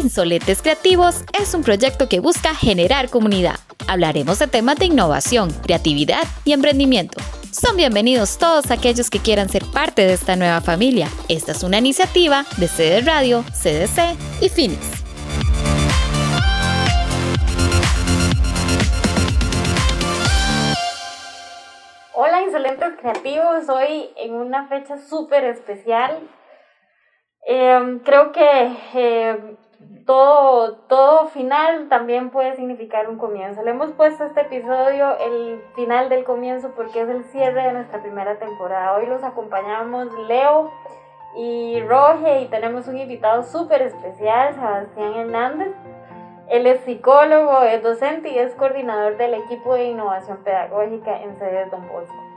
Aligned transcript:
Insolentes 0.00 0.62
Creativos 0.62 1.24
es 1.38 1.52
un 1.52 1.62
proyecto 1.62 2.08
que 2.08 2.20
busca 2.20 2.54
generar 2.54 3.10
comunidad. 3.10 3.56
Hablaremos 3.86 4.38
de 4.38 4.46
temas 4.46 4.76
de 4.76 4.86
innovación, 4.86 5.50
creatividad 5.62 6.22
y 6.46 6.52
emprendimiento. 6.52 7.20
Son 7.52 7.76
bienvenidos 7.76 8.38
todos 8.38 8.70
aquellos 8.70 9.10
que 9.10 9.18
quieran 9.18 9.50
ser 9.50 9.62
parte 9.66 10.06
de 10.06 10.14
esta 10.14 10.36
nueva 10.36 10.62
familia. 10.62 11.08
Esta 11.28 11.52
es 11.52 11.62
una 11.62 11.78
iniciativa 11.78 12.46
de 12.56 12.68
CD 12.68 13.02
Radio, 13.02 13.44
CDC 13.52 14.16
y 14.40 14.48
Finis. 14.48 14.78
Hola 22.14 22.40
Insolentes 22.40 22.94
Creativos, 22.98 23.68
hoy 23.68 24.08
en 24.16 24.32
una 24.32 24.66
fecha 24.66 24.96
súper 24.96 25.44
especial. 25.44 26.26
Em, 27.46 27.98
creo 28.00 28.32
que 28.32 28.76
em, 28.94 29.56
todo, 30.06 30.76
todo 30.88 31.26
final 31.28 31.88
también 31.88 32.30
puede 32.30 32.54
significar 32.54 33.08
un 33.08 33.18
comienzo. 33.18 33.62
Le 33.62 33.70
hemos 33.70 33.92
puesto 33.92 34.24
a 34.24 34.26
este 34.28 34.42
episodio 34.42 35.16
el 35.18 35.62
final 35.74 36.08
del 36.08 36.24
comienzo 36.24 36.72
porque 36.76 37.02
es 37.02 37.08
el 37.08 37.24
cierre 37.24 37.62
de 37.64 37.72
nuestra 37.72 38.00
primera 38.00 38.38
temporada. 38.38 38.96
Hoy 38.96 39.06
los 39.06 39.22
acompañamos 39.24 40.12
Leo 40.28 40.70
y 41.36 41.80
Roge 41.82 42.42
y 42.42 42.48
tenemos 42.48 42.86
un 42.88 42.98
invitado 42.98 43.42
súper 43.42 43.82
especial, 43.82 44.54
Sebastián 44.54 45.14
Hernández. 45.14 45.72
Él 46.48 46.66
es 46.66 46.80
psicólogo, 46.80 47.62
es 47.62 47.82
docente 47.82 48.30
y 48.30 48.38
es 48.38 48.54
coordinador 48.54 49.16
del 49.16 49.34
equipo 49.34 49.74
de 49.74 49.84
innovación 49.84 50.38
pedagógica 50.42 51.22
en 51.22 51.36
sede 51.38 51.66
Don 51.70 51.86
Bosco. 51.88 52.29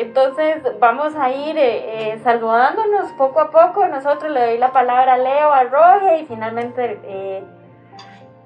Entonces 0.00 0.62
vamos 0.80 1.14
a 1.14 1.30
ir 1.30 1.58
eh, 1.58 2.14
eh, 2.14 2.20
saludándonos 2.24 3.12
poco 3.18 3.38
a 3.38 3.50
poco. 3.50 3.86
Nosotros 3.86 4.32
le 4.32 4.40
doy 4.40 4.56
la 4.56 4.72
palabra 4.72 5.12
a 5.12 5.18
Leo, 5.18 5.52
a 5.52 5.64
Roge 5.64 6.22
y 6.22 6.26
finalmente 6.26 6.98
eh, 7.04 7.44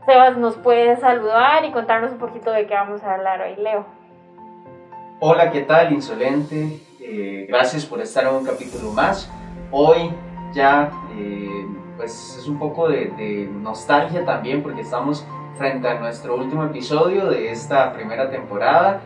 Sebas 0.05 0.36
nos 0.36 0.56
puede 0.56 0.96
saludar 0.96 1.64
y 1.64 1.70
contarnos 1.70 2.11
un 2.11 2.19
poquito 2.19 2.50
de 2.50 2.66
qué 2.66 2.74
vamos 2.74 3.05
a 3.05 3.14
hablar 3.14 3.41
hoy. 3.41 3.55
Leo. 3.55 3.86
Hola, 5.20 5.52
¿qué 5.52 5.61
tal? 5.61 5.92
Insolente. 5.92 6.80
gracias 7.46 7.86
por 7.86 8.00
estar 8.00 8.24
en 8.24 8.34
un 8.34 8.44
capítulo 8.44 8.91
más. 8.91 9.30
Hoy 9.70 10.11
ya 10.52 10.91
pues 11.96 12.36
es 12.36 12.48
un 12.48 12.58
poco 12.58 12.89
de 12.89 13.48
nostalgia 13.61 14.24
también 14.24 14.61
porque 14.61 14.80
estamos 14.80 15.24
frente 15.56 15.86
a 15.86 16.00
nuestro 16.00 16.34
último 16.34 16.64
episodio 16.64 17.27
de 17.27 17.52
esta 17.52 17.92
primera 17.92 18.28
temporada 18.28 19.00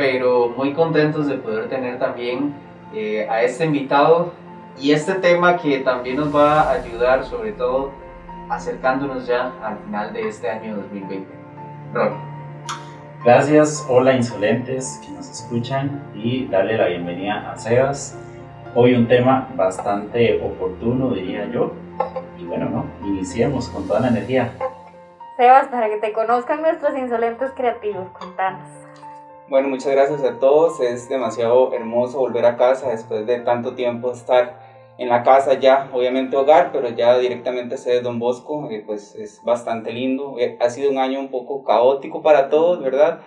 pero 0.00 0.48
muy 0.56 0.72
contentos 0.72 1.26
de 1.26 1.36
poder 1.36 1.68
tener 1.68 1.98
también 1.98 2.54
eh, 2.94 3.28
a 3.28 3.42
este 3.42 3.66
invitado 3.66 4.32
y 4.80 4.92
este 4.92 5.12
tema 5.12 5.58
que 5.58 5.80
también 5.80 6.16
nos 6.16 6.34
va 6.34 6.62
a 6.62 6.70
ayudar 6.70 7.22
sobre 7.22 7.52
todo 7.52 7.90
acercándonos 8.48 9.26
ya 9.26 9.52
al 9.62 9.76
final 9.84 10.10
de 10.14 10.26
este 10.26 10.48
año 10.48 10.76
2020. 10.76 11.28
Rob. 11.92 12.12
Gracias, 13.22 13.86
hola 13.90 14.14
insolentes 14.14 15.02
que 15.04 15.12
nos 15.12 15.30
escuchan 15.30 16.02
y 16.14 16.46
darle 16.46 16.78
la 16.78 16.86
bienvenida 16.86 17.52
a 17.52 17.58
Sebas. 17.58 18.18
Hoy 18.74 18.94
un 18.94 19.06
tema 19.06 19.50
bastante 19.54 20.40
oportuno, 20.42 21.10
diría 21.10 21.44
yo. 21.52 21.74
Y 22.38 22.46
bueno, 22.46 22.70
¿no? 22.70 22.86
Iniciemos 23.06 23.68
con 23.68 23.86
toda 23.86 24.00
la 24.00 24.08
energía. 24.08 24.50
Sebas, 25.36 25.68
para 25.68 25.90
que 25.90 25.98
te 25.98 26.14
conozcan 26.14 26.62
nuestros 26.62 26.96
insolentes 26.96 27.50
creativos, 27.54 28.08
contanos. 28.18 28.80
Bueno, 29.50 29.66
muchas 29.68 29.90
gracias 29.90 30.22
a 30.22 30.38
todos. 30.38 30.78
Es 30.78 31.08
demasiado 31.08 31.74
hermoso 31.74 32.20
volver 32.20 32.44
a 32.44 32.56
casa 32.56 32.90
después 32.90 33.26
de 33.26 33.40
tanto 33.40 33.74
tiempo 33.74 34.12
estar 34.12 34.60
en 34.96 35.08
la 35.08 35.24
casa 35.24 35.54
ya, 35.54 35.90
obviamente 35.92 36.36
hogar, 36.36 36.70
pero 36.70 36.88
ya 36.90 37.18
directamente 37.18 37.76
sede 37.76 38.00
Don 38.00 38.20
Bosco, 38.20 38.70
eh, 38.70 38.84
pues 38.86 39.16
es 39.16 39.42
bastante 39.42 39.90
lindo. 39.92 40.36
Eh, 40.38 40.56
ha 40.60 40.70
sido 40.70 40.88
un 40.88 40.98
año 40.98 41.18
un 41.18 41.32
poco 41.32 41.64
caótico 41.64 42.22
para 42.22 42.48
todos, 42.48 42.80
¿verdad? 42.80 43.22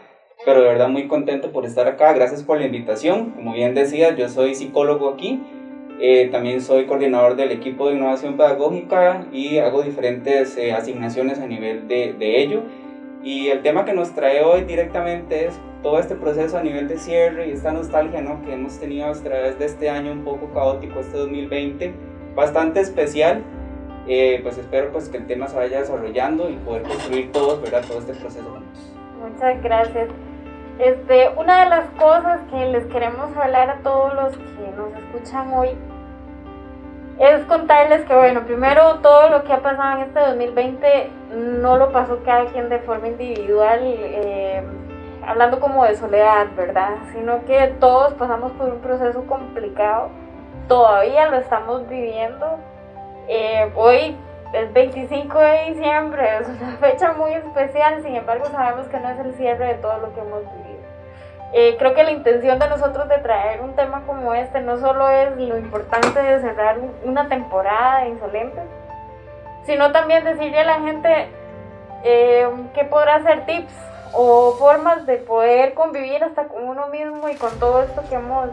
Pero 0.45 0.61
de 0.61 0.67
verdad 0.69 0.87
muy 0.87 1.09
contento 1.09 1.51
por 1.51 1.65
estar 1.65 1.89
acá. 1.89 2.13
Gracias 2.13 2.41
por 2.41 2.57
la 2.57 2.67
invitación. 2.67 3.31
Como 3.31 3.51
bien 3.51 3.75
decía, 3.75 4.15
yo 4.15 4.29
soy 4.29 4.55
psicólogo 4.55 5.09
aquí. 5.09 5.43
Eh, 5.99 6.29
también 6.31 6.61
soy 6.61 6.85
coordinador 6.85 7.35
del 7.35 7.51
equipo 7.51 7.89
de 7.89 7.95
innovación 7.95 8.37
pedagógica 8.37 9.27
y 9.33 9.57
hago 9.57 9.81
diferentes 9.81 10.57
asignaciones 10.73 11.39
a 11.39 11.47
nivel 11.47 11.89
de, 11.89 12.13
de 12.13 12.41
ello. 12.41 12.63
Y 13.23 13.47
el 13.47 13.61
tema 13.61 13.85
que 13.85 13.93
nos 13.93 14.13
trae 14.13 14.43
hoy 14.43 14.65
directamente 14.65 15.45
es 15.45 15.57
todo 15.81 15.97
este 15.97 16.15
proceso 16.15 16.57
a 16.57 16.61
nivel 16.61 16.89
de 16.89 16.97
cierre 16.97 17.47
y 17.47 17.51
esta 17.51 17.71
nostalgia 17.71 18.21
¿no? 18.21 18.41
que 18.41 18.53
hemos 18.53 18.77
tenido 18.79 19.07
a 19.07 19.13
través 19.13 19.57
de 19.57 19.65
este 19.65 19.89
año 19.89 20.11
un 20.11 20.25
poco 20.25 20.51
caótico, 20.53 20.99
este 20.99 21.17
2020, 21.17 21.93
bastante 22.35 22.81
especial. 22.81 23.41
Eh, 24.09 24.41
pues 24.43 24.57
espero 24.57 24.91
pues 24.91 25.07
que 25.07 25.15
el 25.15 25.25
tema 25.25 25.47
se 25.47 25.55
vaya 25.55 25.79
desarrollando 25.79 26.49
y 26.49 26.57
poder 26.57 26.83
construir 26.83 27.31
todos, 27.31 27.61
¿verdad? 27.61 27.85
Todo 27.87 27.99
este 27.99 28.13
proceso. 28.13 28.59
Muchas 29.21 29.63
gracias. 29.63 30.09
Este, 30.79 31.29
una 31.37 31.63
de 31.63 31.69
las 31.69 31.85
cosas 31.91 32.41
que 32.51 32.65
les 32.65 32.85
queremos 32.87 33.33
hablar 33.37 33.69
a 33.69 33.77
todos 33.77 34.13
los 34.15 34.37
que 34.37 34.71
nos 34.75 34.91
escuchan 35.01 35.53
hoy 35.53 35.69
es 37.19 37.45
contarles 37.45 38.05
que, 38.05 38.15
bueno, 38.15 38.41
primero 38.45 38.99
todo 38.99 39.29
lo 39.29 39.43
que 39.43 39.53
ha 39.53 39.61
pasado 39.61 39.97
en 39.97 40.07
este 40.07 40.19
2020 40.19 41.11
no 41.61 41.77
lo 41.77 41.91
pasó 41.91 42.19
cada 42.25 42.45
quien 42.45 42.69
de 42.69 42.79
forma 42.79 43.07
individual. 43.07 43.79
Eh, 43.83 44.63
hablando 45.27 45.59
como 45.59 45.85
de 45.85 45.95
soledad, 45.95 46.47
¿verdad? 46.55 46.95
Sino 47.13 47.45
que 47.45 47.75
todos 47.79 48.13
pasamos 48.13 48.51
por 48.53 48.69
un 48.69 48.79
proceso 48.79 49.25
complicado, 49.25 50.09
todavía 50.67 51.29
lo 51.29 51.37
estamos 51.37 51.87
viviendo. 51.87 52.57
Eh, 53.27 53.71
hoy 53.75 54.17
es 54.53 54.73
25 54.73 55.39
de 55.39 55.73
diciembre, 55.73 56.37
es 56.39 56.49
una 56.49 56.77
fecha 56.77 57.13
muy 57.13 57.31
especial, 57.33 58.01
sin 58.03 58.15
embargo 58.15 58.45
sabemos 58.45 58.87
que 58.87 58.99
no 58.99 59.09
es 59.09 59.19
el 59.19 59.33
cierre 59.35 59.67
de 59.67 59.73
todo 59.75 59.97
lo 59.99 60.13
que 60.13 60.19
hemos 60.19 60.41
vivido. 60.41 60.62
Eh, 61.55 61.75
creo 61.77 61.93
que 61.93 62.03
la 62.03 62.11
intención 62.11 62.57
de 62.57 62.67
nosotros 62.67 63.07
de 63.07 63.19
traer 63.19 63.61
un 63.61 63.75
tema 63.75 64.01
como 64.07 64.33
este 64.33 64.59
no 64.61 64.79
solo 64.79 65.07
es 65.09 65.37
lo 65.37 65.57
importante 65.57 66.19
de 66.19 66.39
cerrar 66.41 66.77
una 67.03 67.29
temporada 67.29 68.01
de 68.01 68.09
sino 69.63 69.91
también 69.91 70.23
decirle 70.23 70.59
a 70.59 70.65
la 70.65 70.79
gente 70.81 71.27
eh, 72.03 72.47
podrá 72.89 73.15
hacer 73.15 73.45
tips 73.45 73.73
o 74.13 74.53
formas 74.53 75.05
de 75.05 75.17
poder 75.17 75.75
convivir 75.75 76.23
hasta 76.23 76.45
con 76.47 76.67
uno 76.67 76.87
mismo 76.87 77.29
y 77.29 77.35
con 77.35 77.57
todo 77.59 77.83
esto 77.83 78.01
que 78.09 78.15
hemos 78.15 78.49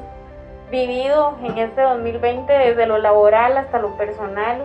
vivido 0.70 1.36
en 1.42 1.58
este 1.58 1.80
2020, 1.80 2.52
desde 2.52 2.86
lo 2.86 2.98
laboral 2.98 3.56
hasta 3.56 3.78
lo 3.78 3.96
personal. 3.96 4.62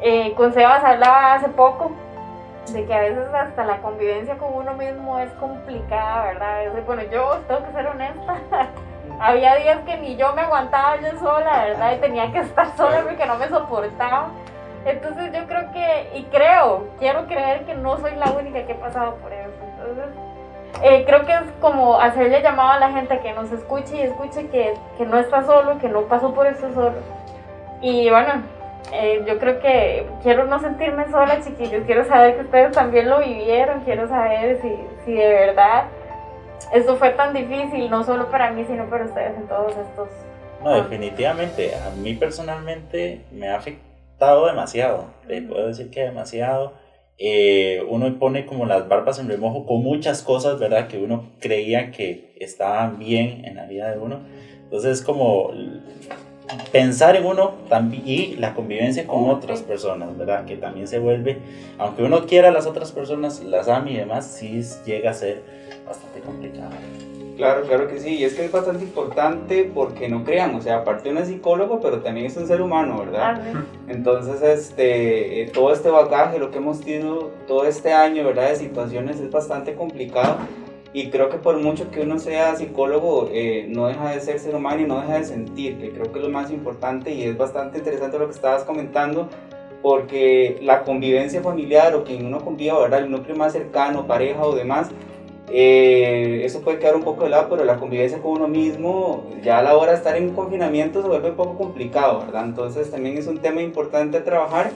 Eh, 0.00 0.32
con 0.36 0.52
Sebas 0.52 0.82
hablaba 0.84 1.34
hace 1.34 1.48
poco 1.48 1.92
de 2.72 2.86
que 2.86 2.94
a 2.94 3.00
veces 3.00 3.28
hasta 3.32 3.64
la 3.64 3.78
convivencia 3.78 4.36
con 4.38 4.54
uno 4.54 4.74
mismo 4.74 5.18
es 5.18 5.30
complicada, 5.32 6.24
¿verdad? 6.26 6.82
bueno, 6.86 7.02
yo 7.10 7.38
tengo 7.46 7.64
que 7.64 7.72
ser 7.72 7.86
honesta. 7.86 8.38
Había 9.20 9.56
días 9.56 9.78
que 9.86 9.96
ni 9.98 10.16
yo 10.16 10.32
me 10.34 10.42
aguantaba 10.42 10.96
yo 10.96 11.18
sola, 11.18 11.64
¿verdad? 11.64 11.94
Y 11.96 12.00
tenía 12.00 12.32
que 12.32 12.38
estar 12.40 12.76
sola 12.76 13.02
porque 13.02 13.26
no 13.26 13.36
me 13.36 13.48
soportaba. 13.48 14.28
Entonces 14.84 15.32
yo 15.32 15.46
creo 15.46 15.70
que, 15.72 16.10
y 16.14 16.24
creo, 16.24 16.88
quiero 16.98 17.26
creer 17.26 17.64
que 17.64 17.74
no 17.74 17.96
soy 17.98 18.16
la 18.16 18.32
única 18.32 18.66
que 18.66 18.72
he 18.72 18.76
pasado 18.76 19.14
por 19.16 19.32
eso. 19.32 19.52
Entonces, 19.62 20.06
eh, 20.82 21.04
creo 21.06 21.24
que 21.24 21.32
es 21.32 21.52
como 21.60 22.00
hacerle 22.00 22.42
llamado 22.42 22.72
a 22.72 22.78
la 22.80 22.90
gente 22.90 23.20
que 23.20 23.32
nos 23.32 23.50
escuche 23.52 23.96
y 23.96 24.02
escuche 24.02 24.48
que, 24.48 24.74
que 24.98 25.06
no 25.06 25.18
está 25.18 25.44
solo, 25.44 25.78
que 25.78 25.88
no 25.88 26.02
pasó 26.02 26.34
por 26.34 26.46
eso 26.46 26.72
solo. 26.74 26.96
Y 27.80 28.10
bueno, 28.10 28.42
eh, 28.92 29.24
yo 29.26 29.38
creo 29.38 29.60
que 29.60 30.06
quiero 30.22 30.44
no 30.46 30.60
sentirme 30.60 31.10
sola, 31.10 31.40
chiquillos. 31.42 31.84
Quiero 31.86 32.04
saber 32.04 32.36
que 32.36 32.42
ustedes 32.42 32.72
también 32.72 33.08
lo 33.08 33.20
vivieron. 33.20 33.80
Quiero 33.80 34.08
saber 34.08 34.60
si, 34.60 34.68
si 35.04 35.12
de 35.12 35.28
verdad 35.28 35.86
esto 36.72 36.96
fue 36.96 37.10
tan 37.10 37.34
difícil, 37.34 37.90
no 37.90 38.04
solo 38.04 38.30
para 38.30 38.50
mí, 38.50 38.64
sino 38.64 38.88
para 38.88 39.04
ustedes 39.04 39.36
en 39.36 39.46
todos 39.48 39.72
estos. 39.76 40.08
No, 40.62 40.74
definitivamente. 40.74 41.74
A 41.74 41.90
mí 41.90 42.14
personalmente 42.14 43.24
me 43.32 43.48
ha 43.48 43.56
afectado 43.56 44.46
demasiado. 44.46 45.06
Te 45.26 45.42
puedo 45.42 45.68
decir 45.68 45.90
que 45.90 46.02
demasiado 46.02 46.74
eh, 47.18 47.84
uno 47.88 48.18
pone 48.18 48.46
como 48.46 48.66
las 48.66 48.88
barbas 48.88 49.18
en 49.18 49.28
remojo 49.28 49.66
con 49.66 49.82
muchas 49.82 50.22
cosas, 50.22 50.58
¿verdad? 50.58 50.88
Que 50.88 50.98
uno 50.98 51.32
creía 51.40 51.90
que 51.90 52.34
estaban 52.40 52.98
bien 52.98 53.44
en 53.44 53.56
la 53.56 53.66
vida 53.66 53.90
de 53.90 53.98
uno. 53.98 54.20
Entonces, 54.64 55.02
como 55.02 55.52
pensar 56.72 57.16
en 57.16 57.24
uno 57.24 57.54
y 58.04 58.36
la 58.36 58.54
convivencia 58.54 59.06
con 59.06 59.30
otras 59.30 59.62
personas, 59.62 60.16
¿verdad? 60.16 60.44
Que 60.44 60.56
también 60.56 60.86
se 60.88 60.98
vuelve, 60.98 61.38
aunque 61.78 62.02
uno 62.02 62.26
quiera 62.26 62.48
a 62.48 62.52
las 62.52 62.66
otras 62.66 62.92
personas, 62.92 63.42
las 63.42 63.68
ame 63.68 63.92
y 63.92 63.96
demás, 63.96 64.26
sí 64.26 64.62
llega 64.84 65.10
a 65.10 65.14
ser 65.14 65.42
bastante 65.86 66.20
complicado. 66.20 66.70
Claro, 67.36 67.62
claro 67.62 67.88
que 67.88 67.98
sí, 67.98 68.14
y 68.14 68.24
es 68.24 68.34
que 68.34 68.44
es 68.44 68.52
bastante 68.52 68.84
importante 68.84 69.68
porque 69.74 70.08
no 70.08 70.22
crean, 70.22 70.54
o 70.54 70.60
sea, 70.60 70.78
aparte 70.78 71.10
uno 71.10 71.18
es 71.18 71.28
psicólogo, 71.28 71.80
pero 71.80 72.00
también 72.00 72.26
es 72.26 72.36
un 72.36 72.46
ser 72.46 72.62
humano, 72.62 72.98
¿verdad? 72.98 73.40
Entonces, 73.88 74.40
este, 74.40 75.42
eh, 75.42 75.46
todo 75.46 75.72
este 75.72 75.90
bagaje, 75.90 76.38
lo 76.38 76.52
que 76.52 76.58
hemos 76.58 76.80
tenido 76.80 77.32
todo 77.48 77.64
este 77.66 77.92
año, 77.92 78.24
¿verdad? 78.24 78.50
De 78.50 78.56
situaciones 78.56 79.18
es 79.18 79.32
bastante 79.32 79.74
complicado 79.74 80.36
y 80.94 81.10
creo 81.10 81.28
que 81.28 81.38
por 81.38 81.58
mucho 81.58 81.90
que 81.90 82.02
uno 82.02 82.20
sea 82.20 82.54
psicólogo, 82.54 83.28
eh, 83.32 83.66
no 83.68 83.88
deja 83.88 84.12
de 84.12 84.20
ser 84.20 84.38
ser 84.38 84.54
humano 84.54 84.80
y 84.80 84.84
no 84.84 85.00
deja 85.00 85.18
de 85.18 85.24
sentir, 85.24 85.76
que 85.76 85.90
creo 85.90 86.12
que 86.12 86.20
es 86.20 86.24
lo 86.24 86.30
más 86.30 86.52
importante 86.52 87.12
y 87.12 87.24
es 87.24 87.36
bastante 87.36 87.78
interesante 87.78 88.16
lo 88.16 88.26
que 88.26 88.34
estabas 88.34 88.62
comentando 88.62 89.28
porque 89.82 90.60
la 90.62 90.84
convivencia 90.84 91.42
familiar 91.42 91.96
o 91.96 92.04
quien 92.04 92.24
uno 92.24 92.38
conviva, 92.38 92.78
¿verdad? 92.78 93.00
El 93.00 93.10
núcleo 93.10 93.36
más 93.36 93.52
cercano, 93.52 94.06
pareja 94.06 94.46
o 94.46 94.54
demás, 94.54 94.90
eh, 95.50 96.42
eso 96.44 96.62
puede 96.62 96.78
quedar 96.78 96.94
un 96.94 97.02
poco 97.02 97.24
de 97.24 97.30
lado, 97.30 97.48
pero 97.50 97.64
la 97.64 97.76
convivencia 97.76 98.22
con 98.22 98.32
uno 98.32 98.46
mismo, 98.46 99.24
ya 99.42 99.58
a 99.58 99.62
la 99.62 99.76
hora 99.76 99.90
de 99.90 99.98
estar 99.98 100.16
en 100.16 100.30
confinamiento 100.30 101.02
se 101.02 101.08
vuelve 101.08 101.30
un 101.30 101.36
poco 101.36 101.58
complicado, 101.58 102.20
¿verdad? 102.20 102.44
Entonces 102.44 102.90
también 102.90 103.18
es 103.18 103.26
un 103.26 103.38
tema 103.38 103.60
importante 103.62 104.18
a 104.18 104.24
trabajar 104.24 104.70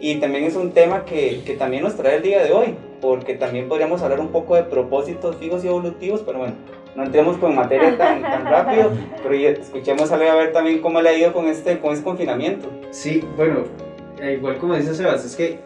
y 0.00 0.16
también 0.16 0.44
es 0.44 0.56
un 0.56 0.72
tema 0.72 1.04
que, 1.04 1.42
que 1.44 1.54
también 1.54 1.82
nos 1.82 1.94
trae 1.94 2.16
el 2.16 2.22
día 2.22 2.42
de 2.42 2.52
hoy, 2.52 2.74
porque 3.00 3.34
también 3.34 3.68
podríamos 3.68 4.02
hablar 4.02 4.20
un 4.20 4.28
poco 4.28 4.54
de 4.54 4.62
propósitos 4.62 5.36
fijos 5.36 5.62
y 5.62 5.68
evolutivos, 5.68 6.22
pero 6.24 6.38
bueno, 6.38 6.54
no 6.96 7.04
entremos 7.04 7.36
con 7.36 7.54
materia 7.54 7.96
tan, 7.98 8.22
tan 8.22 8.46
rápido, 8.46 8.90
pero 9.22 9.34
escuchemos 9.34 10.10
a 10.10 10.16
ver 10.16 10.52
también 10.52 10.80
cómo 10.80 11.00
le 11.02 11.10
ha 11.10 11.18
ido 11.18 11.32
con 11.32 11.46
este, 11.46 11.78
con 11.78 11.92
este 11.92 12.04
confinamiento. 12.04 12.68
Sí, 12.90 13.22
bueno, 13.36 13.64
eh, 14.20 14.34
igual 14.38 14.58
como 14.58 14.74
dice 14.74 14.94
Sebas, 14.94 15.24
es 15.24 15.36
que 15.36 15.58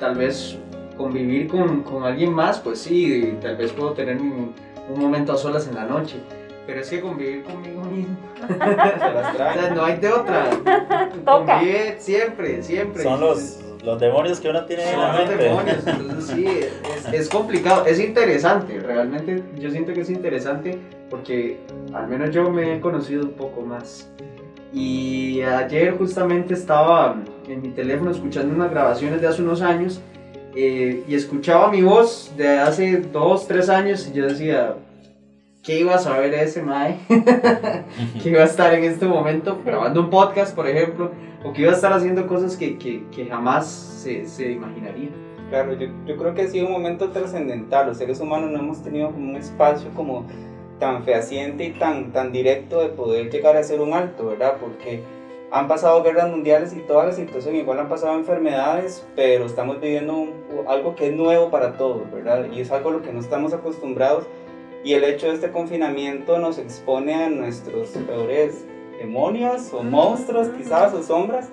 tal 0.00 0.16
vez 0.16 0.58
convivir 0.96 1.46
con, 1.46 1.82
con, 1.82 2.04
alguien 2.04 2.32
más, 2.32 2.58
pues 2.58 2.80
sí, 2.80 3.36
tal 3.40 3.56
vez 3.56 3.72
puedo 3.72 3.92
tener 3.92 4.16
un, 4.16 4.52
un, 4.88 5.00
momento 5.00 5.32
a 5.32 5.36
solas 5.36 5.68
en 5.68 5.74
la 5.74 5.84
noche. 5.84 6.16
Pero 6.66 6.80
es 6.80 6.90
que 6.90 7.00
convivir 7.00 7.44
conmigo 7.44 7.82
mismo. 7.82 8.16
no 9.74 9.84
hay 9.84 9.98
de 9.98 10.12
otra. 10.12 10.50
Convivir 11.24 11.94
siempre, 11.98 12.60
siempre. 12.60 13.04
Son 13.04 13.20
los, 13.20 13.60
los 13.86 14.00
demonios 14.00 14.40
que 14.40 14.50
uno 14.50 14.64
tiene 14.64 14.92
en 14.92 15.00
la 15.00 15.12
mente. 15.12 15.36
demonios, 15.36 15.78
entonces 15.86 16.26
sí, 16.26 16.44
es, 16.44 17.14
es, 17.14 17.28
complicado, 17.28 17.86
es 17.86 18.00
interesante, 18.00 18.80
realmente 18.80 19.42
yo 19.58 19.70
siento 19.70 19.94
que 19.94 20.00
es 20.00 20.10
interesante 20.10 20.76
porque 21.08 21.60
al 21.94 22.08
menos 22.08 22.34
yo 22.34 22.50
me 22.50 22.74
he 22.74 22.80
conocido 22.80 23.22
un 23.22 23.32
poco 23.32 23.62
más. 23.62 24.10
Y 24.72 25.40
ayer 25.42 25.96
justamente 25.96 26.52
estaba 26.52 27.16
en 27.48 27.62
mi 27.62 27.68
teléfono 27.68 28.10
escuchando 28.10 28.54
unas 28.54 28.70
grabaciones 28.70 29.20
de 29.20 29.28
hace 29.28 29.40
unos 29.40 29.62
años 29.62 30.00
eh, 30.54 31.04
y 31.06 31.14
escuchaba 31.14 31.70
mi 31.70 31.82
voz 31.82 32.32
de 32.36 32.58
hace 32.58 32.96
dos, 32.98 33.46
tres 33.46 33.68
años 33.68 34.10
y 34.10 34.16
yo 34.16 34.26
decía, 34.26 34.74
¿qué 35.62 35.78
iba 35.78 35.94
a 35.94 35.98
saber 35.98 36.34
ese 36.34 36.60
Mae? 36.60 36.98
que 38.22 38.30
iba 38.30 38.42
a 38.42 38.46
estar 38.46 38.74
en 38.74 38.84
este 38.84 39.06
momento 39.06 39.62
grabando 39.64 40.00
un 40.00 40.10
podcast, 40.10 40.54
por 40.54 40.68
ejemplo, 40.68 41.12
o 41.44 41.52
que 41.52 41.62
iba 41.62 41.72
a 41.72 41.74
estar 41.74 41.92
haciendo 41.92 42.26
cosas 42.26 42.56
que, 42.56 42.78
que, 42.78 43.04
que 43.10 43.26
jamás 43.26 43.66
se, 43.66 44.26
se, 44.26 44.52
imaginaría. 44.52 45.10
Claro, 45.50 45.74
yo, 45.74 45.88
yo, 46.06 46.16
creo 46.16 46.34
que 46.34 46.42
ha 46.42 46.48
sido 46.48 46.66
un 46.66 46.72
momento 46.72 47.10
trascendental. 47.10 47.86
Los 47.86 47.98
seres 47.98 48.20
humanos 48.20 48.50
no 48.50 48.58
hemos 48.58 48.82
tenido 48.82 49.10
como 49.10 49.30
un 49.30 49.36
espacio 49.36 49.90
como 49.94 50.26
tan 50.78 51.04
fehaciente 51.04 51.64
y 51.64 51.70
tan, 51.72 52.12
tan 52.12 52.32
directo 52.32 52.80
de 52.80 52.88
poder 52.88 53.30
llegar 53.30 53.56
a 53.56 53.62
ser 53.62 53.80
un 53.80 53.92
alto, 53.92 54.26
¿verdad? 54.26 54.56
Porque 54.60 55.02
han 55.50 55.68
pasado 55.68 56.02
guerras 56.02 56.30
mundiales 56.30 56.74
y 56.74 56.80
toda 56.80 57.06
la 57.06 57.12
situación, 57.12 57.56
igual 57.56 57.78
han 57.78 57.88
pasado 57.88 58.14
enfermedades, 58.14 59.06
pero 59.14 59.46
estamos 59.46 59.80
viviendo 59.80 60.26
algo 60.66 60.96
que 60.96 61.08
es 61.08 61.14
nuevo 61.14 61.50
para 61.50 61.76
todos, 61.76 62.10
¿verdad? 62.12 62.46
Y 62.52 62.60
es 62.60 62.70
algo 62.70 62.90
a 62.90 62.92
lo 62.94 63.02
que 63.02 63.12
no 63.12 63.20
estamos 63.20 63.52
acostumbrados 63.52 64.24
y 64.84 64.94
el 64.94 65.04
hecho 65.04 65.26
de 65.26 65.34
este 65.34 65.50
confinamiento 65.50 66.38
nos 66.38 66.58
expone 66.58 67.14
a 67.14 67.28
nuestros 67.28 67.88
peores 67.88 68.64
demonios 68.98 69.72
o 69.72 69.82
monstruos 69.82 70.48
quizás 70.48 70.92
o 70.94 71.02
sombras. 71.02 71.50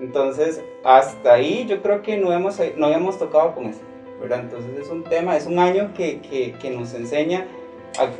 Entonces, 0.00 0.64
hasta 0.82 1.34
ahí 1.34 1.66
yo 1.66 1.82
creo 1.82 2.02
que 2.02 2.16
no 2.16 2.32
hemos, 2.32 2.58
no 2.76 2.86
habíamos 2.86 3.18
tocado 3.18 3.54
con 3.54 3.66
eso, 3.66 3.80
¿verdad? 4.20 4.40
Entonces 4.40 4.78
es 4.78 4.88
un 4.88 5.04
tema, 5.04 5.36
es 5.36 5.46
un 5.46 5.58
año 5.58 5.92
que, 5.94 6.20
que, 6.20 6.52
que 6.52 6.70
nos 6.70 6.94
enseña 6.94 7.46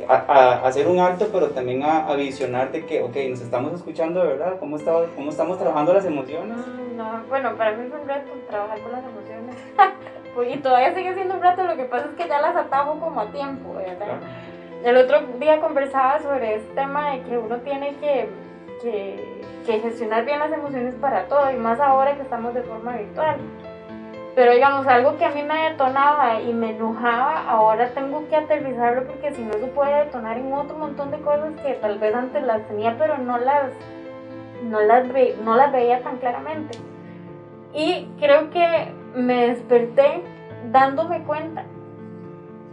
a, 0.07 0.13
a, 0.13 0.67
hacer 0.67 0.87
un 0.87 0.99
alto, 0.99 1.27
pero 1.31 1.49
también 1.49 1.83
a, 1.83 2.07
a, 2.07 2.15
visionar 2.15 2.71
de 2.71 2.85
que, 2.85 3.01
ok, 3.01 3.15
nos 3.29 3.41
estamos 3.41 3.73
escuchando 3.73 4.21
de 4.21 4.27
verdad, 4.29 4.57
cómo, 4.59 4.77
está, 4.77 4.93
cómo 5.15 5.31
estamos 5.31 5.57
trabajando 5.57 5.93
las 5.93 6.05
emociones. 6.05 6.57
Mm, 6.57 6.97
no, 6.97 7.23
bueno, 7.29 7.55
para 7.55 7.75
mí 7.75 7.89
fue 7.89 7.99
un 7.99 8.07
reto 8.07 8.31
trabajar 8.47 8.79
con 8.81 8.91
las 8.91 9.03
emociones. 9.03 9.55
y 10.55 10.57
todavía 10.59 10.93
sigue 10.93 11.13
siendo 11.13 11.35
un 11.35 11.41
reto, 11.41 11.63
lo 11.63 11.75
que 11.75 11.85
pasa 11.85 12.07
es 12.07 12.15
que 12.15 12.27
ya 12.27 12.41
las 12.41 12.55
atajo 12.55 12.99
como 12.99 13.21
a 13.21 13.31
tiempo, 13.31 13.73
¿verdad? 13.73 14.19
El 14.83 14.97
otro 14.97 15.19
día 15.39 15.61
conversaba 15.61 16.19
sobre 16.21 16.55
este 16.55 16.73
tema 16.73 17.11
de 17.11 17.21
que 17.21 17.37
uno 17.37 17.57
tiene 17.57 17.95
que, 17.97 18.27
que, 18.81 19.43
que 19.65 19.79
gestionar 19.79 20.25
bien 20.25 20.39
las 20.39 20.51
emociones 20.51 20.95
para 20.95 21.25
todo, 21.27 21.51
y 21.51 21.55
más 21.55 21.79
ahora 21.79 22.15
que 22.15 22.23
estamos 22.23 22.53
de 22.53 22.63
forma 22.63 22.93
virtual. 22.97 23.37
Pero 24.33 24.53
digamos, 24.53 24.87
algo 24.87 25.17
que 25.17 25.25
a 25.25 25.31
mí 25.31 25.43
me 25.43 25.69
detonaba 25.69 26.41
y 26.41 26.53
me 26.53 26.71
enojaba, 26.71 27.49
ahora 27.49 27.89
tengo 27.93 28.27
que 28.29 28.35
aterrizarlo 28.37 29.05
porque 29.05 29.33
si 29.33 29.43
no 29.43 29.51
eso 29.51 29.67
puede 29.67 30.05
detonar 30.05 30.37
en 30.37 30.53
otro 30.53 30.77
montón 30.77 31.11
de 31.11 31.19
cosas 31.19 31.53
que 31.61 31.73
tal 31.73 31.99
vez 31.99 32.15
antes 32.15 32.41
las 32.43 32.65
tenía 32.67 32.95
pero 32.97 33.17
no 33.17 33.37
las, 33.37 33.73
no 34.63 34.79
las, 34.81 35.11
ve, 35.11 35.35
no 35.43 35.55
las 35.55 35.73
veía 35.73 36.01
tan 36.01 36.17
claramente. 36.17 36.77
Y 37.73 38.09
creo 38.19 38.49
que 38.51 38.93
me 39.15 39.47
desperté 39.47 40.23
dándome 40.71 41.23
cuenta 41.23 41.65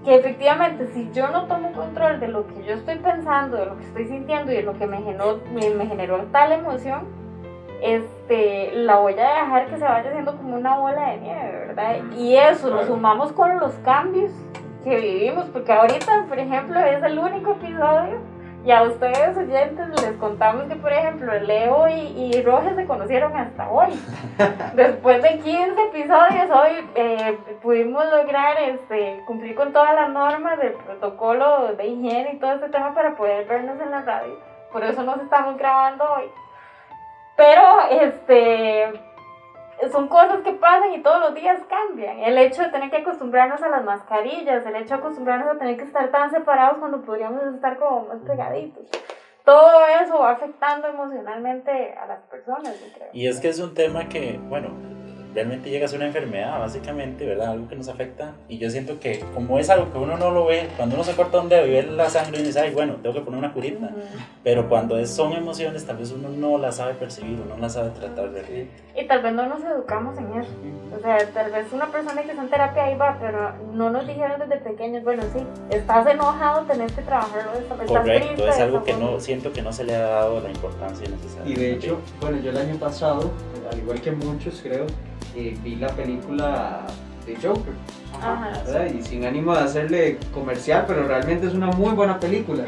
que 0.04 0.14
efectivamente 0.14 0.86
si 0.88 1.10
yo 1.12 1.28
no 1.28 1.46
tomo 1.46 1.72
control 1.72 2.20
de 2.20 2.28
lo 2.28 2.46
que 2.46 2.64
yo 2.64 2.74
estoy 2.74 2.96
pensando, 2.96 3.56
de 3.56 3.66
lo 3.66 3.76
que 3.76 3.84
estoy 3.84 4.06
sintiendo 4.06 4.52
y 4.52 4.56
de 4.56 4.62
lo 4.62 4.74
que 4.74 4.86
me 4.86 4.98
generó, 4.98 5.40
me, 5.52 5.70
me 5.70 5.86
generó 5.86 6.18
tal 6.32 6.52
emoción, 6.52 7.06
este, 7.82 8.72
la 8.74 8.98
voy 8.98 9.14
a 9.14 9.42
dejar 9.42 9.66
que 9.66 9.76
se 9.78 9.84
vaya 9.84 10.08
haciendo 10.08 10.36
como 10.36 10.56
una 10.56 10.78
bola 10.78 11.10
de 11.10 11.18
nieve, 11.18 11.66
¿verdad? 11.66 11.96
Y 12.16 12.36
eso 12.36 12.70
lo 12.70 12.84
sumamos 12.84 13.32
con 13.32 13.58
los 13.58 13.72
cambios 13.84 14.32
que 14.84 14.96
vivimos, 14.96 15.46
porque 15.46 15.72
ahorita, 15.72 16.26
por 16.28 16.38
ejemplo, 16.38 16.78
es 16.80 17.02
el 17.02 17.18
único 17.18 17.52
episodio 17.52 18.18
y 18.64 18.70
a 18.70 18.82
ustedes 18.82 19.36
oyentes 19.36 19.88
les 20.02 20.12
contamos 20.16 20.64
que, 20.64 20.76
por 20.76 20.92
ejemplo, 20.92 21.32
Leo 21.40 21.88
y, 21.88 22.30
y 22.34 22.42
Roger 22.42 22.74
se 22.76 22.86
conocieron 22.86 23.36
hasta 23.36 23.70
hoy. 23.70 23.98
Después 24.74 25.22
de 25.22 25.38
15 25.38 25.82
episodios, 25.84 26.50
hoy 26.50 26.90
eh, 26.94 27.38
pudimos 27.62 28.04
lograr 28.06 28.60
este, 28.60 29.22
cumplir 29.26 29.54
con 29.54 29.72
todas 29.72 29.94
las 29.94 30.10
normas 30.10 30.58
del 30.58 30.72
protocolo 30.72 31.74
de 31.74 31.86
higiene 31.86 32.32
y 32.34 32.38
todo 32.38 32.52
este 32.52 32.68
tema 32.68 32.94
para 32.94 33.16
poder 33.16 33.46
vernos 33.46 33.80
en 33.80 33.90
la 33.90 34.02
radio. 34.02 34.38
Por 34.72 34.84
eso 34.84 35.02
nos 35.02 35.20
estamos 35.20 35.56
grabando 35.56 36.04
hoy. 36.04 36.30
Pero 37.36 37.62
este 38.02 39.07
son 39.92 40.08
cosas 40.08 40.40
que 40.42 40.52
pasan 40.52 40.92
y 40.92 41.02
todos 41.02 41.20
los 41.20 41.34
días 41.34 41.60
cambian. 41.68 42.18
El 42.18 42.36
hecho 42.38 42.62
de 42.62 42.68
tener 42.68 42.90
que 42.90 42.98
acostumbrarnos 42.98 43.62
a 43.62 43.68
las 43.68 43.84
mascarillas, 43.84 44.66
el 44.66 44.76
hecho 44.76 44.94
de 44.94 45.00
acostumbrarnos 45.00 45.54
a 45.54 45.58
tener 45.58 45.76
que 45.76 45.84
estar 45.84 46.10
tan 46.10 46.30
separados 46.30 46.78
cuando 46.78 47.02
podríamos 47.02 47.42
estar 47.54 47.78
como 47.78 48.06
más 48.06 48.18
pegaditos. 48.26 48.88
Todo 49.44 49.86
eso 50.02 50.18
va 50.18 50.32
afectando 50.32 50.88
emocionalmente 50.88 51.94
a 51.94 52.06
las 52.06 52.20
personas, 52.24 52.78
yo 52.80 52.92
creo. 52.92 53.08
Y 53.12 53.28
es 53.28 53.40
que 53.40 53.48
es 53.48 53.60
un 53.60 53.72
tema 53.72 54.08
que, 54.08 54.38
bueno, 54.48 54.87
realmente 55.34 55.70
llega 55.70 55.86
a 55.86 55.88
ser 55.88 55.98
una 55.98 56.06
enfermedad, 56.06 56.58
básicamente, 56.58 57.26
¿verdad? 57.26 57.52
Algo 57.52 57.68
que 57.68 57.76
nos 57.76 57.88
afecta. 57.88 58.34
Y 58.48 58.58
yo 58.58 58.70
siento 58.70 58.98
que 59.00 59.24
como 59.34 59.58
es 59.58 59.70
algo 59.70 59.92
que 59.92 59.98
uno 59.98 60.16
no 60.16 60.30
lo 60.30 60.46
ve, 60.46 60.68
cuando 60.76 60.94
uno 60.96 61.04
se 61.04 61.14
corta 61.14 61.40
un 61.40 61.48
dedo 61.48 61.66
y 61.66 61.70
ve 61.70 61.82
la 61.82 62.08
sangre 62.08 62.40
y 62.40 62.44
dice, 62.44 62.60
ay, 62.60 62.72
bueno, 62.72 62.94
tengo 63.02 63.14
que 63.14 63.20
poner 63.20 63.38
una 63.38 63.52
curita. 63.52 63.90
Pero 64.42 64.68
cuando 64.68 64.98
es, 64.98 65.10
son 65.10 65.32
emociones, 65.32 65.84
tal 65.84 65.98
vez 65.98 66.12
uno 66.12 66.28
no 66.28 66.58
la 66.58 66.72
sabe 66.72 66.94
percibir, 66.94 67.38
uno 67.40 67.54
no 67.54 67.60
la 67.60 67.68
sabe 67.68 67.90
tratar 67.90 68.30
realmente. 68.30 68.70
Y 68.96 69.06
tal 69.06 69.22
vez 69.22 69.32
no 69.32 69.46
nos 69.46 69.62
educamos 69.62 70.16
en 70.18 70.40
eso. 70.40 70.50
O 70.96 71.00
sea, 71.00 71.18
tal 71.32 71.52
vez 71.52 71.72
una 71.72 71.86
persona 71.86 72.22
que 72.22 72.30
está 72.30 72.42
en 72.42 72.50
terapia 72.50 72.84
ahí 72.84 72.96
va, 72.96 73.16
pero 73.20 73.52
no 73.72 73.90
nos 73.90 74.06
dijeron 74.06 74.40
desde 74.40 74.56
pequeños, 74.56 75.04
bueno, 75.04 75.22
sí, 75.32 75.40
estás 75.70 76.06
enojado, 76.06 76.62
tenés 76.66 76.92
que 76.92 77.02
trabajarlo, 77.02 77.52
estás 77.52 77.78
Correcto, 77.86 78.34
triste, 78.34 78.48
es 78.48 78.58
algo 78.60 78.82
que 78.82 78.94
no, 78.94 79.20
siento 79.20 79.52
que 79.52 79.62
no 79.62 79.72
se 79.72 79.84
le 79.84 79.94
ha 79.94 80.00
dado 80.00 80.40
la 80.40 80.50
importancia 80.50 81.08
necesaria. 81.08 81.52
Y 81.52 81.54
de 81.54 81.72
hecho, 81.72 82.00
bueno, 82.20 82.38
yo 82.38 82.50
el 82.50 82.56
año 82.56 82.76
pasado, 82.76 83.30
al 83.70 83.78
igual 83.78 84.00
que 84.00 84.12
muchos 84.12 84.60
creo, 84.62 84.86
eh, 85.34 85.56
vi 85.62 85.76
la 85.76 85.88
película 85.88 86.86
de 87.26 87.36
Joker. 87.36 87.72
Ajá, 88.14 88.88
Y 88.88 89.02
sin 89.02 89.24
ánimo 89.24 89.54
de 89.54 89.60
hacerle 89.60 90.18
comercial, 90.32 90.84
pero 90.86 91.06
realmente 91.06 91.46
es 91.46 91.54
una 91.54 91.68
muy 91.68 91.92
buena 91.94 92.18
película. 92.18 92.64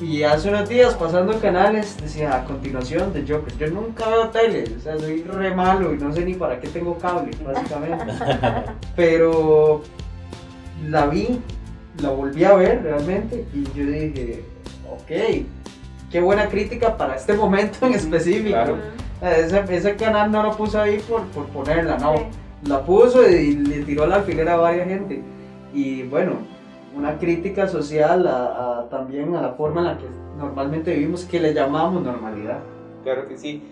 Y 0.00 0.24
hace 0.24 0.48
unos 0.48 0.68
días 0.68 0.94
pasando 0.94 1.38
canales 1.40 1.96
decía 2.00 2.36
a 2.36 2.44
continuación 2.44 3.12
de 3.12 3.20
Joker. 3.20 3.56
Yo 3.56 3.68
nunca 3.68 4.08
veo 4.08 4.28
tele, 4.30 4.64
o 4.76 4.80
sea, 4.80 4.98
soy 4.98 5.22
re 5.22 5.54
malo 5.54 5.94
y 5.94 5.98
no 5.98 6.12
sé 6.12 6.24
ni 6.24 6.34
para 6.34 6.58
qué 6.60 6.68
tengo 6.68 6.98
cable, 6.98 7.30
básicamente. 7.44 8.04
pero 8.96 9.82
la 10.88 11.06
vi, 11.06 11.40
la 12.00 12.10
volví 12.10 12.44
a 12.44 12.54
ver 12.54 12.82
realmente 12.82 13.46
y 13.54 13.62
yo 13.78 13.86
dije, 13.86 14.44
ok, 14.90 15.46
qué 16.10 16.20
buena 16.20 16.48
crítica 16.48 16.96
para 16.96 17.14
este 17.14 17.34
momento 17.34 17.86
en 17.86 17.94
específico. 17.94 18.50
Claro. 18.50 18.78
Ese, 19.22 19.62
ese, 19.70 19.94
canal 19.94 20.32
no 20.32 20.42
lo 20.42 20.56
puso 20.56 20.80
ahí 20.80 20.98
por, 20.98 21.22
por 21.26 21.46
ponerla, 21.46 21.96
no. 21.96 22.16
Sí. 22.16 22.24
La 22.66 22.84
puso 22.84 23.28
y 23.28 23.54
le 23.54 23.84
tiró 23.84 24.04
la 24.06 24.16
alfiler 24.16 24.48
a 24.48 24.56
varias 24.56 24.88
gente. 24.88 25.22
Y 25.72 26.02
bueno, 26.02 26.32
una 26.96 27.18
crítica 27.18 27.68
social 27.68 28.26
a, 28.26 28.80
a, 28.80 28.88
también 28.88 29.34
a 29.36 29.42
la 29.42 29.50
forma 29.50 29.80
en 29.80 29.86
la 29.86 29.98
que 29.98 30.06
normalmente 30.36 30.92
vivimos, 30.92 31.24
que 31.24 31.38
le 31.38 31.54
llamamos 31.54 32.02
normalidad. 32.02 32.58
Claro 33.04 33.28
que 33.28 33.38
sí. 33.38 33.62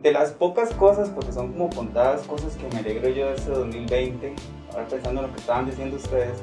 De 0.00 0.12
las 0.12 0.30
pocas 0.30 0.72
cosas, 0.74 1.08
porque 1.08 1.32
son 1.32 1.52
como 1.52 1.70
contadas 1.70 2.22
cosas 2.22 2.56
que 2.56 2.68
me 2.72 2.78
alegro 2.78 3.08
yo 3.08 3.26
de 3.26 3.34
este 3.34 3.50
2020, 3.50 4.34
ahora 4.70 4.86
pensando 4.86 5.22
en 5.22 5.26
lo 5.26 5.32
que 5.32 5.40
estaban 5.40 5.66
diciendo 5.66 5.96
ustedes, 5.96 6.40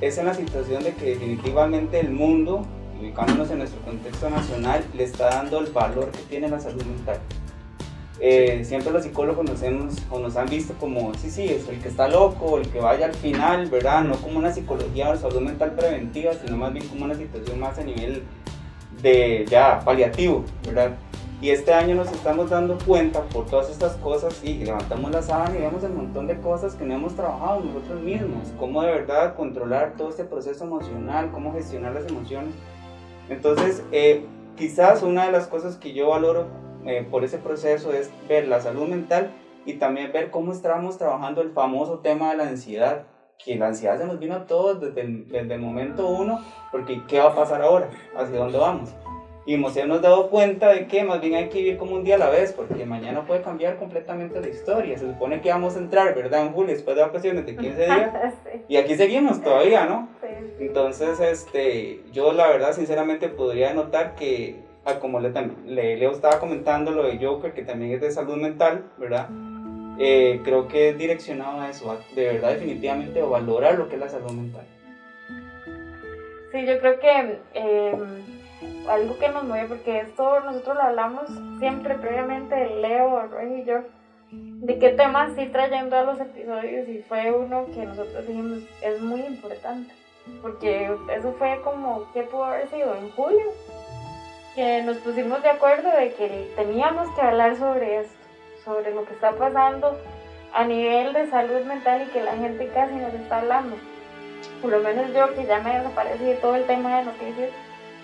es 0.00 0.18
en 0.18 0.26
la 0.26 0.34
situación 0.34 0.82
de 0.82 0.92
que 0.94 1.10
definitivamente 1.10 2.00
el 2.00 2.10
mundo, 2.10 2.62
ubicándonos 2.98 3.48
en 3.52 3.58
nuestro 3.58 3.80
contexto 3.82 4.28
nacional, 4.28 4.82
le 4.94 5.04
está 5.04 5.28
dando 5.28 5.60
el 5.60 5.70
valor 5.70 6.10
que 6.10 6.22
tiene 6.22 6.48
la 6.48 6.58
salud 6.58 6.82
mental 6.84 7.18
Eh, 8.22 8.64
siempre 8.66 8.92
los 8.92 9.02
psicólogos 9.02 9.46
nos, 9.46 9.62
hemos, 9.62 9.94
o 10.10 10.18
nos 10.18 10.36
han 10.36 10.46
visto 10.46 10.74
como, 10.74 11.14
sí, 11.14 11.30
sí, 11.30 11.44
es 11.44 11.66
el 11.68 11.80
que 11.80 11.88
está 11.88 12.06
loco, 12.06 12.58
el 12.58 12.68
que 12.68 12.78
vaya 12.78 13.06
al 13.06 13.14
final, 13.14 13.66
¿verdad? 13.70 14.04
No 14.04 14.16
como 14.16 14.38
una 14.38 14.52
psicología 14.52 15.08
o 15.08 15.16
salud 15.16 15.40
mental 15.40 15.72
preventiva, 15.72 16.32
sino 16.34 16.58
más 16.58 16.72
bien 16.72 16.86
como 16.88 17.06
una 17.06 17.14
situación 17.14 17.58
más 17.58 17.78
a 17.78 17.82
nivel 17.82 18.22
de 19.00 19.46
ya 19.48 19.80
paliativo, 19.80 20.44
¿verdad? 20.66 20.96
Y 21.40 21.48
este 21.48 21.72
año 21.72 21.94
nos 21.94 22.12
estamos 22.12 22.50
dando 22.50 22.76
cuenta 22.86 23.22
por 23.22 23.46
todas 23.46 23.70
estas 23.70 23.96
cosas 23.96 24.44
y 24.44 24.62
levantamos 24.62 25.10
la 25.10 25.22
sábana 25.22 25.56
y 25.56 25.62
vemos 25.62 25.82
el 25.82 25.94
montón 25.94 26.26
de 26.26 26.38
cosas 26.38 26.74
que 26.74 26.84
no 26.84 26.94
hemos 26.94 27.16
trabajado 27.16 27.60
nosotros 27.60 28.02
mismos, 28.02 28.48
cómo 28.58 28.82
de 28.82 28.88
verdad 28.88 29.34
controlar 29.34 29.94
todo 29.96 30.10
este 30.10 30.24
proceso 30.24 30.64
emocional, 30.64 31.30
cómo 31.32 31.54
gestionar 31.54 31.94
las 31.94 32.06
emociones. 32.06 32.52
Entonces, 33.30 33.82
eh, 33.90 34.26
quizás 34.58 35.02
una 35.02 35.24
de 35.24 35.32
las 35.32 35.46
cosas 35.46 35.76
que 35.76 35.94
yo 35.94 36.10
valoro 36.10 36.48
eh, 36.86 37.06
por 37.10 37.24
ese 37.24 37.38
proceso 37.38 37.92
es 37.92 38.10
ver 38.28 38.48
la 38.48 38.60
salud 38.60 38.88
mental 38.88 39.30
y 39.64 39.74
también 39.74 40.12
ver 40.12 40.30
cómo 40.30 40.52
estamos 40.52 40.98
trabajando 40.98 41.42
el 41.42 41.50
famoso 41.50 41.98
tema 41.98 42.30
de 42.30 42.38
la 42.38 42.48
ansiedad, 42.48 43.06
que 43.42 43.56
la 43.56 43.68
ansiedad 43.68 43.98
se 43.98 44.06
nos 44.06 44.18
vino 44.18 44.34
a 44.34 44.46
todos 44.46 44.80
desde 44.80 45.02
el, 45.02 45.28
desde 45.28 45.54
el 45.54 45.60
momento 45.60 46.08
uno, 46.08 46.40
porque 46.72 47.02
¿qué 47.06 47.18
va 47.18 47.30
a 47.30 47.34
pasar 47.34 47.62
ahora? 47.62 47.90
¿Hacia 48.16 48.38
dónde 48.38 48.58
vamos? 48.58 48.90
Y 49.46 49.54
hemos 49.54 49.74
dado 49.74 50.28
cuenta 50.28 50.68
de 50.68 50.86
que 50.86 51.02
más 51.02 51.20
bien 51.20 51.34
hay 51.34 51.48
que 51.48 51.58
vivir 51.58 51.78
como 51.78 51.96
un 51.96 52.04
día 52.04 52.16
a 52.16 52.18
la 52.18 52.28
vez, 52.28 52.52
porque 52.52 52.84
mañana 52.84 53.26
puede 53.26 53.42
cambiar 53.42 53.78
completamente 53.78 54.40
la 54.40 54.48
historia. 54.48 54.96
Se 54.98 55.06
supone 55.06 55.40
que 55.40 55.50
vamos 55.50 55.76
a 55.76 55.78
entrar, 55.78 56.14
¿verdad? 56.14 56.46
En 56.46 56.52
julio, 56.52 56.72
después 56.74 56.94
de 56.94 57.02
vacaciones 57.02 57.46
de 57.46 57.56
15 57.56 57.84
días. 57.84 58.10
Y 58.68 58.76
aquí 58.76 58.94
seguimos 58.94 59.42
todavía, 59.42 59.86
¿no? 59.86 60.08
Entonces, 60.60 61.18
este, 61.18 62.00
yo 62.12 62.32
la 62.32 62.46
verdad, 62.46 62.72
sinceramente, 62.72 63.28
podría 63.28 63.74
notar 63.74 64.14
que 64.14 64.60
como 65.00 65.20
le, 65.20 65.30
le, 65.66 65.96
Leo 65.96 66.10
estaba 66.12 66.38
comentando 66.38 66.90
lo 66.90 67.04
de 67.04 67.18
Joker, 67.24 67.52
que 67.52 67.62
también 67.62 67.92
es 67.92 68.00
de 68.00 68.10
salud 68.10 68.36
mental, 68.36 68.84
¿verdad? 68.98 69.28
Eh, 69.98 70.40
creo 70.44 70.66
que 70.66 70.90
es 70.90 70.98
direccionado 70.98 71.60
a 71.60 71.68
eso, 71.68 71.98
de 72.14 72.24
verdad 72.24 72.54
definitivamente 72.54 73.20
valorar 73.20 73.78
lo 73.78 73.88
que 73.88 73.96
es 73.96 74.00
la 74.00 74.08
salud 74.08 74.32
mental. 74.32 74.64
Sí, 76.52 76.66
yo 76.66 76.80
creo 76.80 76.98
que 76.98 77.38
em, 77.54 78.88
algo 78.88 79.18
que 79.18 79.28
nos 79.28 79.44
mueve, 79.44 79.68
porque 79.68 80.00
esto 80.00 80.40
nosotros 80.40 80.76
lo 80.76 80.82
hablamos 80.82 81.26
siempre 81.58 81.96
previamente, 81.96 82.76
Leo, 82.80 83.26
Roy 83.26 83.60
y 83.60 83.64
yo, 83.64 83.82
de 84.32 84.78
qué 84.78 84.90
temas 84.90 85.32
sí 85.36 85.46
trayendo 85.46 85.96
a 85.96 86.04
los 86.04 86.18
episodios 86.18 86.88
y 86.88 87.02
fue 87.02 87.30
uno 87.30 87.66
que 87.74 87.84
nosotros 87.84 88.26
dijimos 88.26 88.60
es 88.82 89.00
muy 89.00 89.20
importante, 89.20 89.92
porque 90.40 90.90
eso 91.14 91.32
fue 91.38 91.60
como, 91.62 92.10
¿qué 92.14 92.22
pudo 92.22 92.44
haber 92.44 92.68
sido? 92.68 92.94
En 92.94 93.10
julio 93.10 93.44
que 94.54 94.82
nos 94.82 94.96
pusimos 94.98 95.42
de 95.42 95.50
acuerdo 95.50 95.90
de 95.90 96.12
que 96.14 96.52
teníamos 96.56 97.08
que 97.14 97.22
hablar 97.22 97.56
sobre 97.56 98.00
esto, 98.00 98.14
sobre 98.64 98.92
lo 98.94 99.04
que 99.04 99.14
está 99.14 99.32
pasando 99.32 99.98
a 100.52 100.64
nivel 100.64 101.12
de 101.12 101.28
salud 101.28 101.62
mental 101.64 102.02
y 102.02 102.10
que 102.10 102.22
la 102.22 102.32
gente 102.32 102.68
casi 102.68 102.94
nos 102.94 103.14
está 103.14 103.38
hablando. 103.38 103.76
Por 104.60 104.70
lo 104.70 104.80
menos 104.80 105.12
yo 105.14 105.34
que 105.34 105.46
ya 105.46 105.60
me 105.60 105.78
desaparecí 105.78 106.34
todo 106.40 106.56
el 106.56 106.66
tema 106.66 106.98
de 106.98 107.04
noticias, 107.04 107.50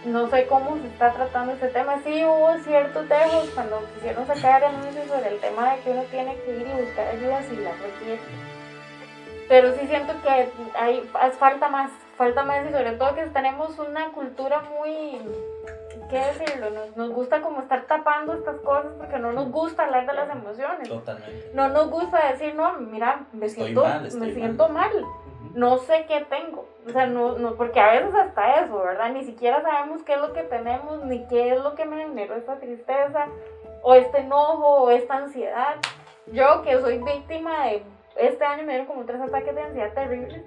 no 0.05 0.29
sé 0.29 0.47
cómo 0.47 0.77
se 0.77 0.87
está 0.87 1.13
tratando 1.13 1.53
este 1.53 1.69
tema. 1.69 1.99
Sí 2.05 2.25
hubo 2.25 2.57
ciertos 2.59 3.09
dejos 3.09 3.51
cuando 3.55 3.83
quisieron 3.95 4.27
sacar 4.27 4.65
anuncios 4.65 5.07
sobre 5.09 5.29
el 5.29 5.41
tema 5.41 5.73
de 5.73 5.81
que 5.81 5.91
uno 5.91 6.03
tiene 6.05 6.37
que 6.37 6.51
ir 6.53 6.67
y 6.67 6.85
buscar 6.85 7.09
ayuda 7.09 7.43
si 7.43 7.57
la 7.57 7.73
requiere. 7.73 8.21
Pero 9.49 9.75
sí 9.75 9.87
siento 9.87 10.13
que 10.23 10.29
hay, 10.79 11.09
falta 11.39 11.69
más, 11.69 11.91
falta 12.17 12.45
más 12.45 12.67
y 12.69 12.73
sobre 12.73 12.93
todo 12.93 13.15
que 13.15 13.27
tenemos 13.27 13.79
una 13.79 14.11
cultura 14.13 14.61
muy 14.61 15.21
¿qué 16.09 16.19
decirlo? 16.19 16.71
Nos, 16.71 16.97
nos, 16.97 17.11
gusta 17.11 17.43
como 17.43 17.61
estar 17.61 17.87
tapando 17.87 18.35
estas 18.35 18.61
cosas 18.61 18.93
porque 18.99 19.19
no 19.19 19.33
nos 19.33 19.51
gusta 19.51 19.85
hablar 19.85 20.07
de 20.07 20.13
las 20.15 20.31
emociones. 20.31 20.89
Totalmente. 20.89 21.51
No 21.55 21.69
nos 21.69 21.91
gusta 21.91 22.31
decir, 22.33 22.55
no, 22.55 22.75
mira, 22.75 23.27
me 23.33 23.49
siento 23.49 23.83
mal. 23.83 24.03
Me 24.03 24.33
siento 24.33 24.69
mal. 24.69 24.93
No 25.55 25.79
sé 25.79 26.05
qué 26.07 26.27
tengo. 26.29 26.69
O 26.87 26.91
sea, 26.91 27.07
no, 27.07 27.39
no, 27.39 27.55
porque 27.55 27.81
a 27.81 27.93
veces 27.93 28.15
hasta 28.15 28.61
eso, 28.61 28.79
¿verdad? 28.79 29.11
Ni 29.11 29.25
siquiera 29.25 29.63
sabemos 29.63 30.03
qué 30.03 30.15
es 30.15 30.21
lo 30.21 30.33
que 30.33 30.43
tenemos, 30.43 31.05
ni 31.05 31.27
qué 31.27 31.53
es 31.53 31.61
lo 31.61 31.75
que 31.75 31.85
me 31.85 31.97
generó 31.99 32.35
esta 32.35 32.57
tristeza, 32.57 33.27
o 33.83 33.95
este 33.95 34.19
enojo, 34.19 34.83
o 34.83 34.91
esta 34.91 35.17
ansiedad. 35.17 35.77
Yo 36.27 36.63
que 36.63 36.79
soy 36.81 36.99
víctima 36.99 37.67
de, 37.67 37.83
este 38.17 38.45
año 38.45 38.65
me 38.65 38.73
dieron 38.73 38.87
como 38.87 39.05
tres 39.05 39.21
ataques 39.21 39.55
de 39.55 39.63
ansiedad 39.63 39.95
terribles. 39.95 40.43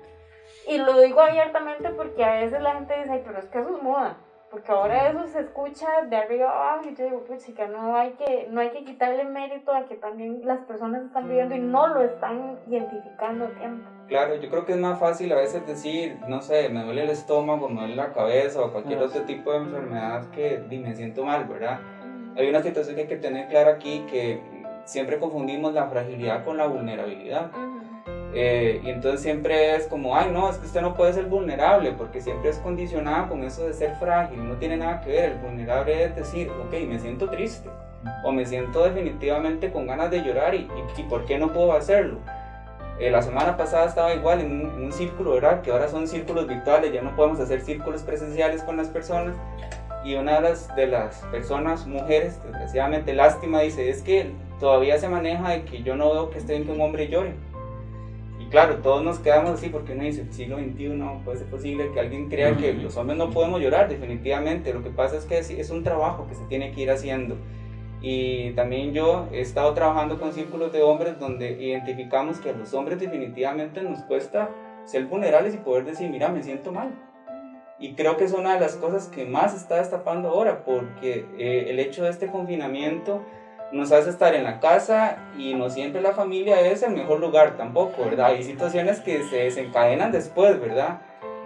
Y 0.68 0.78
lo 0.78 1.00
digo 1.00 1.22
abiertamente 1.22 1.90
porque 1.90 2.24
a 2.24 2.42
veces 2.42 2.62
la 2.62 2.74
gente 2.74 2.96
dice, 2.98 3.12
Ay, 3.12 3.24
pero 3.26 3.40
es 3.40 3.46
que 3.46 3.60
eso 3.60 3.76
es 3.76 3.84
moda 3.84 4.18
porque 4.50 4.72
ahora 4.72 5.10
eso 5.10 5.28
se 5.28 5.42
escucha 5.42 5.88
de 6.10 6.16
arriba 6.16 6.50
abajo 6.50 6.90
y 6.90 6.96
yo 6.96 7.06
digo, 7.06 7.24
pues 7.28 7.46
chica, 7.46 7.68
no 7.68 7.96
hay 7.96 8.12
que, 8.12 8.48
no 8.50 8.62
hay 8.62 8.72
que 8.72 8.84
quitarle 8.84 9.24
mérito 9.26 9.72
a 9.72 9.86
que 9.86 9.96
también 9.96 10.42
las 10.44 10.60
personas 10.62 11.04
están 11.04 11.28
viviendo 11.28 11.56
y 11.56 11.60
no 11.60 11.88
lo 11.88 12.02
están 12.02 12.58
identificando 12.68 13.46
a 13.46 13.50
tiempo. 13.50 13.88
Claro, 14.08 14.36
yo 14.36 14.50
creo 14.50 14.66
que 14.66 14.72
es 14.72 14.80
más 14.80 15.00
fácil 15.00 15.32
a 15.34 15.36
veces 15.36 15.66
decir, 15.68 16.18
no 16.28 16.42
sé, 16.42 16.70
me 16.70 16.84
duele 16.84 17.04
el 17.04 17.12
estómago, 17.12 17.70
me 17.70 17.82
duele 17.82 17.96
la 17.96 18.12
cabeza 18.12 18.62
o 18.62 18.72
cualquier 18.72 19.00
otro 19.00 19.22
tipo 19.22 19.52
de 19.52 19.58
enfermedad 19.58 20.32
que 20.32 20.58
me 20.68 20.96
siento 20.96 21.24
mal, 21.24 21.46
¿verdad? 21.46 21.80
Hay 22.36 22.50
una 22.50 22.64
situación 22.64 22.96
que 22.96 23.04
hay 23.04 23.08
que 23.08 23.18
tener 23.18 23.50
clara 23.50 23.72
aquí 23.74 24.06
que 24.10 24.42
siempre 24.86 25.20
confundimos 25.20 25.74
la 25.74 25.88
fragilidad 25.88 26.44
con 26.44 26.58
la 26.58 26.66
vulnerabilidad. 26.66 27.52
Eh, 28.34 28.82
y 28.84 28.90
entonces 28.90 29.22
siempre 29.22 29.76
es 29.76 29.88
como, 29.88 30.16
ay, 30.16 30.30
no, 30.32 30.50
es 30.50 30.58
que 30.58 30.68
usted 30.68 30.82
no 30.82 30.94
puede 30.94 31.14
ser 31.14 31.26
vulnerable, 31.26 31.92
porque 31.94 32.22
siempre 32.22 32.50
es 32.50 32.58
condicionada 32.60 33.28
con 33.28 33.44
eso 33.44 33.66
de 33.66 33.74
ser 33.74 33.96
frágil, 33.96 34.48
no 34.48 34.56
tiene 34.56 34.78
nada 34.78 35.02
que 35.02 35.12
ver. 35.12 35.32
El 35.32 35.38
vulnerable 35.40 36.04
es 36.04 36.16
decir, 36.16 36.50
ok, 36.50 36.74
me 36.88 37.00
siento 37.00 37.30
triste, 37.30 37.70
o 38.24 38.32
me 38.32 38.46
siento 38.46 38.84
definitivamente 38.84 39.72
con 39.72 39.88
ganas 39.88 40.12
de 40.12 40.22
llorar, 40.22 40.54
y, 40.54 40.68
y, 40.98 41.04
¿por 41.04 41.26
qué 41.26 41.40
no 41.40 41.52
puedo 41.52 41.74
hacerlo? 41.74 42.20
Eh, 43.00 43.10
la 43.10 43.22
semana 43.22 43.56
pasada 43.58 43.86
estaba 43.86 44.14
igual 44.14 44.42
en 44.42 44.52
un, 44.52 44.74
en 44.76 44.84
un, 44.84 44.92
círculo, 44.92 45.32
¿verdad? 45.32 45.62
Que 45.62 45.72
ahora 45.72 45.88
son 45.88 46.08
círculos 46.08 46.48
virtuales, 46.48 46.92
ya 46.94 47.02
no 47.02 47.16
podemos 47.16 47.40
hacer 47.40 47.62
círculos 47.62 48.04
presenciales 48.04 48.62
con 48.62 48.78
las 48.78 48.90
personas. 48.90 49.36
Y 50.04 50.16
una 50.16 50.36
de 50.36 50.42
las, 50.42 50.76
de 50.76 50.88
las 50.88 51.18
personas, 51.32 51.88
mujeres, 51.88 52.42
desgraciadamente 52.44 53.14
lástima, 53.14 53.62
dice, 53.62 53.90
es 53.90 54.02
que 54.02 54.32
todavía 54.60 54.98
se 54.98 55.10
maneja 55.10 55.50
de 55.50 55.64
que 55.64 55.82
yo 55.82 55.96
no 55.96 56.12
veo 56.12 56.30
que 56.30 56.38
esté 56.38 56.54
bien 56.54 56.66
que 56.66 56.72
un 56.72 56.82
hombre 56.82 57.08
llore 57.08 57.34
claro, 58.50 58.78
todos 58.78 59.04
nos 59.04 59.20
quedamos 59.20 59.52
así 59.52 59.70
porque 59.70 59.94
uno 59.94 60.04
dice, 60.04 60.26
siglo 60.32 60.58
XXI 60.58 61.02
puede 61.24 61.38
ser 61.38 61.48
posible 61.48 61.92
que 61.94 62.00
alguien 62.00 62.30
crea 62.30 62.56
que 62.56 62.74
los 62.74 62.96
hombres 62.98 63.18
no 63.18 63.30
podemos 63.30 63.62
llorar, 63.62 63.90
definitivamente. 63.90 64.74
Lo 64.74 64.84
que 64.84 64.90
pasa 64.90 65.18
es 65.18 65.26
que 65.26 65.38
es, 65.38 65.70
un 65.70 65.84
trabajo 65.84 66.28
que 66.28 66.36
se 66.36 66.44
tiene 66.46 66.72
que 66.72 66.82
ir 66.82 66.92
haciendo. 66.92 67.36
Y 68.02 68.52
también 68.52 68.94
yo 68.94 69.28
he 69.32 69.42
estado 69.42 69.74
trabajando 69.74 70.20
con 70.20 70.34
círculos 70.34 70.72
de 70.72 70.82
hombres 70.82 71.20
donde 71.20 71.62
identificamos 71.62 72.40
que 72.40 72.52
a 72.52 72.54
los 72.54 72.74
hombres 72.74 73.00
definitivamente 73.00 73.82
nos 73.82 74.00
cuesta 74.04 74.50
ser 74.86 75.06
vulnerables 75.06 75.54
y 75.54 75.58
poder 75.58 75.86
decir, 75.86 76.10
mira, 76.10 76.30
me 76.30 76.42
siento 76.42 76.72
mal. 76.72 76.94
Y 77.78 77.94
creo 77.94 78.18
que 78.18 78.26
es 78.26 78.34
una 78.34 78.54
de 78.54 78.60
las 78.60 78.76
cosas 78.76 79.08
que 79.08 79.26
más 79.26 79.56
está 79.56 79.78
destapando 79.78 80.30
ahora, 80.30 80.64
porque 80.66 81.26
eh, 81.38 81.68
el 81.70 81.80
hecho 81.80 82.04
de 82.04 82.10
este 82.10 82.28
confinamiento 82.28 83.22
nos 83.72 83.92
hace 83.92 84.10
estar 84.10 84.34
en 84.34 84.44
la 84.44 84.60
casa 84.60 85.18
y 85.38 85.54
no 85.54 85.70
siempre 85.70 86.02
la 86.02 86.14
familia 86.14 86.60
es 86.62 86.82
el 86.84 86.94
mejor 86.94 87.20
lugar 87.20 87.56
tampoco, 87.58 88.06
¿verdad? 88.06 88.28
Hay 88.28 88.44
situaciones 88.44 89.00
que 89.00 89.24
se 89.26 89.38
desencadenan 89.38 90.12
después, 90.12 90.60
¿verdad? 90.60 91.02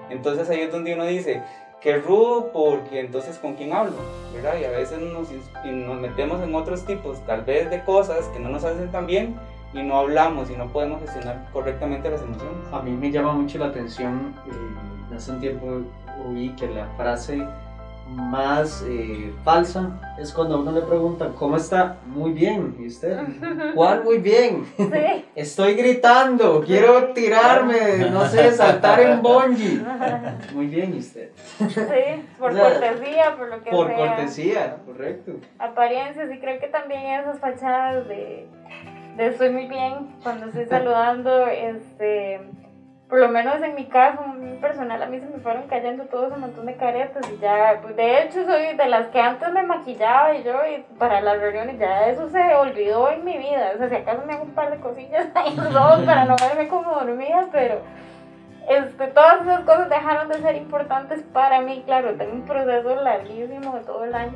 Entonces 0.09 0.49
ahí 0.49 0.61
es 0.61 0.71
donde 0.71 0.93
uno 0.93 1.05
dice, 1.05 1.43
qué 1.81 1.97
rudo 1.97 2.51
porque 2.53 3.01
entonces 3.01 3.37
con 3.37 3.55
quién 3.55 3.73
hablo, 3.73 3.97
¿verdad? 4.33 4.55
Y 4.59 4.63
a 4.63 4.69
veces 4.69 4.99
nos, 4.99 5.29
nos 5.65 5.99
metemos 5.99 6.41
en 6.41 6.55
otros 6.55 6.85
tipos, 6.85 7.19
tal 7.25 7.43
vez 7.43 7.69
de 7.69 7.83
cosas 7.83 8.25
que 8.27 8.39
no 8.39 8.49
nos 8.49 8.63
hacen 8.63 8.89
tan 8.91 9.05
bien 9.05 9.35
y 9.73 9.81
no 9.83 9.97
hablamos 9.97 10.49
y 10.49 10.53
no 10.53 10.67
podemos 10.67 11.01
gestionar 11.01 11.45
correctamente 11.51 12.09
las 12.09 12.21
emociones. 12.21 12.71
A 12.71 12.81
mí 12.81 12.91
me 12.91 13.11
llama 13.11 13.33
mucho 13.33 13.57
la 13.57 13.67
atención, 13.67 14.33
eh, 14.47 15.15
hace 15.15 15.31
un 15.31 15.39
tiempo 15.41 15.81
oí 16.25 16.49
que 16.55 16.67
la 16.67 16.87
frase 16.95 17.45
más 18.07 18.83
eh, 18.87 19.33
falsa 19.43 20.15
es 20.19 20.31
cuando 20.33 20.59
uno 20.59 20.71
le 20.71 20.81
pregunta, 20.81 21.31
¿cómo 21.37 21.57
está? 21.57 21.97
Muy 22.05 22.31
bien. 22.31 22.75
¿Y 22.79 22.87
usted? 22.87 23.17
¿Cuál 23.73 24.03
muy 24.03 24.19
bien? 24.19 24.65
Sí. 24.77 25.25
Estoy 25.35 25.75
gritando, 25.75 26.61
quiero 26.65 27.13
tirarme, 27.13 28.09
no 28.11 28.25
sé, 28.25 28.51
saltar 28.51 28.99
en 28.99 29.21
bungee. 29.21 29.81
Muy 30.53 30.67
bien, 30.67 30.95
¿y 30.95 30.99
usted? 30.99 31.31
Sí, 31.57 32.25
por 32.37 32.55
cortesía, 32.55 33.35
por 33.37 33.49
lo 33.49 33.63
que 33.63 33.71
Por 33.71 33.93
cortesía, 33.93 34.77
correcto. 34.85 35.33
Apariencias, 35.57 36.31
y 36.31 36.39
creo 36.39 36.59
que 36.59 36.67
también 36.67 37.01
esas 37.21 37.39
fachadas 37.39 38.07
de, 38.07 38.47
de 39.17 39.27
estoy 39.27 39.49
muy 39.49 39.67
bien, 39.67 40.15
cuando 40.21 40.47
estoy 40.47 40.65
saludando, 40.69 41.47
este 41.47 42.41
por 43.13 43.19
lo 43.19 43.29
menos 43.29 43.61
en 43.61 43.75
mi 43.75 43.85
caso, 43.85 44.23
mi 44.25 44.57
personal, 44.57 44.99
a 44.99 45.05
mí 45.05 45.19
se 45.19 45.27
me 45.27 45.37
fueron 45.37 45.67
cayendo 45.67 46.05
todo 46.05 46.29
ese 46.29 46.37
montón 46.37 46.65
de 46.65 46.75
caretas 46.77 47.23
y 47.31 47.37
ya, 47.37 47.77
pues 47.79 47.95
de 47.95 48.23
hecho 48.23 48.43
soy 48.43 48.75
de 48.75 48.87
las 48.87 49.09
que 49.09 49.21
antes 49.21 49.51
me 49.51 49.61
maquillaba 49.61 50.33
y 50.33 50.41
yo 50.41 50.55
y 50.65 50.81
para 50.97 51.21
las 51.21 51.39
reuniones, 51.39 51.77
ya 51.77 52.07
eso 52.07 52.27
se 52.29 52.55
olvidó 52.55 53.11
en 53.11 53.23
mi 53.23 53.37
vida, 53.37 53.73
o 53.75 53.77
sea, 53.77 53.87
si 53.87 53.97
acaso 53.97 54.23
me 54.25 54.33
hago 54.33 54.45
un 54.45 54.55
par 54.55 54.71
de 54.71 54.79
cosillas 54.79 55.27
ahí 55.35 55.55
dos 55.55 56.01
para 56.07 56.25
no 56.25 56.35
verme 56.37 56.67
como 56.67 56.89
dormida, 56.91 57.49
pero 57.51 57.81
este, 58.67 59.05
todas 59.09 59.43
esas 59.43 59.59
cosas 59.59 59.91
dejaron 59.91 60.29
de 60.29 60.41
ser 60.41 60.55
importantes 60.55 61.21
para 61.21 61.61
mí, 61.61 61.83
claro, 61.85 62.15
tengo 62.15 62.33
un 62.33 62.45
proceso 62.45 62.95
larguísimo 62.95 63.75
de 63.75 63.81
todo 63.81 64.05
el 64.05 64.15
año, 64.15 64.33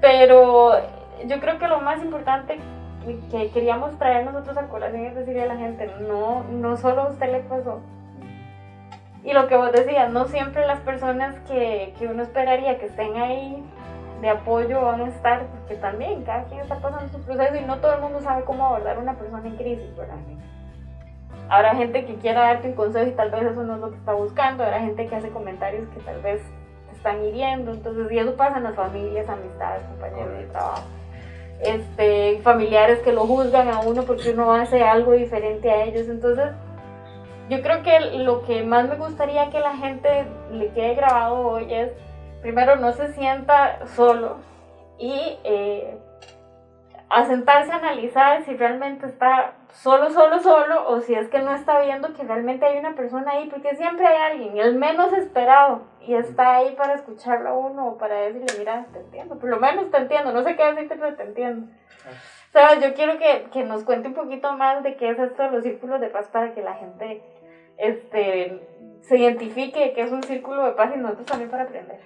pero 0.00 0.80
yo 1.26 1.38
creo 1.38 1.58
que 1.58 1.68
lo 1.68 1.80
más 1.80 2.02
importante 2.02 2.58
que 3.04 3.50
queríamos 3.50 3.98
traer 3.98 4.24
nosotros 4.24 4.56
a 4.56 4.68
colación 4.68 5.06
es 5.06 5.14
decirle 5.14 5.42
a 5.42 5.46
la 5.46 5.56
gente, 5.56 5.90
no, 6.00 6.44
no 6.44 6.76
solo 6.76 7.02
a 7.02 7.08
usted 7.10 7.30
le 7.30 7.40
pasó. 7.40 7.80
Y 9.22 9.32
lo 9.32 9.46
que 9.46 9.56
vos 9.56 9.72
decías, 9.72 10.10
no 10.10 10.26
siempre 10.26 10.66
las 10.66 10.80
personas 10.80 11.34
que, 11.48 11.94
que 11.98 12.06
uno 12.06 12.22
esperaría 12.22 12.78
que 12.78 12.86
estén 12.86 13.16
ahí 13.16 13.64
de 14.20 14.28
apoyo 14.28 14.82
van 14.82 15.02
a 15.02 15.08
estar, 15.08 15.46
porque 15.46 15.76
también 15.76 16.24
cada 16.24 16.44
quien 16.44 16.60
está 16.60 16.76
pasando 16.76 17.08
su 17.12 17.24
proceso 17.24 17.56
y 17.56 17.64
no 17.64 17.78
todo 17.78 17.94
el 17.94 18.00
mundo 18.00 18.20
sabe 18.20 18.44
cómo 18.44 18.66
abordar 18.66 18.96
a 18.96 19.00
una 19.00 19.14
persona 19.14 19.46
en 19.46 19.56
crisis, 19.56 19.96
¿verdad? 19.96 20.16
Habrá 21.48 21.74
gente 21.74 22.06
que 22.06 22.14
quiera 22.16 22.40
darte 22.40 22.68
un 22.68 22.74
consejo 22.74 23.06
y 23.06 23.12
tal 23.12 23.30
vez 23.30 23.42
eso 23.42 23.62
no 23.62 23.74
es 23.74 23.80
lo 23.80 23.90
que 23.90 23.96
está 23.96 24.14
buscando, 24.14 24.64
habrá 24.64 24.80
gente 24.80 25.06
que 25.06 25.16
hace 25.16 25.28
comentarios 25.28 25.88
que 25.90 26.00
tal 26.00 26.20
vez 26.22 26.42
te 26.88 26.96
están 26.96 27.22
hiriendo, 27.22 27.72
entonces, 27.72 28.10
y 28.10 28.18
eso 28.18 28.34
pasa 28.34 28.58
en 28.58 28.64
las 28.64 28.74
familias, 28.74 29.28
amistades, 29.28 29.82
compañeros 29.84 30.38
de 30.38 30.44
trabajo 30.46 30.84
este, 31.60 32.40
familiares 32.42 33.00
que 33.00 33.12
lo 33.12 33.26
juzgan 33.26 33.68
a 33.68 33.80
uno 33.80 34.02
porque 34.04 34.30
uno 34.30 34.52
hace 34.52 34.82
algo 34.82 35.12
diferente 35.12 35.70
a 35.70 35.84
ellos. 35.84 36.08
Entonces, 36.08 36.50
yo 37.50 37.60
creo 37.62 37.82
que 37.82 38.00
lo 38.18 38.42
que 38.44 38.62
más 38.62 38.88
me 38.88 38.96
gustaría 38.96 39.50
que 39.50 39.60
la 39.60 39.76
gente 39.76 40.26
le 40.50 40.68
quede 40.68 40.94
grabado 40.94 41.46
hoy 41.46 41.72
es, 41.72 41.90
primero, 42.40 42.76
no 42.76 42.92
se 42.92 43.12
sienta 43.12 43.86
solo 43.94 44.36
y 44.98 45.38
eh, 45.44 45.98
a 47.08 47.26
sentarse 47.26 47.72
a 47.72 47.76
analizar 47.76 48.44
si 48.44 48.56
realmente 48.56 49.06
está 49.06 49.52
solo, 49.72 50.10
solo, 50.10 50.40
solo, 50.40 50.88
o 50.88 51.00
si 51.00 51.14
es 51.14 51.28
que 51.28 51.40
no 51.40 51.54
está 51.54 51.80
viendo 51.80 52.12
que 52.14 52.22
realmente 52.22 52.64
hay 52.64 52.78
una 52.78 52.94
persona 52.94 53.32
ahí, 53.32 53.48
porque 53.48 53.76
siempre 53.76 54.06
hay 54.06 54.32
alguien, 54.32 54.56
el 54.58 54.76
menos 54.76 55.12
esperado, 55.12 55.82
y 56.00 56.14
está 56.14 56.56
ahí 56.56 56.74
para 56.76 56.94
escucharlo 56.94 57.48
a 57.48 57.58
uno 57.58 57.88
o 57.88 57.98
para 57.98 58.14
decirle, 58.16 58.58
mira, 58.58 58.86
te 58.92 59.00
entiendo, 59.00 59.38
por 59.38 59.50
lo 59.50 59.58
menos 59.58 59.90
te 59.90 59.96
entiendo, 59.98 60.32
no 60.32 60.42
sé 60.42 60.56
qué 60.56 60.64
decirte, 60.64 60.96
pero 60.96 61.14
te 61.14 61.22
entiendo. 61.22 61.66
O 62.48 62.52
sea, 62.52 62.78
yo 62.78 62.94
quiero 62.94 63.18
que, 63.18 63.48
que 63.52 63.64
nos 63.64 63.82
cuente 63.84 64.08
un 64.08 64.14
poquito 64.14 64.52
más 64.52 64.82
de 64.82 64.96
qué 64.96 65.10
es 65.10 65.18
esto 65.18 65.42
de 65.42 65.50
los 65.50 65.62
círculos 65.62 66.00
de 66.00 66.08
paz 66.08 66.28
para 66.28 66.54
que 66.54 66.62
la 66.62 66.74
gente 66.74 67.22
este, 67.78 68.60
se 69.02 69.18
identifique 69.18 69.92
que 69.92 70.02
es 70.02 70.12
un 70.12 70.22
círculo 70.22 70.64
de 70.64 70.72
paz 70.72 70.92
y 70.94 70.98
nosotros 70.98 71.26
también 71.26 71.50
para 71.50 71.64
aprender. 71.64 72.00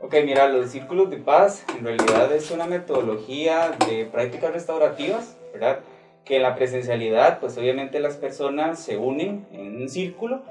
Ok, 0.00 0.14
mira, 0.24 0.46
los 0.48 0.70
círculos 0.70 1.10
de 1.10 1.16
paz 1.16 1.64
en 1.76 1.84
realidad 1.84 2.32
es 2.32 2.52
una 2.52 2.66
metodología 2.66 3.76
de 3.88 4.04
prácticas 4.04 4.52
restaurativas, 4.52 5.36
¿verdad? 5.52 5.80
Que 6.24 6.36
en 6.36 6.42
la 6.42 6.54
presencialidad, 6.54 7.40
pues 7.40 7.58
obviamente 7.58 7.98
las 7.98 8.16
personas 8.16 8.78
se 8.78 8.96
unen 8.96 9.46
en 9.50 9.82
un 9.82 9.88
círculo 9.88 10.42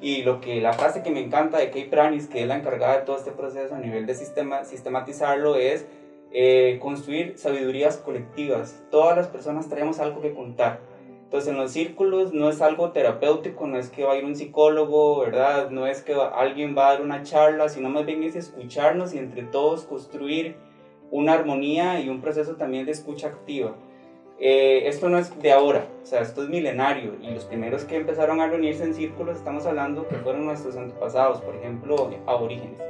y 0.00 0.22
lo 0.22 0.40
que 0.40 0.60
la 0.60 0.72
frase 0.72 1.04
que 1.04 1.10
me 1.10 1.20
encanta 1.20 1.58
de 1.58 1.70
Kay 1.70 1.84
Pranis, 1.84 2.26
que 2.26 2.42
es 2.42 2.48
la 2.48 2.56
encargada 2.56 2.98
de 2.98 3.04
todo 3.04 3.16
este 3.16 3.30
proceso 3.30 3.76
a 3.76 3.78
nivel 3.78 4.06
de 4.06 4.16
sistema, 4.16 4.64
sistematizarlo, 4.64 5.54
es 5.54 5.86
eh, 6.32 6.80
construir 6.82 7.38
sabidurías 7.38 7.98
colectivas. 7.98 8.82
Todas 8.90 9.16
las 9.16 9.28
personas 9.28 9.68
traemos 9.68 10.00
algo 10.00 10.20
que 10.20 10.34
contar 10.34 10.80
entonces 11.26 11.50
en 11.50 11.58
los 11.58 11.72
círculos 11.72 12.32
no 12.32 12.48
es 12.48 12.62
algo 12.62 12.92
terapéutico, 12.92 13.66
no 13.66 13.78
es 13.78 13.90
que 13.90 14.04
va 14.04 14.12
a 14.12 14.16
ir 14.16 14.24
un 14.24 14.36
psicólogo, 14.36 15.18
¿verdad? 15.18 15.70
No 15.70 15.88
es 15.88 16.00
que 16.00 16.14
alguien 16.14 16.78
va 16.78 16.86
a 16.86 16.92
dar 16.92 17.02
una 17.02 17.24
charla, 17.24 17.68
sino 17.68 17.88
más 17.88 18.06
bien 18.06 18.22
es 18.22 18.36
escucharnos 18.36 19.12
y 19.12 19.18
entre 19.18 19.42
todos 19.42 19.82
construir 19.82 20.54
una 21.10 21.32
armonía 21.32 22.00
y 22.00 22.10
un 22.10 22.20
proceso 22.20 22.54
también 22.54 22.86
de 22.86 22.92
escucha 22.92 23.26
activa. 23.26 23.74
Eh, 24.38 24.86
esto 24.86 25.08
no 25.08 25.18
es 25.18 25.36
de 25.42 25.50
ahora, 25.50 25.88
o 26.00 26.06
sea, 26.06 26.20
esto 26.20 26.44
es 26.44 26.48
milenario 26.48 27.16
y 27.20 27.28
los 27.32 27.44
primeros 27.44 27.84
que 27.84 27.96
empezaron 27.96 28.40
a 28.40 28.46
reunirse 28.46 28.84
en 28.84 28.94
círculos 28.94 29.38
estamos 29.38 29.66
hablando 29.66 30.06
que 30.06 30.14
fueron 30.16 30.44
nuestros 30.44 30.76
antepasados, 30.76 31.40
por 31.40 31.56
ejemplo, 31.56 32.08
aborígenes. 32.26 32.80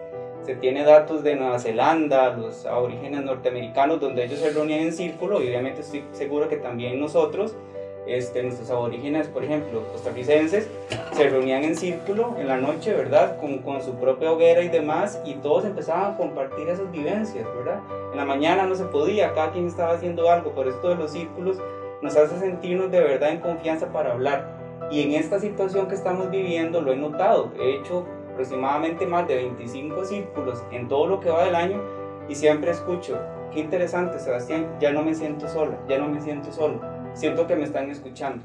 Se 0.42 0.56
tiene 0.56 0.84
datos 0.84 1.24
de 1.24 1.36
Nueva 1.36 1.58
Zelanda, 1.58 2.36
los 2.36 2.66
aborígenes 2.66 3.22
norteamericanos, 3.24 3.98
donde 3.98 4.26
ellos 4.26 4.40
se 4.40 4.50
reunían 4.50 4.80
en 4.80 4.92
círculo 4.92 5.42
y 5.42 5.48
obviamente 5.48 5.80
estoy 5.80 6.04
seguro 6.12 6.50
que 6.50 6.58
también 6.58 7.00
nosotros 7.00 7.56
este, 8.06 8.42
nuestros 8.42 8.70
aborígenes, 8.70 9.28
por 9.28 9.44
ejemplo, 9.44 9.82
costarricenses, 9.92 10.68
se 11.12 11.28
reunían 11.28 11.64
en 11.64 11.76
círculo 11.76 12.36
en 12.38 12.48
la 12.48 12.56
noche, 12.56 12.92
¿verdad? 12.92 13.38
Con, 13.40 13.58
con, 13.58 13.82
su 13.82 13.94
propia 13.94 14.32
hoguera 14.32 14.62
y 14.62 14.68
demás, 14.68 15.20
y 15.24 15.34
todos 15.34 15.64
empezaban 15.64 16.14
a 16.14 16.16
compartir 16.16 16.68
esas 16.68 16.90
vivencias, 16.90 17.46
¿verdad? 17.56 17.80
En 18.12 18.16
la 18.16 18.24
mañana 18.24 18.64
no 18.66 18.74
se 18.74 18.84
podía, 18.84 19.32
cada 19.32 19.52
quien 19.52 19.66
estaba 19.66 19.94
haciendo 19.94 20.30
algo, 20.30 20.52
por 20.52 20.68
esto 20.68 20.88
de 20.88 20.96
los 20.96 21.10
círculos 21.12 21.58
nos 22.02 22.16
hace 22.16 22.38
sentirnos 22.38 22.90
de 22.90 23.00
verdad 23.00 23.30
en 23.30 23.40
confianza 23.40 23.88
para 23.88 24.12
hablar. 24.12 24.54
Y 24.90 25.02
en 25.02 25.12
esta 25.12 25.40
situación 25.40 25.88
que 25.88 25.94
estamos 25.94 26.30
viviendo 26.30 26.80
lo 26.80 26.92
he 26.92 26.96
notado, 26.96 27.50
he 27.58 27.76
hecho 27.76 28.06
aproximadamente 28.32 29.06
más 29.06 29.26
de 29.26 29.36
25 29.36 30.04
círculos 30.04 30.62
en 30.70 30.86
todo 30.88 31.06
lo 31.06 31.20
que 31.20 31.30
va 31.30 31.44
del 31.44 31.54
año 31.54 31.80
y 32.28 32.34
siempre 32.34 32.70
escucho, 32.70 33.18
qué 33.52 33.60
interesante 33.60 34.18
Sebastián, 34.18 34.68
ya 34.78 34.92
no 34.92 35.02
me 35.02 35.14
siento 35.14 35.48
sola, 35.48 35.78
ya 35.88 35.98
no 35.98 36.08
me 36.08 36.20
siento 36.20 36.52
solo 36.52 36.95
siento 37.16 37.46
que 37.46 37.56
me 37.56 37.64
están 37.64 37.90
escuchando. 37.90 38.44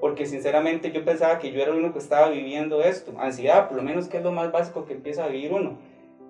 Porque 0.00 0.24
sinceramente 0.24 0.90
yo 0.90 1.04
pensaba 1.04 1.38
que 1.38 1.52
yo 1.52 1.60
era 1.60 1.72
el 1.72 1.78
único 1.78 1.92
que 1.92 1.98
estaba 1.98 2.30
viviendo 2.30 2.82
esto. 2.82 3.12
Ansiedad, 3.18 3.68
por 3.68 3.76
lo 3.76 3.82
menos 3.82 4.08
que 4.08 4.16
es 4.16 4.22
lo 4.22 4.32
más 4.32 4.50
básico 4.50 4.86
que 4.86 4.94
empieza 4.94 5.24
a 5.24 5.28
vivir 5.28 5.52
uno. 5.52 5.78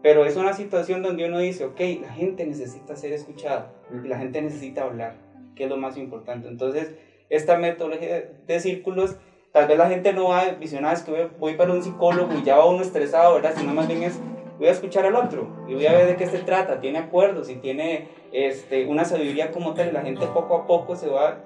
Pero 0.02 0.24
es 0.24 0.36
una 0.36 0.52
situación 0.54 1.02
donde 1.02 1.26
uno 1.26 1.38
dice, 1.38 1.64
ok, 1.64 1.80
la 2.02 2.12
gente 2.12 2.44
necesita 2.46 2.96
ser 2.96 3.12
escuchada, 3.12 3.72
la 4.04 4.18
gente 4.18 4.40
necesita 4.40 4.84
hablar, 4.84 5.14
que 5.54 5.64
es 5.64 5.70
lo 5.70 5.76
más 5.76 5.98
importante. 5.98 6.48
Entonces, 6.48 6.94
esta 7.28 7.58
metodología 7.58 8.30
de, 8.46 8.60
círculos, 8.60 9.16
tal 9.52 9.68
vez 9.68 9.76
la 9.76 9.90
gente 9.90 10.14
no 10.14 10.30
va 10.30 10.40
a 10.40 10.50
visionar, 10.52 10.94
es 10.94 11.02
que 11.02 11.10
voy, 11.10 11.28
voy, 11.38 11.54
para 11.54 11.72
un 11.72 11.82
psicólogo 11.82 12.32
y 12.34 12.42
ya 12.42 12.56
va 12.56 12.64
uno 12.64 12.80
estresado, 12.80 13.34
¿verdad? 13.34 13.52
Sino 13.54 13.74
más 13.74 13.88
bien 13.88 14.02
es, 14.02 14.18
voy 14.58 14.68
a 14.68 14.72
escuchar 14.72 15.04
al 15.04 15.16
otro 15.16 15.66
y 15.68 15.74
voy 15.74 15.86
a 15.86 15.92
ver 15.92 16.06
de 16.06 16.16
qué 16.16 16.26
se 16.26 16.38
trata, 16.38 16.80
tiene 16.80 16.98
acuerdos 16.98 17.50
y 17.50 17.56
tiene 17.56 18.08
este, 18.32 18.86
una 18.86 19.04
sabiduría 19.04 19.50
como 19.50 19.74
tal, 19.74 19.88
y 19.88 19.92
la 19.92 20.00
gente 20.00 20.26
poco 20.28 20.56
a 20.56 20.66
poco 20.66 20.96
se 20.96 21.08
va 21.08 21.40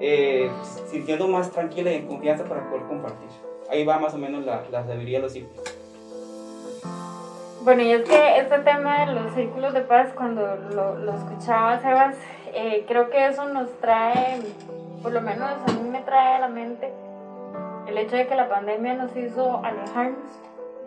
eh, 0.00 0.50
sintiendo 0.90 1.28
más 1.28 1.50
tranquila 1.50 1.90
y 1.92 1.96
en 1.96 2.06
confianza 2.06 2.44
para 2.44 2.68
poder 2.68 2.86
compartir. 2.86 3.28
Ahí 3.70 3.84
va 3.84 3.98
más 3.98 4.14
o 4.14 4.18
menos 4.18 4.44
la, 4.44 4.62
la 4.70 4.84
sabiduría 4.84 5.18
de 5.18 5.22
los 5.22 5.32
círculos. 5.32 5.64
Bueno, 7.62 7.82
y 7.82 7.90
es 7.90 8.08
que 8.08 8.38
este 8.38 8.58
tema 8.60 9.06
de 9.06 9.12
los 9.12 9.32
círculos 9.34 9.74
de 9.74 9.80
paz, 9.80 10.12
cuando 10.14 10.56
lo, 10.70 10.94
lo 10.96 11.12
escuchaba 11.14 11.80
Sebas, 11.80 12.14
eh, 12.54 12.84
creo 12.86 13.10
que 13.10 13.26
eso 13.26 13.48
nos 13.48 13.68
trae, 13.80 14.40
por 15.02 15.12
lo 15.12 15.20
menos 15.20 15.50
a 15.66 15.72
mí 15.72 15.88
me 15.88 16.00
trae 16.02 16.36
a 16.36 16.38
la 16.38 16.48
mente 16.48 16.92
el 17.88 17.98
hecho 17.98 18.16
de 18.16 18.26
que 18.26 18.34
la 18.36 18.48
pandemia 18.48 18.94
nos 18.94 19.16
hizo 19.16 19.64
alejarnos, 19.64 20.18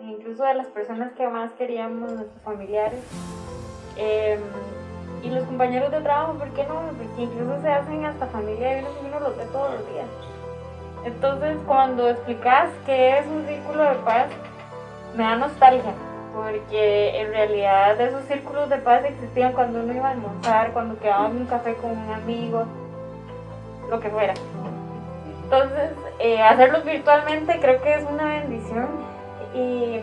incluso 0.02 0.44
de 0.44 0.54
las 0.54 0.68
personas 0.68 1.12
que 1.12 1.28
más 1.28 1.52
queríamos, 1.52 2.12
nuestros 2.12 2.42
familiares. 2.42 3.00
Eh, 3.96 4.38
y 5.22 5.30
los 5.30 5.44
compañeros 5.44 5.90
de 5.90 6.00
trabajo, 6.00 6.34
¿por 6.34 6.48
qué 6.50 6.64
no? 6.64 6.80
Porque 6.96 7.22
incluso 7.22 7.60
se 7.62 7.68
hacen 7.68 8.04
hasta 8.04 8.26
familia 8.26 8.80
y 8.80 8.84
uno, 9.06 9.20
los 9.20 9.36
ve 9.36 9.44
todos 9.52 9.74
los 9.74 9.92
días. 9.92 10.06
Entonces, 11.04 11.56
cuando 11.66 12.08
explicas 12.08 12.70
qué 12.86 13.18
es 13.18 13.26
un 13.26 13.46
círculo 13.46 13.82
de 13.84 13.94
paz, 13.96 14.26
me 15.14 15.24
da 15.24 15.36
nostalgia, 15.36 15.92
porque 16.34 17.20
en 17.20 17.28
realidad 17.30 18.00
esos 18.00 18.24
círculos 18.24 18.68
de 18.68 18.76
paz 18.78 19.04
existían 19.04 19.52
cuando 19.52 19.80
uno 19.80 19.92
iba 19.92 20.08
a 20.08 20.12
almorzar, 20.12 20.72
cuando 20.72 20.98
quedaba 20.98 21.28
en 21.28 21.36
un 21.38 21.46
café 21.46 21.74
con 21.74 21.90
un 21.90 22.12
amigo, 22.12 22.64
lo 23.88 24.00
que 24.00 24.08
fuera. 24.10 24.34
Entonces, 25.44 25.90
eh, 26.20 26.40
hacerlos 26.40 26.84
virtualmente 26.84 27.58
creo 27.60 27.82
que 27.82 27.94
es 27.94 28.04
una 28.08 28.24
bendición 28.24 28.88
y 29.54 30.00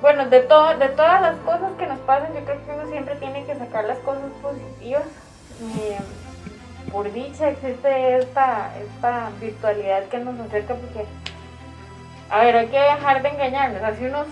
bueno, 0.00 0.26
de, 0.26 0.40
todo, 0.40 0.76
de 0.78 0.88
todas 0.88 1.20
las 1.20 1.36
cosas 1.38 1.72
que 1.78 1.86
nos 1.86 1.98
pasan, 2.00 2.32
yo 2.34 2.44
creo 2.44 2.64
que 2.64 2.72
uno 2.72 2.86
siempre 2.90 3.16
tiene 3.16 3.44
que 3.44 3.54
sacar 3.56 3.84
las 3.84 3.98
cosas 3.98 4.30
positivas. 4.42 5.02
Por 6.90 7.12
dicha 7.12 7.50
existe 7.50 8.18
esta, 8.18 8.70
esta 8.78 9.30
virtualidad 9.40 10.04
que 10.04 10.18
nos 10.18 10.40
acerca 10.40 10.74
porque, 10.74 11.04
a 12.30 12.40
ver, 12.40 12.56
hay 12.56 12.66
que 12.68 12.78
dejar 12.78 13.22
de 13.22 13.28
engañarnos. 13.28 13.82
Hace 13.82 14.08
unos 14.08 14.26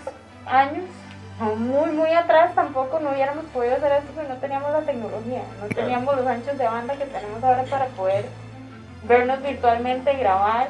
años, 0.46 0.84
muy, 1.58 1.90
muy 1.90 2.10
atrás, 2.12 2.54
tampoco 2.54 2.98
no 2.98 3.10
hubiéramos 3.10 3.44
podido 3.46 3.76
hacer 3.76 3.92
esto 3.92 4.10
porque 4.14 4.28
no 4.28 4.36
teníamos 4.36 4.72
la 4.72 4.80
tecnología, 4.80 5.42
no 5.60 5.68
teníamos 5.68 6.16
los 6.16 6.26
anchos 6.26 6.58
de 6.58 6.64
banda 6.64 6.96
que 6.96 7.04
tenemos 7.04 7.44
ahora 7.44 7.62
para 7.64 7.86
poder 7.86 8.24
vernos 9.04 9.40
virtualmente, 9.42 10.14
grabar, 10.14 10.68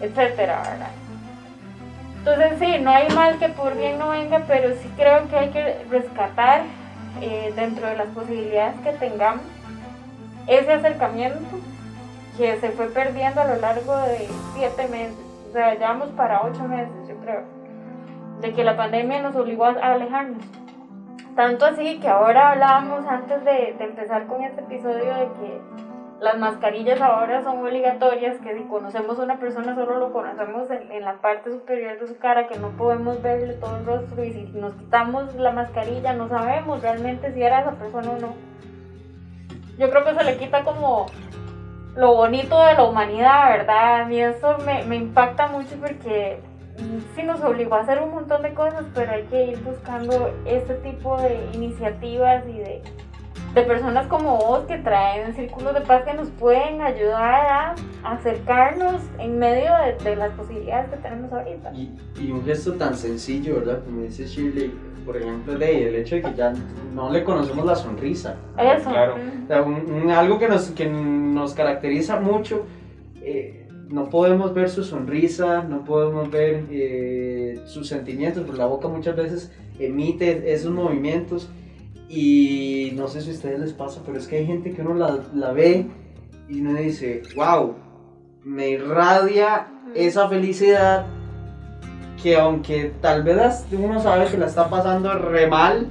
etcétera, 0.00 0.62
¿verdad? 0.62 1.09
Entonces 2.20 2.58
sí, 2.58 2.78
no 2.80 2.90
hay 2.90 3.08
mal 3.14 3.38
que 3.38 3.48
por 3.48 3.74
bien 3.76 3.98
no 3.98 4.10
venga, 4.10 4.42
pero 4.46 4.74
sí 4.74 4.90
creo 4.94 5.26
que 5.28 5.36
hay 5.36 5.48
que 5.50 5.84
rescatar 5.90 6.62
eh, 7.22 7.50
dentro 7.56 7.86
de 7.86 7.96
las 7.96 8.08
posibilidades 8.08 8.78
que 8.80 8.92
tengamos 8.92 9.42
ese 10.46 10.72
acercamiento 10.72 11.58
que 12.36 12.60
se 12.60 12.70
fue 12.70 12.88
perdiendo 12.88 13.40
a 13.40 13.46
lo 13.46 13.56
largo 13.56 13.96
de 13.96 14.28
siete 14.54 14.86
meses, 14.88 15.16
o 15.48 15.52
sea, 15.52 15.74
ya 15.78 15.88
vamos 15.88 16.08
para 16.10 16.42
ocho 16.42 16.62
meses, 16.64 16.92
yo 17.08 17.16
creo, 17.16 17.42
de 18.40 18.52
que 18.52 18.64
la 18.64 18.76
pandemia 18.76 19.22
nos 19.22 19.34
obligó 19.36 19.64
a 19.64 19.70
alejarnos. 19.70 20.42
Tanto 21.36 21.64
así 21.64 22.00
que 22.00 22.08
ahora 22.08 22.50
hablábamos 22.50 23.06
antes 23.06 23.44
de, 23.44 23.74
de 23.78 23.84
empezar 23.84 24.26
con 24.26 24.42
este 24.44 24.60
episodio 24.60 25.14
de 25.14 25.26
que 25.38 25.60
las 26.20 26.38
mascarillas 26.38 27.00
ahora 27.00 27.42
son 27.42 27.58
obligatorias, 27.64 28.38
que 28.40 28.54
si 28.54 28.64
conocemos 28.64 29.18
a 29.18 29.22
una 29.22 29.38
persona 29.38 29.74
solo 29.74 29.98
lo 29.98 30.12
conocemos 30.12 30.68
en, 30.70 31.02
la 31.02 31.14
parte 31.14 31.50
superior 31.50 31.98
de 31.98 32.06
su 32.06 32.18
cara, 32.18 32.46
que 32.46 32.58
no 32.58 32.70
podemos 32.76 33.22
verle 33.22 33.54
todo 33.54 33.78
el 33.78 33.86
rostro 33.86 34.22
y 34.22 34.32
si 34.32 34.42
nos 34.52 34.74
quitamos 34.74 35.34
la 35.34 35.50
mascarilla 35.50 36.12
no 36.12 36.28
sabemos 36.28 36.82
realmente 36.82 37.32
si 37.32 37.42
era 37.42 37.60
esa 37.60 37.72
persona 37.72 38.10
o 38.10 38.18
no. 38.18 38.34
yo 39.78 39.90
creo 39.90 40.04
que 40.04 40.14
se 40.14 40.24
le 40.24 40.36
quita 40.36 40.62
como 40.62 41.06
lo 41.96 42.14
bonito 42.14 42.62
de 42.66 42.74
la 42.74 42.84
humanidad, 42.84 43.50
¿verdad? 43.50 44.02
A 44.02 44.04
mí 44.04 44.20
eso 44.20 44.58
me, 44.64 44.84
me 44.84 44.96
impacta 44.96 45.48
mucho 45.48 45.74
porque 45.80 46.40
sí 47.14 47.22
nos 47.22 47.40
obligó 47.42 47.76
a 47.76 47.80
hacer 47.80 48.00
un 48.02 48.10
montón 48.10 48.42
de 48.42 48.54
cosas, 48.54 48.84
pero 48.94 49.12
hay 49.12 49.24
que 49.24 49.46
ir 49.46 49.62
buscando 49.62 50.32
este 50.44 50.74
tipo 50.74 51.20
de 51.20 51.48
iniciativas 51.54 52.46
y 52.46 52.58
de, 52.58 52.82
de 53.54 53.62
personas 53.62 54.06
como 54.06 54.36
vos 54.36 54.64
que 54.66 54.78
traen 54.78 55.34
círculos 55.34 55.74
de 55.74 55.80
paz 55.80 56.04
que 56.04 56.14
nos 56.14 56.28
pueden 56.30 56.80
ayudar 56.80 57.74
a 58.02 58.12
acercarnos 58.12 59.02
en 59.18 59.38
medio 59.38 59.70
de, 60.04 60.16
las 60.16 60.30
posibilidades 60.32 60.90
que 60.90 60.96
tenemos 60.98 61.32
ahorita. 61.32 61.72
Y, 61.74 61.90
y, 62.20 62.30
un 62.30 62.44
gesto 62.44 62.74
tan 62.74 62.94
sencillo, 62.96 63.56
¿verdad? 63.56 63.80
Como 63.84 64.02
dice 64.02 64.24
Shirley, 64.26 64.72
por 65.04 65.16
ejemplo, 65.16 65.58
de, 65.58 65.88
el 65.88 65.94
hecho 65.96 66.14
de 66.14 66.22
que 66.22 66.34
ya 66.34 66.52
no 66.94 67.10
le 67.10 67.24
conocemos 67.24 67.64
la 67.64 67.74
sonrisa. 67.74 68.36
Eso. 68.56 68.90
Claro. 68.90 69.16
algo 70.16 70.38
que 70.38 70.48
nos, 70.48 70.70
que 70.70 70.86
nos 70.86 71.54
caracteriza 71.54 72.20
mucho. 72.20 72.66
Eh, 73.22 73.66
no 73.88 74.08
podemos 74.08 74.54
ver 74.54 74.70
su 74.70 74.84
sonrisa, 74.84 75.64
no 75.64 75.84
podemos 75.84 76.30
ver 76.30 76.66
eh, 76.70 77.60
sus 77.64 77.88
sentimientos, 77.88 78.44
porque 78.44 78.58
la 78.58 78.66
boca 78.66 78.86
muchas 78.86 79.16
veces 79.16 79.52
emite 79.80 80.52
esos 80.52 80.70
movimientos 80.70 81.50
y 82.12 82.90
no 82.96 83.06
sé 83.06 83.20
si 83.20 83.30
a 83.30 83.34
ustedes 83.34 83.60
les 83.60 83.72
pasa, 83.72 84.00
pero 84.04 84.18
es 84.18 84.26
que 84.26 84.38
hay 84.38 84.46
gente 84.46 84.72
que 84.72 84.82
uno 84.82 84.94
la, 84.94 85.20
la 85.32 85.52
ve 85.52 85.86
y 86.48 86.60
uno 86.60 86.74
dice, 86.74 87.22
wow, 87.36 87.76
me 88.42 88.70
irradia 88.70 89.68
esa 89.94 90.28
felicidad 90.28 91.06
que 92.20 92.36
aunque 92.36 92.92
tal 93.00 93.22
vez 93.22 93.64
uno 93.70 94.00
sabe 94.00 94.26
que 94.26 94.36
la 94.36 94.46
está 94.46 94.68
pasando 94.68 95.14
re 95.14 95.46
mal, 95.46 95.88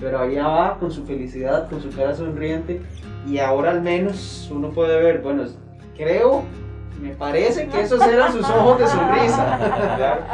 pero 0.00 0.18
allá 0.18 0.46
va 0.46 0.78
con 0.78 0.90
su 0.90 1.06
felicidad, 1.06 1.70
con 1.70 1.80
su 1.80 1.88
cara 1.90 2.14
sonriente 2.14 2.82
y 3.26 3.38
ahora 3.38 3.70
al 3.70 3.80
menos 3.80 4.50
uno 4.54 4.68
puede 4.68 5.02
ver, 5.02 5.22
bueno, 5.22 5.44
creo 5.96 6.42
me 7.00 7.14
parece 7.14 7.68
que 7.68 7.80
esos 7.80 8.06
eran 8.06 8.32
sus 8.32 8.48
ojos 8.50 8.78
de 8.78 8.86
sonrisa. 8.86 9.58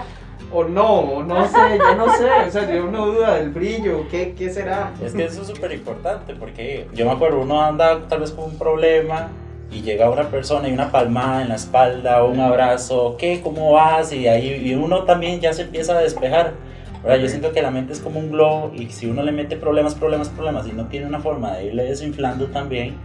o 0.53 0.65
no, 0.65 1.23
no 1.23 1.47
sé, 1.49 1.79
yo 1.79 1.95
no 1.95 2.13
sé, 2.15 2.31
o 2.47 2.51
sea, 2.51 2.73
yo 2.73 2.91
no 2.91 3.07
duda 3.07 3.37
del 3.37 3.51
brillo, 3.51 4.07
¿qué, 4.11 4.35
qué 4.37 4.51
será? 4.51 4.93
Es 5.05 5.13
que 5.13 5.25
eso 5.25 5.43
es 5.43 5.49
súper 5.49 5.73
importante, 5.73 6.35
porque 6.35 6.87
yo 6.95 7.07
me 7.07 7.13
acuerdo, 7.13 7.41
uno 7.41 7.63
anda 7.63 8.07
tal 8.09 8.21
vez 8.21 8.33
con 8.33 8.45
un 8.47 8.59
problema 8.59 9.29
y 9.71 9.83
llega 9.83 10.11
una 10.11 10.29
persona 10.29 10.69
y 10.69 10.73
una 10.73 10.91
palmada 10.91 11.43
en 11.43 11.49
la 11.49 11.55
espalda, 11.55 12.25
un 12.25 12.41
abrazo, 12.41 13.17
¿qué? 13.19 13.41
¿Cómo 13.43 13.73
vas? 13.73 14.13
Y 14.13 14.27
ahí 14.27 14.63
y 14.65 14.75
uno 14.75 15.05
también 15.05 15.41
ya 15.41 15.53
se 15.53 15.63
empieza 15.63 15.97
a 15.97 16.01
despejar. 16.01 16.55
Ahora, 17.03 17.17
yo 17.17 17.29
siento 17.29 17.53
que 17.53 17.63
la 17.63 17.71
mente 17.71 17.93
es 17.93 18.01
como 18.01 18.19
un 18.19 18.31
globo 18.31 18.73
y 18.75 18.91
si 18.91 19.07
uno 19.07 19.23
le 19.23 19.33
mete 19.33 19.57
problemas, 19.57 19.95
problemas, 19.95 20.29
problemas 20.29 20.67
y 20.67 20.73
no 20.73 20.87
tiene 20.89 21.07
una 21.07 21.21
forma 21.21 21.53
de 21.53 21.67
irle 21.67 21.85
desinflando 21.85 22.49
también 22.49 22.97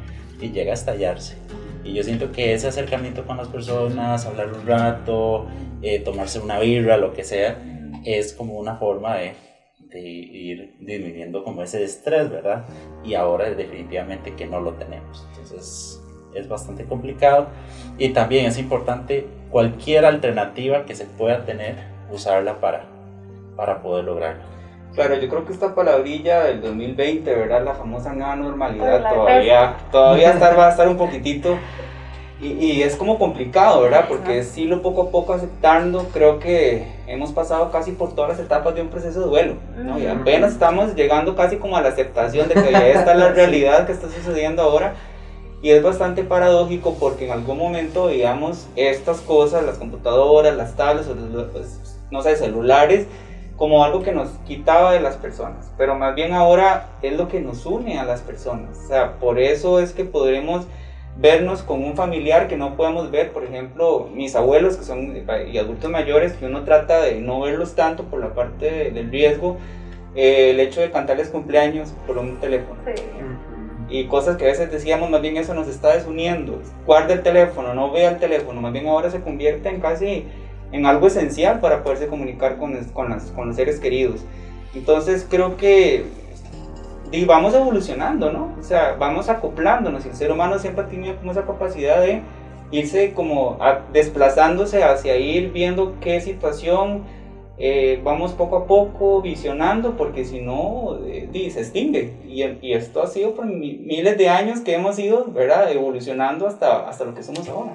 y 0.41 0.49
llega 0.49 0.71
a 0.71 0.73
estallarse. 0.73 1.37
Y 1.85 1.93
yo 1.93 2.03
siento 2.03 2.31
que 2.31 2.53
ese 2.53 2.67
acercamiento 2.67 3.25
con 3.25 3.37
las 3.37 3.47
personas, 3.47 4.25
hablar 4.25 4.51
un 4.51 4.65
rato, 4.65 5.45
eh, 5.83 5.99
tomarse 5.99 6.39
una 6.39 6.59
birra, 6.59 6.97
lo 6.97 7.13
que 7.13 7.23
sea, 7.23 7.61
es 8.03 8.33
como 8.33 8.55
una 8.55 8.75
forma 8.77 9.17
de, 9.17 9.33
de, 9.89 10.01
ir 10.01 10.75
disminuyendo 10.79 11.43
como 11.43 11.61
ese 11.61 11.83
estrés, 11.83 12.29
¿verdad? 12.31 12.65
Y 13.03 13.13
ahora 13.13 13.51
definitivamente 13.51 14.33
que 14.33 14.47
no 14.47 14.59
lo 14.59 14.73
tenemos. 14.73 15.27
Entonces 15.29 16.01
es 16.33 16.49
bastante 16.49 16.85
complicado. 16.85 17.49
Y 17.99 18.09
también 18.09 18.47
es 18.47 18.57
importante 18.57 19.27
cualquier 19.51 20.05
alternativa 20.05 20.85
que 20.85 20.95
se 20.95 21.05
pueda 21.05 21.45
tener, 21.45 21.75
usarla 22.11 22.59
para, 22.59 22.87
para 23.55 23.83
poder 23.83 24.05
lograrlo. 24.05 24.54
Claro, 24.95 25.15
yo 25.15 25.27
creo 25.27 25.45
que 25.45 25.51
esta 25.53 25.75
palabrilla 25.75 26.45
del 26.45 26.61
2020, 26.61 27.35
¿verdad? 27.35 27.63
La 27.63 27.75
famosa 27.75 28.13
nueva 28.13 28.35
normalidad 28.37 29.13
todavía, 29.13 29.75
todavía 29.91 30.31
estar, 30.33 30.57
va 30.57 30.67
a 30.67 30.71
estar 30.71 30.87
un 30.87 30.97
poquitito 30.97 31.57
y, 32.41 32.47
y, 32.47 32.83
es 32.83 32.97
como 32.97 33.17
complicado, 33.17 33.81
¿verdad? 33.81 34.05
Porque 34.09 34.39
es 34.39 34.57
irlo 34.57 34.81
poco 34.81 35.03
a 35.03 35.09
poco 35.09 35.33
aceptando. 35.33 36.09
Creo 36.11 36.39
que 36.39 36.85
hemos 37.07 37.31
pasado 37.31 37.71
casi 37.71 37.91
por 37.91 38.13
todas 38.13 38.31
las 38.31 38.39
etapas 38.39 38.75
de 38.75 38.81
un 38.81 38.89
proceso 38.89 39.21
de 39.21 39.25
duelo, 39.27 39.53
¿no? 39.77 39.97
Y 39.97 40.05
apenas 40.05 40.51
estamos 40.51 40.95
llegando 40.95 41.35
casi 41.35 41.55
como 41.57 41.77
a 41.77 41.81
la 41.81 41.89
aceptación 41.89 42.49
de 42.49 42.55
que 42.55 42.71
ya 42.71 42.87
está 42.87 43.15
la 43.15 43.29
realidad 43.33 43.85
que 43.85 43.93
está 43.93 44.09
sucediendo 44.09 44.61
ahora. 44.61 44.95
Y 45.61 45.69
es 45.69 45.81
bastante 45.81 46.23
paradójico 46.23 46.95
porque 46.99 47.25
en 47.25 47.31
algún 47.31 47.57
momento 47.57 48.07
veíamos 48.07 48.67
estas 48.75 49.21
cosas, 49.21 49.63
las 49.63 49.77
computadoras, 49.77 50.55
las 50.55 50.75
tablets, 50.75 51.07
pues, 51.53 51.99
no 52.11 52.21
sé, 52.21 52.35
celulares, 52.35 53.07
como 53.57 53.83
algo 53.83 54.03
que 54.03 54.11
nos 54.11 54.29
quitaba 54.45 54.91
de 54.91 54.99
las 54.99 55.15
personas, 55.15 55.71
pero 55.77 55.95
más 55.95 56.13
bien 56.15 56.33
ahora 56.33 56.89
es 57.01 57.15
lo 57.15 57.27
que 57.27 57.39
nos 57.39 57.65
une 57.65 57.99
a 57.99 58.03
las 58.05 58.21
personas. 58.21 58.77
O 58.77 58.87
sea, 58.87 59.13
por 59.13 59.39
eso 59.39 59.79
es 59.79 59.93
que 59.93 60.03
podremos 60.03 60.67
vernos 61.17 61.63
con 61.63 61.83
un 61.83 61.95
familiar 61.95 62.47
que 62.47 62.57
no 62.57 62.75
podemos 62.75 63.09
ver, 63.11 63.31
por 63.31 63.45
ejemplo, 63.45 64.09
mis 64.13 64.35
abuelos 64.35 64.75
que 64.75 64.83
son 64.83 65.15
y 65.51 65.57
adultos 65.57 65.89
mayores, 65.89 66.33
que 66.33 66.45
uno 66.45 66.63
trata 66.63 67.01
de 67.01 67.21
no 67.21 67.41
verlos 67.41 67.75
tanto 67.75 68.03
por 68.03 68.19
la 68.19 68.33
parte 68.33 68.91
del 68.91 69.09
riesgo, 69.09 69.57
eh, 70.15 70.51
el 70.51 70.59
hecho 70.59 70.81
de 70.81 70.91
cantarles 70.91 71.29
cumpleaños 71.29 71.93
por 72.05 72.17
un 72.17 72.39
teléfono. 72.39 72.81
Y 73.87 74.07
cosas 74.07 74.35
que 74.35 74.45
a 74.45 74.47
veces 74.47 74.71
decíamos, 74.71 75.09
más 75.09 75.21
bien 75.21 75.37
eso 75.37 75.53
nos 75.53 75.67
está 75.67 75.93
desuniendo. 75.93 76.59
Guarda 76.85 77.13
el 77.13 77.21
teléfono, 77.21 77.73
no 77.73 77.91
vea 77.91 78.09
el 78.09 78.17
teléfono, 78.17 78.59
más 78.59 78.73
bien 78.73 78.87
ahora 78.87 79.09
se 79.09 79.21
convierte 79.21 79.69
en 79.69 79.79
casi 79.79 80.25
en 80.75 80.85
algo 80.85 81.07
esencial 81.07 81.61
para 81.61 81.83
poderse 81.83 82.07
comunicar 82.07 82.57
con, 82.57 82.75
con, 82.93 83.09
las, 83.09 83.31
con 83.31 83.47
los 83.47 83.55
seres 83.55 83.79
queridos. 83.79 84.25
Entonces 84.73 85.25
creo 85.29 85.55
que 85.55 86.05
y 87.11 87.23
vamos 87.23 87.53
evolucionando, 87.53 88.31
¿no? 88.31 88.55
O 88.59 88.63
sea, 88.63 88.95
vamos 88.99 89.29
acoplándonos 89.29 90.05
el 90.05 90.15
ser 90.15 90.31
humano 90.31 90.59
siempre 90.59 90.83
ha 90.83 90.87
tenido 90.87 91.15
como 91.15 91.31
esa 91.31 91.45
capacidad 91.45 92.01
de 92.01 92.21
irse 92.71 93.13
como 93.13 93.57
desplazándose 93.93 94.83
hacia 94.83 95.15
ir 95.17 95.51
viendo 95.53 95.95
qué 96.01 96.19
situación 96.19 97.03
eh, 97.57 98.01
vamos 98.03 98.33
poco 98.33 98.57
a 98.57 98.67
poco 98.67 99.21
visionando 99.21 99.95
porque 99.95 100.25
si 100.25 100.41
no 100.41 100.97
eh, 101.05 101.29
se 101.53 101.61
extingue 101.61 102.15
y, 102.27 102.43
y, 102.43 102.73
esto 102.73 103.01
ha 103.01 103.07
sido 103.07 103.33
por 103.33 103.45
miles 103.45 104.17
de 104.17 104.27
años 104.27 104.59
que 104.59 104.73
hemos 104.73 104.99
ido, 104.99 105.25
¿verdad? 105.31 105.71
Evolucionando 105.71 106.47
hasta, 106.47 106.89
hasta 106.89 107.05
lo 107.05 107.13
que 107.13 107.23
somos 107.23 107.47
ahora. 107.47 107.71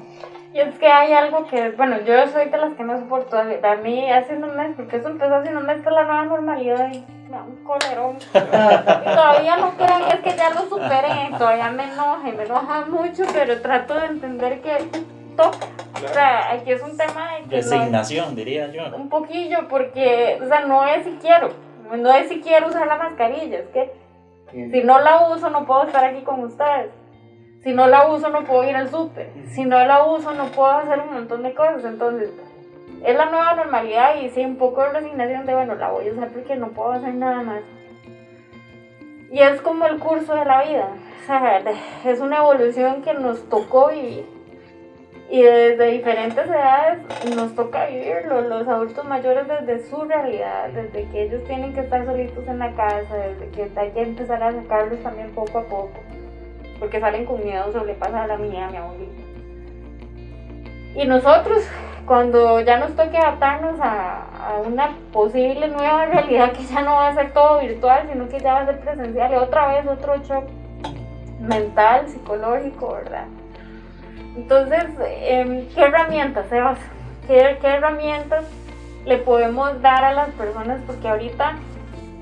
Y 0.52 0.58
es 0.58 0.74
que 0.78 0.86
hay 0.88 1.12
algo 1.12 1.46
que, 1.46 1.70
bueno, 1.70 2.00
yo 2.00 2.26
soy 2.28 2.48
de 2.48 2.58
las 2.58 2.74
que 2.74 2.82
no 2.82 2.98
soporto. 2.98 3.38
A 3.38 3.76
mí 3.76 4.10
hace 4.10 4.34
un 4.34 4.56
mes, 4.56 4.74
porque 4.76 4.96
eso 4.96 5.08
empezó 5.08 5.36
hace 5.36 5.54
un 5.54 5.64
mes, 5.64 5.78
es 5.78 5.84
la 5.84 6.04
nueva 6.04 6.24
normalidad 6.24 6.92
y 6.92 7.04
me 7.30 7.36
da 7.36 7.42
un 7.44 7.62
colerón. 7.62 8.16
y 8.16 9.04
todavía 9.04 9.56
no 9.58 9.70
creen, 9.76 10.02
es 10.12 10.20
que 10.20 10.36
ya 10.36 10.50
lo 10.50 10.62
superé, 10.62 11.30
todavía 11.38 11.70
me 11.70 11.84
enoja 11.84 12.28
y 12.28 12.32
me 12.32 12.44
enoja 12.44 12.84
mucho, 12.86 13.22
pero 13.32 13.60
trato 13.62 13.94
de 13.94 14.06
entender 14.06 14.60
que 14.60 14.88
toca. 15.36 15.58
O 16.04 16.08
sea, 16.08 16.52
aquí 16.52 16.72
es 16.72 16.82
un 16.82 16.96
tema 16.96 17.36
de 17.48 17.56
Resignación, 17.56 18.34
diría 18.34 18.72
yo. 18.72 18.96
Un 18.96 19.08
poquillo, 19.08 19.68
porque, 19.68 20.38
o 20.42 20.48
sea, 20.48 20.60
no 20.60 20.84
es 20.84 21.04
si 21.04 21.12
quiero, 21.18 21.50
no 21.96 22.12
es 22.12 22.28
si 22.28 22.40
quiero 22.40 22.68
usar 22.68 22.88
la 22.88 22.96
mascarilla, 22.96 23.58
es 23.58 23.68
que 23.68 23.92
si 24.50 24.82
no 24.82 24.98
la 24.98 25.28
uso 25.28 25.48
no 25.50 25.64
puedo 25.64 25.84
estar 25.84 26.04
aquí 26.04 26.22
con 26.22 26.42
ustedes. 26.42 26.90
Si 27.62 27.74
no 27.74 27.86
la 27.88 28.08
uso 28.08 28.30
no 28.30 28.44
puedo 28.44 28.64
ir 28.64 28.74
al 28.74 28.88
súper. 28.88 29.30
Si 29.50 29.64
no 29.64 29.84
la 29.84 30.04
uso 30.04 30.32
no 30.32 30.46
puedo 30.46 30.70
hacer 30.70 30.98
un 31.00 31.12
montón 31.12 31.42
de 31.42 31.52
cosas. 31.52 31.84
Entonces, 31.84 32.30
es 33.04 33.16
la 33.16 33.26
nueva 33.26 33.54
normalidad 33.54 34.16
y 34.16 34.30
sí, 34.30 34.44
un 34.44 34.56
poco 34.56 34.82
de 34.82 34.90
resignación 34.90 35.44
de, 35.44 35.54
bueno, 35.54 35.74
la 35.74 35.90
voy 35.90 36.08
a 36.08 36.12
usar 36.12 36.28
porque 36.28 36.56
no 36.56 36.68
puedo 36.68 36.92
hacer 36.92 37.14
nada 37.14 37.42
más. 37.42 37.60
Y 39.30 39.40
es 39.40 39.60
como 39.60 39.86
el 39.86 39.98
curso 39.98 40.34
de 40.34 40.44
la 40.46 40.64
vida. 40.64 40.88
O 41.22 41.26
sea, 41.26 41.62
es 42.04 42.20
una 42.20 42.38
evolución 42.38 43.02
que 43.02 43.12
nos 43.12 43.46
tocó 43.50 43.88
vivir. 43.88 44.26
Y 45.28 45.42
desde 45.42 45.92
diferentes 45.92 46.48
edades 46.48 46.98
nos 47.36 47.54
toca 47.54 47.86
vivirlo. 47.86 48.40
Los 48.40 48.66
adultos 48.66 49.04
mayores 49.04 49.46
desde 49.46 49.86
su 49.88 50.02
realidad, 50.04 50.70
desde 50.70 51.08
que 51.10 51.24
ellos 51.24 51.44
tienen 51.44 51.74
que 51.74 51.80
estar 51.80 52.06
solitos 52.06 52.48
en 52.48 52.58
la 52.58 52.72
casa, 52.72 53.16
desde 53.16 53.50
que 53.50 53.70
hay 53.78 53.90
que 53.90 54.02
empezar 54.02 54.42
a 54.42 54.50
sacarlos 54.50 55.00
también 55.02 55.30
poco 55.32 55.58
a 55.58 55.64
poco 55.64 56.00
porque 56.80 56.98
salen 56.98 57.26
con 57.26 57.44
miedo 57.44 57.70
sobre 57.72 57.94
pasa 57.94 58.24
a 58.24 58.26
la 58.26 58.38
mía, 58.38 58.66
a 58.66 58.70
mi 58.70 58.78
abuelita. 58.78 59.22
Y 60.96 61.06
nosotros, 61.06 61.62
cuando 62.06 62.60
ya 62.60 62.78
nos 62.78 62.96
toque 62.96 63.16
adaptarnos 63.16 63.78
a, 63.80 64.26
una 64.66 64.96
posible 65.12 65.68
nueva 65.68 66.06
realidad 66.06 66.52
que 66.52 66.64
ya 66.64 66.80
no 66.80 66.92
va 66.92 67.08
a 67.08 67.14
ser 67.14 67.32
todo 67.32 67.60
virtual, 67.60 68.08
sino 68.10 68.28
que 68.28 68.40
ya 68.40 68.54
va 68.54 68.60
a 68.60 68.66
ser 68.66 68.80
presencial 68.80 69.32
y 69.32 69.36
otra 69.36 69.68
vez 69.74 69.86
otro 69.86 70.16
shock 70.16 70.44
mental, 71.40 72.08
psicológico, 72.08 72.94
¿verdad? 72.94 73.26
Entonces, 74.36 74.84
em, 74.98 75.68
¿qué 75.68 75.82
herramientas, 75.82 76.46
Sebas? 76.48 76.78
¿Qué, 77.26 77.58
¿Qué 77.60 77.66
herramientas 77.66 78.44
le 79.04 79.18
podemos 79.18 79.80
dar 79.82 80.04
a 80.04 80.12
las 80.12 80.30
personas? 80.30 80.80
Porque 80.86 81.08
ahorita 81.08 81.56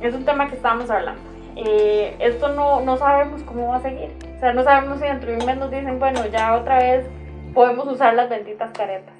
es 0.02 0.14
un 0.14 0.24
tema 0.24 0.48
que 0.48 0.56
estamos 0.56 0.90
hablando. 0.90 1.20
Eh, 1.56 2.14
esto 2.20 2.48
no, 2.50 2.80
no 2.82 2.96
sabemos 2.96 3.42
cómo 3.42 3.68
va 3.68 3.76
a 3.76 3.80
seguir. 3.80 4.27
O 4.38 4.40
sea, 4.40 4.52
no 4.52 4.62
sabemos 4.62 5.00
si 5.00 5.04
dentro 5.04 5.32
de 5.32 5.38
un 5.38 5.46
mes 5.46 5.56
nos 5.56 5.68
dicen, 5.68 5.98
bueno, 5.98 6.24
ya 6.26 6.54
otra 6.54 6.78
vez 6.78 7.04
podemos 7.52 7.88
usar 7.88 8.14
las 8.14 8.30
benditas 8.30 8.70
caretas 8.70 9.12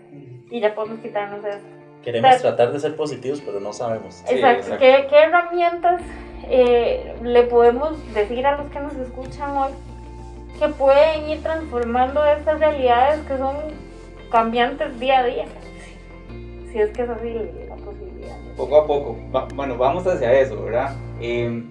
y 0.48 0.61
ya 0.61 0.76
podemos 0.76 1.00
quitarnos 1.00 1.44
eso. 1.44 1.59
Queremos 2.04 2.40
tratar 2.40 2.70
de 2.70 2.78
ser 2.78 2.94
positivos, 2.94 3.42
pero 3.44 3.59
no 3.59 3.72
sabemos. 3.72 4.22
Exacto. 4.28 4.78
¿Qué, 4.78 5.09
¿Qué, 5.11 5.18
herramientas 5.18 6.02
eh, 6.48 7.16
le 7.24 7.42
podemos 7.42 8.14
decir 8.14 8.46
a 8.46 8.59
los 8.59 8.70
que 8.70 8.78
nos 8.78 8.94
escuchan 8.94 9.57
hoy 9.57 9.72
que 10.61 10.68
pueden 10.68 11.28
ir 11.28 11.42
transformando 11.42 12.24
estas 12.24 12.61
realidades 12.61 13.18
que 13.26 13.38
son 13.38 13.57
cambiantes 14.31 15.00
día 15.00 15.18
a 15.18 15.24
día. 15.24 15.46
Si 16.70 16.78
es 16.78 16.90
que 16.90 17.02
es 17.02 17.11
así 17.11 17.35
la 17.68 17.74
posibilidad. 17.74 18.37
Poco 18.57 18.76
a 18.76 18.87
poco, 18.87 19.16
bueno, 19.57 19.76
vamos 19.76 20.07
hacia 20.07 20.33
eso, 20.38 20.62
¿verdad? 20.62 20.94
Eh, 21.20 21.64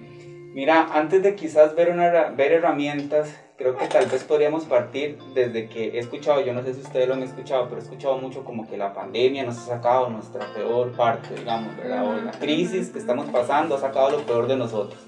mira, 0.58 0.88
antes 0.92 1.22
de 1.22 1.36
quizás 1.36 1.76
ver, 1.76 1.90
una, 1.90 2.30
ver 2.30 2.50
herramientas 2.50 3.32
creo 3.56 3.76
que 3.76 3.86
tal 3.86 4.06
vez 4.06 4.24
podríamos 4.24 4.64
partir 4.64 5.16
desde 5.32 5.68
que 5.68 5.90
he 5.90 5.98
escuchado, 6.00 6.40
yo 6.40 6.52
no 6.52 6.64
sé 6.64 6.74
si 6.74 6.80
ustedes 6.80 7.06
lo 7.06 7.14
han 7.14 7.22
escuchado, 7.22 7.68
pero 7.68 7.80
he 7.80 7.84
escuchado 7.84 8.18
mucho 8.18 8.42
como 8.42 8.68
que 8.68 8.76
la 8.76 8.92
pandemia 8.92 9.44
nos 9.44 9.56
ha 9.58 9.76
sacado 9.76 10.10
nuestra 10.10 10.44
peor 10.54 10.90
parte, 10.96 11.32
digamos, 11.36 11.76
¿verdad? 11.76 12.04
O 12.08 12.20
la 12.20 12.32
crisis 12.32 12.90
que 12.90 12.98
estamos 12.98 13.26
pasando 13.30 13.76
ha 13.76 13.78
sacado 13.78 14.10
lo 14.10 14.18
peor 14.26 14.48
de 14.48 14.56
nosotros. 14.56 15.00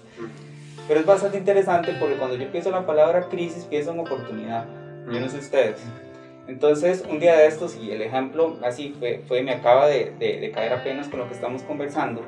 Pero 0.86 1.00
es 1.00 1.06
bastante 1.06 1.38
interesante 1.38 1.96
porque 1.98 2.14
cuando 2.14 2.36
yo 2.36 2.48
pienso 2.52 2.70
la 2.70 2.86
palabra 2.86 3.28
crisis, 3.28 3.64
pienso 3.64 3.90
en 3.90 3.98
oportunidad. 3.98 4.66
Yo 5.12 5.18
no 5.18 5.28
sé 5.28 5.38
ustedes. 5.38 5.82
Entonces, 6.46 7.04
un 7.10 7.18
día 7.18 7.36
de 7.36 7.48
estos, 7.48 7.74
y 7.74 7.90
el 7.90 8.02
ejemplo 8.02 8.56
así 8.62 8.94
fue, 9.00 9.24
fue 9.26 9.42
me 9.42 9.50
acaba 9.50 9.88
de, 9.88 10.12
de, 10.16 10.38
de 10.38 10.50
caer 10.52 10.72
apenas 10.74 11.08
con 11.08 11.18
lo 11.18 11.26
que 11.26 11.34
estamos 11.34 11.62
conversando, 11.62 12.22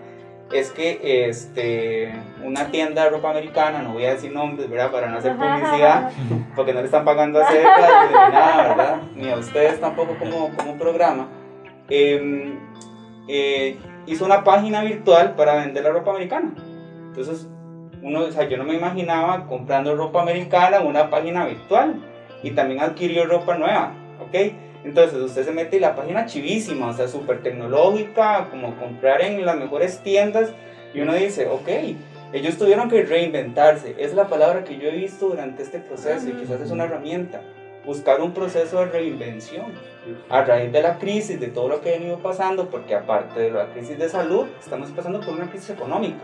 es 0.52 0.70
que 0.70 1.28
este, 1.28 2.12
una 2.44 2.70
tienda 2.70 3.04
de 3.04 3.10
ropa 3.10 3.30
americana, 3.30 3.82
no 3.82 3.94
voy 3.94 4.04
a 4.04 4.14
decir 4.14 4.32
nombres, 4.32 4.68
¿verdad? 4.68 4.90
Para 4.90 5.08
no 5.08 5.18
hacer 5.18 5.36
publicidad, 5.36 6.10
porque 6.56 6.72
no 6.72 6.80
le 6.80 6.86
están 6.86 7.04
pagando 7.04 7.42
a 7.42 7.48
cerca, 7.50 8.06
ni 8.06 8.12
nada, 8.32 8.68
¿verdad? 8.68 8.96
Ni 9.14 9.30
a 9.30 9.36
ustedes 9.36 9.80
tampoco 9.80 10.16
como, 10.18 10.50
como 10.56 10.76
programa. 10.78 11.28
Em, 11.88 12.58
eh, 13.28 13.76
hizo 14.06 14.24
una 14.24 14.44
página 14.44 14.82
virtual 14.82 15.34
para 15.34 15.56
vender 15.56 15.84
la 15.84 15.90
ropa 15.90 16.10
americana. 16.10 16.52
Entonces, 17.08 17.48
uno, 18.02 18.20
o 18.20 18.30
sea, 18.32 18.48
yo 18.48 18.56
no 18.56 18.64
me 18.64 18.74
imaginaba 18.74 19.46
comprando 19.46 19.94
ropa 19.94 20.22
americana 20.22 20.78
en 20.78 20.86
una 20.86 21.08
página 21.10 21.46
virtual 21.46 22.00
y 22.42 22.50
también 22.50 22.80
adquirió 22.80 23.26
ropa 23.26 23.56
nueva, 23.56 23.92
¿ok? 24.20 24.52
Entonces 24.84 25.18
usted 25.20 25.44
se 25.44 25.52
mete 25.52 25.76
en 25.76 25.82
la 25.82 25.94
página 25.94 26.26
chivísima, 26.26 26.88
o 26.88 26.92
sea, 26.92 27.08
súper 27.08 27.42
tecnológica, 27.42 28.48
como 28.50 28.76
comprar 28.76 29.22
en 29.22 29.44
las 29.44 29.56
mejores 29.56 30.02
tiendas, 30.02 30.52
y 30.92 31.00
uno 31.00 31.14
dice, 31.14 31.46
ok, 31.46 31.68
ellos 32.32 32.58
tuvieron 32.58 32.88
que 32.88 33.02
reinventarse. 33.02 33.94
Es 33.98 34.14
la 34.14 34.28
palabra 34.28 34.64
que 34.64 34.78
yo 34.78 34.88
he 34.88 34.96
visto 34.96 35.28
durante 35.28 35.62
este 35.62 35.78
proceso 35.78 36.28
y 36.28 36.32
quizás 36.32 36.60
es 36.60 36.70
una 36.70 36.84
herramienta. 36.84 37.42
Buscar 37.84 38.20
un 38.20 38.32
proceso 38.32 38.78
de 38.78 38.86
reinvención 38.86 39.72
a 40.28 40.42
raíz 40.44 40.72
de 40.72 40.82
la 40.82 40.98
crisis, 40.98 41.40
de 41.40 41.48
todo 41.48 41.68
lo 41.68 41.80
que 41.80 41.90
ha 41.90 41.98
venido 41.98 42.18
pasando, 42.18 42.70
porque 42.70 42.94
aparte 42.94 43.40
de 43.40 43.50
la 43.50 43.72
crisis 43.72 43.98
de 43.98 44.08
salud, 44.08 44.46
estamos 44.60 44.90
pasando 44.90 45.20
por 45.20 45.34
una 45.34 45.50
crisis 45.50 45.70
económica. 45.70 46.22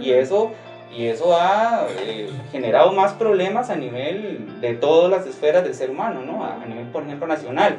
Y 0.00 0.10
eso 0.10 0.52
y 0.94 1.06
eso 1.06 1.34
ha 1.34 1.86
eh, 2.00 2.30
generado 2.50 2.92
más 2.92 3.14
problemas 3.14 3.70
a 3.70 3.76
nivel 3.76 4.60
de 4.60 4.74
todas 4.74 5.10
las 5.10 5.26
esferas 5.26 5.64
del 5.64 5.74
ser 5.74 5.90
humano, 5.90 6.22
¿no? 6.22 6.44
A, 6.44 6.64
nivel, 6.66 6.86
por 6.88 7.02
ejemplo, 7.04 7.26
nacional. 7.26 7.78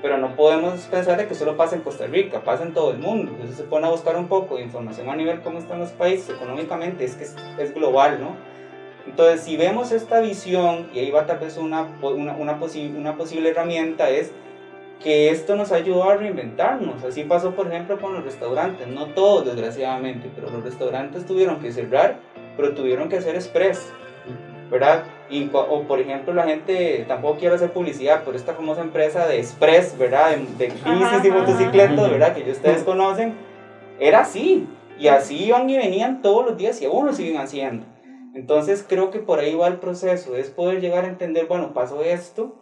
Pero 0.00 0.18
no 0.18 0.34
podemos 0.34 0.80
pensar 0.82 1.16
de 1.16 1.26
que 1.26 1.34
solo 1.34 1.56
pasa 1.56 1.76
en 1.76 1.82
Costa 1.82 2.06
Rica, 2.06 2.42
pasa 2.42 2.64
en 2.64 2.72
todo 2.72 2.92
el 2.92 2.98
mundo. 2.98 3.32
Entonces 3.32 3.56
se 3.56 3.64
pone 3.64 3.86
a 3.86 3.90
buscar 3.90 4.16
un 4.16 4.28
poco 4.28 4.56
de 4.56 4.62
información 4.62 5.08
a 5.10 5.16
nivel 5.16 5.40
cómo 5.42 5.58
están 5.58 5.80
los 5.80 5.90
países 5.90 6.30
económicamente, 6.30 7.04
es 7.04 7.14
que 7.14 7.24
es, 7.24 7.36
es 7.58 7.74
global, 7.74 8.20
¿no? 8.20 8.36
Entonces, 9.06 9.42
si 9.42 9.56
vemos 9.56 9.90
esta 9.90 10.20
visión, 10.20 10.88
y 10.94 11.00
ahí 11.00 11.10
va 11.10 11.26
tal 11.26 11.38
vez 11.38 11.56
una, 11.56 11.88
una, 12.02 12.34
una, 12.36 12.56
una 12.56 13.16
posible 13.16 13.50
herramienta, 13.50 14.08
es 14.10 14.32
que 15.02 15.30
esto 15.30 15.56
nos 15.56 15.72
ayudó 15.72 16.08
a 16.08 16.16
reinventarnos. 16.16 17.02
Así 17.02 17.24
pasó, 17.24 17.52
por 17.52 17.66
ejemplo, 17.66 18.00
con 18.00 18.14
los 18.14 18.24
restaurantes. 18.24 18.86
No 18.86 19.06
todos, 19.06 19.44
desgraciadamente, 19.46 20.30
pero 20.34 20.50
los 20.50 20.62
restaurantes 20.62 21.26
tuvieron 21.26 21.58
que 21.58 21.72
cerrar 21.72 22.18
pero 22.56 22.74
tuvieron 22.74 23.08
que 23.08 23.16
hacer 23.16 23.34
express, 23.34 23.92
¿verdad? 24.70 25.04
Y, 25.30 25.50
o 25.52 25.82
por 25.82 26.00
ejemplo, 26.00 26.34
la 26.34 26.44
gente, 26.44 27.04
tampoco 27.08 27.38
quiero 27.38 27.54
hacer 27.54 27.72
publicidad, 27.72 28.24
por 28.24 28.36
esta 28.36 28.54
famosa 28.54 28.82
empresa 28.82 29.26
de 29.26 29.38
express, 29.38 29.96
¿verdad? 29.96 30.36
De, 30.58 30.66
bicis 30.66 31.24
y 31.24 31.30
motocicletas, 31.30 32.10
¿verdad? 32.10 32.34
Que 32.34 32.50
ustedes 32.50 32.82
conocen, 32.82 33.34
era 33.98 34.20
así. 34.20 34.66
Y 34.98 35.08
así 35.08 35.46
iban 35.46 35.68
y 35.68 35.76
venían 35.76 36.22
todos 36.22 36.46
los 36.46 36.56
días 36.56 36.80
y 36.80 36.84
aún 36.84 37.06
lo 37.06 37.12
siguen 37.12 37.38
haciendo. 37.38 37.86
Entonces 38.34 38.84
creo 38.86 39.10
que 39.10 39.18
por 39.18 39.38
ahí 39.38 39.54
va 39.54 39.68
el 39.68 39.76
proceso, 39.76 40.36
es 40.36 40.50
poder 40.50 40.80
llegar 40.80 41.04
a 41.04 41.08
entender, 41.08 41.46
bueno, 41.46 41.74
pasó 41.74 42.02
esto, 42.02 42.54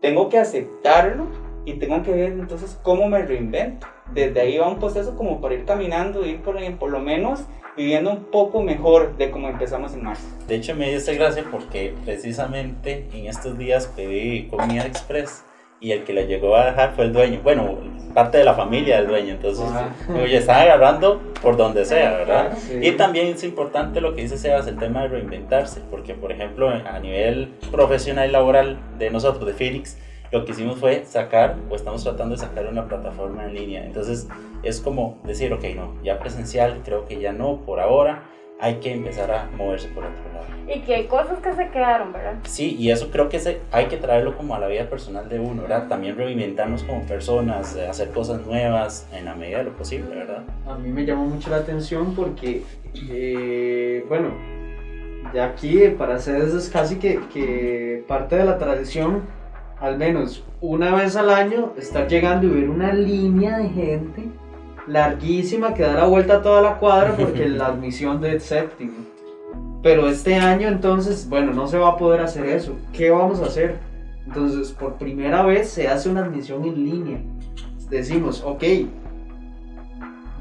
tengo 0.00 0.28
que 0.28 0.38
aceptarlo 0.38 1.26
y 1.64 1.74
tengo 1.74 2.02
que 2.02 2.12
ver 2.12 2.32
entonces 2.32 2.78
cómo 2.82 3.08
me 3.08 3.22
reinvento. 3.22 3.86
Desde 4.12 4.40
ahí 4.40 4.58
va 4.58 4.68
un 4.68 4.78
proceso 4.78 5.16
como 5.16 5.40
para 5.40 5.54
ir 5.54 5.64
caminando, 5.64 6.24
ir 6.24 6.40
por, 6.40 6.56
por 6.78 6.90
lo 6.90 7.00
menos 7.00 7.44
viviendo 7.76 8.10
un 8.10 8.24
poco 8.24 8.62
mejor 8.62 9.16
de 9.16 9.30
como 9.30 9.48
empezamos 9.48 9.92
en 9.94 10.04
marzo. 10.04 10.26
De 10.48 10.56
hecho, 10.56 10.74
me 10.74 10.90
dio 10.90 11.14
gracia 11.14 11.44
porque 11.50 11.94
precisamente 12.04 13.06
en 13.12 13.26
estos 13.26 13.58
días 13.58 13.92
pedí 13.94 14.48
comida 14.48 14.86
express 14.86 15.44
y 15.78 15.92
el 15.92 16.04
que 16.04 16.14
la 16.14 16.22
llegó 16.22 16.56
a 16.56 16.66
dejar 16.66 16.94
fue 16.94 17.04
el 17.04 17.12
dueño. 17.12 17.40
Bueno, 17.42 17.78
parte 18.14 18.38
de 18.38 18.44
la 18.44 18.54
familia 18.54 18.96
del 18.96 19.08
dueño. 19.08 19.34
Entonces, 19.34 19.66
oye, 20.08 20.38
están 20.38 20.62
agarrando 20.62 21.20
por 21.42 21.58
donde 21.58 21.84
sea, 21.84 22.12
¿verdad? 22.12 22.56
Y 22.80 22.92
también 22.92 23.26
es 23.28 23.44
importante 23.44 24.00
lo 24.00 24.14
que 24.14 24.22
dice 24.22 24.38
Sebas, 24.38 24.66
el 24.66 24.78
tema 24.78 25.02
de 25.02 25.08
reinventarse, 25.08 25.82
porque, 25.90 26.14
por 26.14 26.32
ejemplo, 26.32 26.70
a 26.70 26.98
nivel 26.98 27.52
profesional 27.70 28.28
y 28.28 28.32
laboral 28.32 28.78
de 28.98 29.10
nosotros, 29.10 29.46
de 29.46 29.52
Phoenix, 29.52 29.98
lo 30.30 30.44
que 30.44 30.52
hicimos 30.52 30.78
fue 30.78 31.04
sacar, 31.04 31.56
o 31.70 31.76
estamos 31.76 32.02
tratando 32.02 32.34
de 32.34 32.40
sacar 32.40 32.66
una 32.66 32.86
plataforma 32.86 33.44
en 33.44 33.54
línea. 33.54 33.84
Entonces 33.84 34.28
es 34.62 34.80
como 34.80 35.20
decir, 35.24 35.52
ok, 35.52 35.64
no, 35.74 35.94
ya 36.02 36.18
presencial 36.18 36.82
creo 36.84 37.06
que 37.06 37.20
ya 37.20 37.32
no 37.32 37.60
por 37.64 37.80
ahora, 37.80 38.24
hay 38.58 38.76
que 38.76 38.92
empezar 38.92 39.30
a 39.30 39.50
moverse 39.56 39.88
por 39.88 40.04
otro 40.04 40.22
lado. 40.32 40.46
Y 40.66 40.80
que 40.80 40.94
hay 40.94 41.04
cosas 41.04 41.38
que 41.40 41.52
se 41.54 41.68
quedaron, 41.68 42.12
¿verdad? 42.12 42.36
Sí, 42.44 42.74
y 42.78 42.90
eso 42.90 43.10
creo 43.10 43.28
que 43.28 43.38
se, 43.38 43.60
hay 43.70 43.86
que 43.86 43.98
traerlo 43.98 44.36
como 44.36 44.54
a 44.54 44.58
la 44.58 44.66
vida 44.66 44.88
personal 44.88 45.28
de 45.28 45.38
uno, 45.38 45.62
¿verdad? 45.62 45.88
También 45.88 46.16
reinventarnos 46.16 46.82
como 46.82 47.02
personas, 47.02 47.76
hacer 47.76 48.10
cosas 48.10 48.44
nuevas 48.46 49.06
en 49.12 49.26
la 49.26 49.34
medida 49.34 49.58
de 49.58 49.64
lo 49.64 49.76
posible, 49.76 50.14
¿verdad? 50.14 50.44
A 50.66 50.76
mí 50.76 50.88
me 50.88 51.04
llamó 51.04 51.26
mucho 51.26 51.50
la 51.50 51.58
atención 51.58 52.14
porque, 52.14 52.62
eh, 53.10 54.04
bueno, 54.08 54.30
ya 55.34 55.44
aquí 55.44 55.78
para 55.90 56.16
hacer 56.16 56.40
eso 56.40 56.56
es 56.56 56.70
casi 56.70 56.96
que, 56.96 57.20
que 57.32 58.04
parte 58.08 58.36
de 58.36 58.44
la 58.44 58.58
tradición 58.58 59.22
al 59.80 59.98
menos 59.98 60.42
una 60.60 60.94
vez 60.94 61.16
al 61.16 61.30
año 61.30 61.72
estar 61.76 62.08
llegando 62.08 62.46
y 62.46 62.50
ver 62.50 62.70
una 62.70 62.92
línea 62.92 63.58
de 63.58 63.68
gente 63.68 64.28
larguísima 64.86 65.74
que 65.74 65.82
da 65.82 65.94
la 65.94 66.06
vuelta 66.06 66.36
a 66.36 66.42
toda 66.42 66.62
la 66.62 66.78
cuadra 66.78 67.14
porque 67.16 67.48
la 67.48 67.66
admisión 67.66 68.20
de 68.20 68.40
séptimo. 68.40 68.94
Pero 69.82 70.08
este 70.08 70.34
año 70.36 70.68
entonces, 70.68 71.28
bueno, 71.28 71.52
no 71.52 71.66
se 71.66 71.78
va 71.78 71.90
a 71.90 71.96
poder 71.96 72.20
hacer 72.20 72.46
eso. 72.46 72.76
¿Qué 72.92 73.10
vamos 73.10 73.40
a 73.40 73.46
hacer? 73.46 73.78
Entonces, 74.26 74.72
por 74.72 74.94
primera 74.94 75.44
vez 75.44 75.68
se 75.68 75.86
hace 75.86 76.08
una 76.08 76.24
admisión 76.24 76.64
en 76.64 76.74
línea. 76.74 77.20
Decimos, 77.88 78.42
ok, 78.44 78.64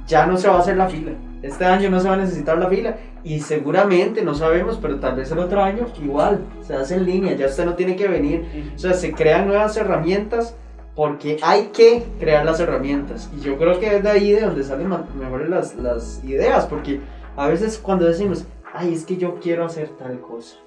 ya 0.08 0.26
no 0.26 0.38
se 0.38 0.48
va 0.48 0.56
a 0.56 0.60
hacer 0.60 0.78
la 0.78 0.88
fila. 0.88 1.12
Este 1.44 1.64
año 1.64 1.92
no 1.92 2.00
se 2.00 2.08
va 2.08 2.16
a 2.16 2.18
necesitar 2.18 2.58
la 2.58 2.70
fila 2.70 2.96
y 3.26 3.40
seguramente, 3.40 4.22
no 4.22 4.36
sabemos, 4.36 4.78
pero 4.80 5.00
tal 5.00 5.16
vez 5.16 5.32
el 5.32 5.40
otro 5.40 5.60
año 5.64 5.88
igual, 6.00 6.42
se 6.62 6.76
hace 6.76 6.94
en 6.94 7.06
línea, 7.06 7.34
ya 7.34 7.48
usted 7.48 7.66
no 7.66 7.74
tiene 7.74 7.96
que 7.96 8.08
venir. 8.08 8.72
O 8.76 8.78
sea, 8.78 8.94
se 8.94 9.14
crean 9.14 9.48
nuevas 9.48 9.76
herramientas 9.78 10.56
porque 10.96 11.40
hay 11.42 11.72
que 11.74 12.06
crear 12.20 12.46
las 12.46 12.60
herramientas. 12.60 13.32
Y 13.36 13.42
yo 13.42 13.58
creo 13.58 13.80
que 13.80 13.96
es 13.96 14.04
de 14.04 14.10
ahí 14.12 14.32
de 14.32 14.42
donde 14.42 14.64
salen 14.64 14.94
mejores 15.18 15.50
las, 15.50 15.76
las 15.76 16.24
ideas, 16.24 16.68
porque 16.68 17.02
a 17.36 17.48
veces 17.48 17.80
cuando 17.80 18.06
decimos, 18.06 18.46
ay, 18.72 18.94
es 18.94 19.06
que 19.06 19.18
yo 19.18 19.40
quiero 19.42 19.66
hacer 19.66 19.90
tal 19.98 20.20
cosa, 20.20 20.58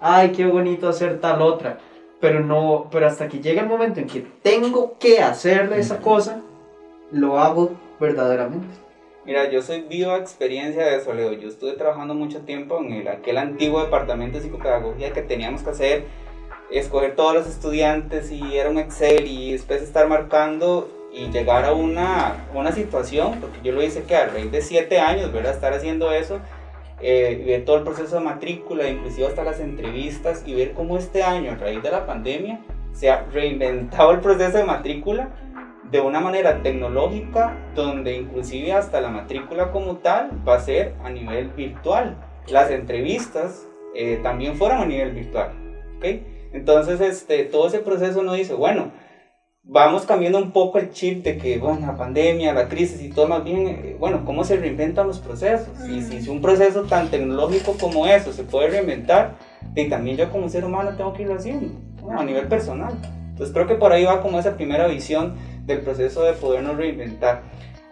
ay, 0.00 0.30
qué 0.30 0.46
bonito 0.46 0.88
hacer 0.88 1.18
tal 1.18 1.42
otra, 1.42 1.78
pero 2.20 2.38
no, 2.38 2.86
pero 2.88 3.08
hasta 3.08 3.26
que 3.26 3.40
llega 3.40 3.62
el 3.62 3.68
momento 3.68 3.98
en 3.98 4.06
que 4.06 4.24
tengo 4.44 4.96
que 5.00 5.18
hacerle 5.18 5.80
esa 5.80 5.98
cosa, 5.98 6.40
lo 7.10 7.40
hago 7.40 7.72
verdaderamente. 7.98 8.85
Mira, 9.26 9.50
yo 9.50 9.60
soy 9.60 9.80
viva 9.80 10.16
experiencia 10.18 10.86
de 10.86 10.98
eso, 10.98 11.12
Leo. 11.12 11.32
Yo 11.32 11.48
estuve 11.48 11.72
trabajando 11.72 12.14
mucho 12.14 12.42
tiempo 12.42 12.78
en 12.78 12.92
el, 12.92 13.08
aquel 13.08 13.38
antiguo 13.38 13.82
departamento 13.82 14.38
de 14.38 14.44
psicopedagogía 14.44 15.12
que 15.12 15.20
teníamos 15.20 15.64
que 15.64 15.70
hacer, 15.70 16.04
escoger 16.70 17.16
todos 17.16 17.34
los 17.34 17.48
estudiantes 17.48 18.30
y 18.30 18.56
era 18.56 18.70
un 18.70 18.78
Excel 18.78 19.26
y 19.26 19.50
después 19.50 19.82
estar 19.82 20.06
marcando 20.06 20.88
y 21.12 21.28
llegar 21.32 21.64
a 21.64 21.72
una, 21.72 22.46
una 22.54 22.70
situación, 22.70 23.40
porque 23.40 23.58
yo 23.64 23.72
lo 23.72 23.82
hice 23.82 24.04
que 24.04 24.14
a 24.14 24.26
raíz 24.26 24.52
de 24.52 24.62
siete 24.62 25.00
años, 25.00 25.32
¿verdad? 25.32 25.54
Estar 25.54 25.72
haciendo 25.72 26.12
eso, 26.12 26.38
eh, 27.00 27.42
ver 27.44 27.64
todo 27.64 27.78
el 27.78 27.82
proceso 27.82 28.18
de 28.18 28.24
matrícula, 28.24 28.88
inclusive 28.88 29.26
hasta 29.26 29.42
las 29.42 29.58
entrevistas 29.58 30.44
y 30.46 30.54
ver 30.54 30.72
cómo 30.72 30.98
este 30.98 31.24
año, 31.24 31.50
a 31.50 31.56
raíz 31.56 31.82
de 31.82 31.90
la 31.90 32.06
pandemia, 32.06 32.60
se 32.92 33.10
ha 33.10 33.24
reinventado 33.32 34.12
el 34.12 34.20
proceso 34.20 34.56
de 34.56 34.64
matrícula 34.64 35.30
de 35.90 36.00
una 36.00 36.20
manera 36.20 36.62
tecnológica 36.62 37.56
donde 37.74 38.16
inclusive 38.16 38.72
hasta 38.72 39.00
la 39.00 39.08
matrícula 39.08 39.70
como 39.70 39.96
tal 39.96 40.30
va 40.46 40.56
a 40.56 40.60
ser 40.60 40.94
a 41.04 41.10
nivel 41.10 41.48
virtual. 41.48 42.16
Las 42.48 42.70
entrevistas 42.70 43.66
eh, 43.94 44.20
también 44.22 44.56
fueron 44.56 44.80
a 44.80 44.86
nivel 44.86 45.12
virtual. 45.12 45.50
¿okay? 45.96 46.48
Entonces 46.52 47.00
este, 47.00 47.44
todo 47.44 47.68
ese 47.68 47.80
proceso 47.80 48.22
nos 48.22 48.36
dice, 48.36 48.54
bueno, 48.54 48.90
vamos 49.62 50.04
cambiando 50.06 50.38
un 50.38 50.52
poco 50.52 50.78
el 50.78 50.90
chip 50.90 51.24
de 51.24 51.38
que, 51.38 51.58
bueno, 51.58 51.86
la 51.86 51.96
pandemia, 51.96 52.52
la 52.52 52.68
crisis 52.68 53.02
y 53.02 53.10
todo 53.10 53.26
más 53.26 53.44
bien, 53.44 53.66
eh, 53.66 53.96
bueno, 53.98 54.24
cómo 54.24 54.44
se 54.44 54.56
reinventan 54.56 55.06
los 55.06 55.18
procesos. 55.18 55.68
Y 55.88 56.02
si 56.02 56.28
un 56.28 56.40
proceso 56.40 56.82
tan 56.82 57.10
tecnológico 57.10 57.76
como 57.78 58.06
eso 58.06 58.32
se 58.32 58.44
puede 58.44 58.68
reinventar, 58.68 59.34
y 59.74 59.88
también 59.88 60.16
yo 60.16 60.30
como 60.30 60.48
ser 60.48 60.64
humano 60.64 60.92
tengo 60.96 61.12
que 61.12 61.22
irlo 61.22 61.34
haciendo, 61.34 61.74
a 62.16 62.24
nivel 62.24 62.46
personal. 62.46 62.94
Entonces 63.30 63.52
creo 63.52 63.66
que 63.66 63.74
por 63.74 63.92
ahí 63.92 64.04
va 64.04 64.22
como 64.22 64.38
esa 64.38 64.56
primera 64.56 64.86
visión 64.86 65.34
del 65.66 65.80
proceso 65.80 66.22
de 66.24 66.32
podernos 66.32 66.76
reinventar. 66.76 67.42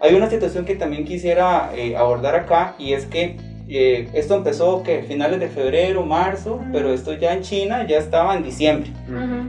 Hay 0.01 0.13
una 0.15 0.29
situación 0.29 0.65
que 0.65 0.75
también 0.75 1.05
quisiera 1.05 1.71
eh, 1.75 1.95
abordar 1.95 2.35
acá 2.35 2.75
y 2.77 2.93
es 2.93 3.05
que 3.05 3.37
eh, 3.67 4.07
esto 4.13 4.35
empezó 4.35 4.83
que 4.83 5.01
finales 5.01 5.39
de 5.39 5.47
febrero, 5.47 6.05
marzo, 6.05 6.61
pero 6.71 6.93
esto 6.93 7.13
ya 7.13 7.33
en 7.33 7.41
China 7.41 7.85
ya 7.87 7.97
estaba 7.97 8.35
en 8.35 8.43
diciembre. 8.43 8.91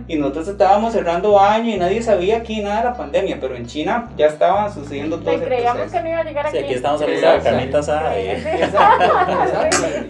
Y 0.08 0.16
nosotros 0.16 0.48
estábamos 0.48 0.94
cerrando 0.94 1.38
año 1.38 1.74
y 1.74 1.76
nadie 1.76 2.00
sabía 2.00 2.38
aquí 2.38 2.62
nada 2.62 2.78
de 2.78 2.84
la 2.84 2.94
pandemia, 2.94 3.36
pero 3.40 3.56
en 3.56 3.66
China 3.66 4.08
ya 4.16 4.26
estaban 4.26 4.72
sucediendo 4.72 5.18
todo 5.18 5.38
creíamos 5.38 5.92
que 5.92 6.00
no 6.00 6.08
iba 6.08 6.20
a 6.20 6.24
llegar 6.24 6.46
aquí. 6.46 6.56
Sí, 6.56 6.64
aquí 6.64 6.74
estamos 6.74 7.02
hablando 7.02 7.30
de 7.30 7.40
carnitas 7.40 7.88
Exacto, 7.88 9.04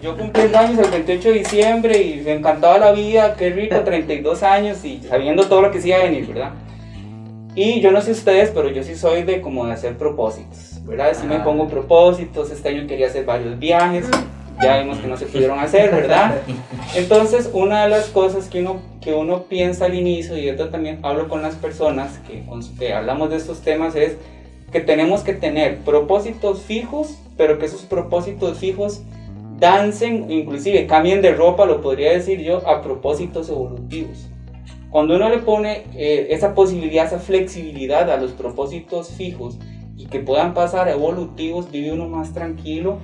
Yo 0.02 0.16
cumplí 0.16 0.54
años 0.54 0.78
el 0.78 0.90
28 0.90 1.28
de 1.28 1.34
diciembre 1.34 2.00
y 2.00 2.20
me 2.20 2.34
encantaba 2.34 2.78
la 2.78 2.92
vida, 2.92 3.34
qué 3.36 3.50
rico, 3.50 3.80
32 3.80 4.42
años 4.44 4.84
y 4.84 5.02
sabiendo 5.02 5.46
todo 5.46 5.62
lo 5.62 5.72
que 5.72 5.80
sí 5.80 5.88
iba 5.88 5.98
a 5.98 6.02
venir, 6.02 6.28
¿verdad? 6.28 6.52
Y 7.56 7.80
yo 7.80 7.90
no 7.90 8.02
sé 8.02 8.12
ustedes, 8.12 8.50
pero 8.54 8.70
yo 8.70 8.82
sí 8.82 8.94
soy 8.94 9.22
de 9.22 9.40
como 9.40 9.64
de 9.64 9.72
hacer 9.72 9.96
propósitos, 9.96 10.84
¿verdad? 10.84 11.16
Si 11.18 11.26
me 11.26 11.40
pongo 11.40 11.66
propósitos, 11.68 12.50
este 12.50 12.68
año 12.68 12.86
quería 12.86 13.06
hacer 13.06 13.24
varios 13.24 13.58
viajes, 13.58 14.06
ya 14.62 14.78
vimos 14.78 14.98
que 14.98 15.06
no 15.06 15.16
se 15.16 15.24
pudieron 15.24 15.58
hacer, 15.58 15.90
¿verdad? 15.90 16.34
Entonces, 16.94 17.48
una 17.54 17.84
de 17.84 17.88
las 17.88 18.08
cosas 18.08 18.48
que 18.48 18.60
uno, 18.60 18.82
que 19.00 19.14
uno 19.14 19.44
piensa 19.44 19.86
al 19.86 19.94
inicio, 19.94 20.36
y 20.36 20.50
esto 20.50 20.68
también 20.68 20.98
hablo 21.02 21.28
con 21.28 21.40
las 21.40 21.54
personas 21.54 22.18
que, 22.28 22.44
que 22.78 22.92
hablamos 22.92 23.30
de 23.30 23.36
estos 23.36 23.62
temas, 23.62 23.96
es 23.96 24.18
que 24.70 24.80
tenemos 24.80 25.22
que 25.22 25.32
tener 25.32 25.78
propósitos 25.78 26.60
fijos, 26.60 27.16
pero 27.38 27.58
que 27.58 27.64
esos 27.64 27.84
propósitos 27.84 28.58
fijos 28.58 29.00
dancen, 29.58 30.30
inclusive 30.30 30.86
cambien 30.86 31.22
de 31.22 31.32
ropa, 31.32 31.64
lo 31.64 31.80
podría 31.80 32.12
decir 32.12 32.42
yo, 32.42 32.68
a 32.68 32.82
propósitos 32.82 33.48
evolutivos. 33.48 34.28
Cuando 34.90 35.16
uno 35.16 35.28
le 35.28 35.38
pone 35.38 35.84
eh, 35.94 36.28
esa 36.30 36.54
posibilidad, 36.54 37.06
esa 37.06 37.18
flexibilidad 37.18 38.10
a 38.10 38.16
los 38.16 38.32
propósitos 38.32 39.10
fijos 39.10 39.58
y 39.96 40.06
que 40.06 40.20
puedan 40.20 40.54
pasar 40.54 40.88
a 40.88 40.92
evolutivos, 40.92 41.70
vive 41.70 41.92
uno 41.92 42.08
más 42.08 42.32
tranquilo 42.32 42.98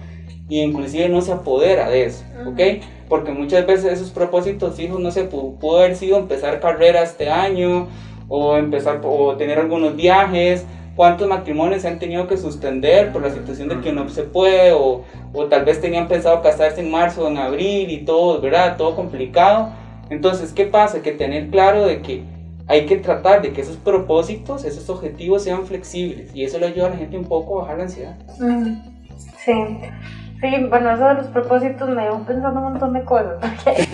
y 0.49 0.61
inclusive 0.61 1.09
no 1.09 1.23
se 1.23 1.33
apodera 1.33 1.88
de 1.88 2.05
eso, 2.05 2.25
¿ok? 2.47 2.83
Porque 3.09 3.33
muchas 3.33 3.66
veces 3.66 3.92
esos 3.92 4.11
propósitos 4.11 4.77
fijos 4.77 5.01
no 5.01 5.11
se 5.11 5.25
pudo, 5.25 5.79
haber 5.79 5.97
sido 5.97 6.18
empezar 6.18 6.61
carrera 6.61 7.03
este 7.03 7.31
año 7.31 7.88
o 8.29 8.57
empezar 8.57 9.01
o 9.05 9.35
tener 9.37 9.59
algunos 9.59 9.97
viajes, 9.97 10.64
cuántos 10.95 11.27
matrimonios 11.27 11.83
se 11.83 11.88
han 11.88 11.99
tenido 11.99 12.27
que 12.27 12.37
suspender 12.37 13.12
por 13.12 13.23
la 13.23 13.31
situación 13.31 13.68
de 13.68 13.81
que 13.81 13.92
no 13.92 14.09
se 14.09 14.25
puede 14.25 14.73
o, 14.73 15.05
o 15.33 15.47
tal 15.47 15.64
vez 15.64 15.81
tenían 15.81 16.07
pensado 16.07 16.42
casarse 16.42 16.81
en 16.81 16.90
marzo 16.90 17.25
o 17.25 17.29
en 17.29 17.38
abril 17.38 17.90
y 17.90 17.99
todo, 17.99 18.40
¿verdad? 18.40 18.77
Todo 18.77 18.95
complicado 18.95 19.73
entonces, 20.12 20.53
¿qué 20.53 20.66
pasa? 20.66 21.03
Que 21.03 21.12
tener 21.12 21.48
claro 21.48 21.87
de 21.87 22.03
que 22.03 22.22
hay 22.68 22.87
que 22.87 22.96
tratar 22.96 23.42
de 23.42 23.53
que 23.53 23.62
esos 23.62 23.77
propósitos, 23.77 24.64
esos 24.64 24.88
objetivos 24.90 25.42
sean 25.42 25.66
flexibles 25.66 26.35
y 26.35 26.44
eso 26.44 26.59
le 26.59 26.66
ayuda 26.66 26.87
a 26.87 26.90
la 26.90 26.96
gente 26.96 27.16
un 27.16 27.25
poco 27.25 27.59
a 27.59 27.62
bajar 27.62 27.79
la 27.79 27.85
ansiedad. 27.85 28.16
Sí. 29.44 29.81
Sí, 30.42 30.66
bueno, 30.68 30.90
eso 30.90 31.07
de 31.07 31.14
los 31.14 31.27
propósitos 31.29 31.88
me 31.88 32.03
dio 32.03 32.18
pensando 32.27 32.61
un 32.61 32.72
montón 32.72 32.92
de 32.92 33.05
cosas. 33.05 33.37
sí, 33.64 33.85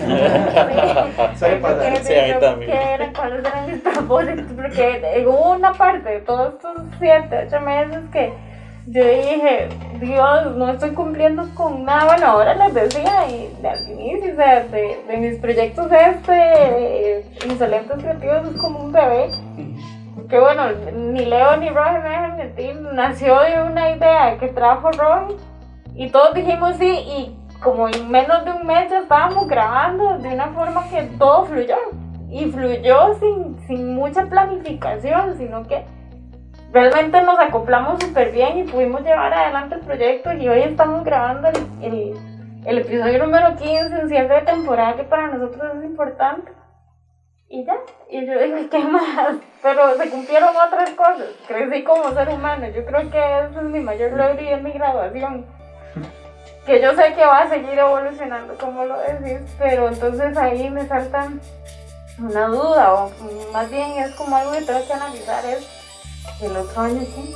sí, 2.01 2.15
a 2.15 2.25
mí 2.25 2.33
también. 2.41 2.71
Eran, 2.71 3.13
¿Cuáles 3.13 3.45
eran 3.45 3.67
mis 3.67 3.81
propósitos? 3.81 4.45
Porque 4.55 5.25
hubo 5.27 5.51
una 5.51 5.73
parte 5.73 6.09
de 6.09 6.19
todos 6.21 6.55
estos 6.55 6.75
siete, 6.99 7.45
ocho 7.45 7.61
meses 7.61 7.99
que 8.11 8.33
yo 8.91 9.03
dije, 9.03 9.69
Dios, 9.99 10.55
no 10.55 10.69
estoy 10.69 10.91
cumpliendo 10.91 11.47
con 11.53 11.85
nada. 11.85 12.05
Bueno, 12.05 12.25
ahora 12.25 12.55
les 12.55 12.73
decía 12.73 13.27
y, 13.29 13.55
al 13.63 13.89
inicio, 13.91 14.35
de, 14.35 14.97
de, 15.07 15.17
mis 15.17 15.39
proyectos 15.39 15.87
este, 15.91 17.23
Insolentes 17.45 17.97
Creativos 17.99 18.55
es 18.55 18.61
como 18.61 18.79
un 18.79 18.91
bebé. 18.91 19.29
Que 20.27 20.39
bueno, 20.39 20.63
ni 20.93 21.25
Leo 21.25 21.57
ni 21.57 21.69
Roger 21.69 22.01
me 22.01 22.09
dejan 22.09 22.37
mentir, 22.37 22.75
nació 22.93 23.39
de 23.41 23.61
una 23.63 23.91
idea 23.91 24.37
que 24.39 24.47
trajo 24.49 24.91
Roger 24.91 25.37
y 25.95 26.09
todos 26.09 26.33
dijimos 26.33 26.75
sí 26.77 26.87
y 26.87 27.35
como 27.61 27.89
en 27.89 28.09
menos 28.09 28.45
de 28.45 28.51
un 28.51 28.65
mes 28.65 28.89
ya 28.89 28.99
estábamos 28.99 29.47
grabando 29.47 30.17
de 30.19 30.29
una 30.29 30.47
forma 30.49 30.87
que 30.89 31.03
todo 31.17 31.45
fluyó. 31.45 31.77
Y 32.31 32.45
fluyó 32.45 33.15
sin, 33.19 33.59
sin 33.67 33.95
mucha 33.95 34.25
planificación, 34.25 35.35
sino 35.37 35.67
que 35.67 35.83
realmente 36.71 37.21
nos 37.21 37.39
acoplamos 37.39 38.01
súper 38.01 38.31
bien 38.31 38.59
y 38.59 38.63
pudimos 38.63 39.01
llevar 39.01 39.33
adelante 39.33 39.75
el 39.75 39.81
proyecto 39.81 40.33
y 40.33 40.47
hoy 40.47 40.61
estamos 40.61 41.03
grabando 41.03 41.49
el, 41.81 42.13
el, 42.65 42.77
episodio 42.77 43.25
número 43.25 43.55
15 43.55 43.99
en 43.99 44.09
cierre 44.09 44.35
de 44.35 44.41
temporada 44.41 44.95
que 44.95 45.03
para 45.03 45.27
nosotros 45.27 45.77
es 45.77 45.85
importante. 45.85 46.51
Y 47.51 47.65
ya, 47.65 47.77
y 48.11 48.27
yo 48.27 48.39
digo, 48.39 48.57
¿qué 48.69 48.79
más? 48.79 49.37
Pero 49.63 49.95
se 49.95 50.09
cumplieron 50.09 50.55
otras 50.55 50.91
cosas, 50.91 51.27
crecí 51.47 51.83
como 51.83 52.11
ser 52.11 52.29
humano, 52.29 52.67
yo 52.67 52.85
creo 52.85 53.09
que 53.09 53.17
ese 53.17 53.57
es 53.57 53.63
mi 53.63 53.79
mayor 53.79 54.11
logro 54.11 54.41
y 54.41 54.49
es 54.49 54.61
mi 54.61 54.71
graduación. 54.71 55.45
Que 56.65 56.79
yo 56.79 56.93
sé 56.93 57.15
que 57.15 57.25
va 57.25 57.39
a 57.39 57.49
seguir 57.49 57.79
evolucionando, 57.79 58.53
como 58.59 58.85
lo 58.85 58.99
decís, 58.99 59.39
pero 59.57 59.87
entonces 59.87 60.37
ahí 60.37 60.69
me 60.69 60.85
salta 60.85 61.27
una 62.19 62.45
duda, 62.45 62.93
o 62.93 63.11
más 63.51 63.71
bien 63.71 63.93
es 63.93 64.13
como 64.13 64.35
algo 64.35 64.51
que 64.51 64.61
tengo 64.61 64.85
que 64.85 64.93
analizar, 64.93 65.43
es 65.45 65.78
el 66.41 66.57
otro 66.57 66.81
año 66.81 67.01
sí. 67.01 67.33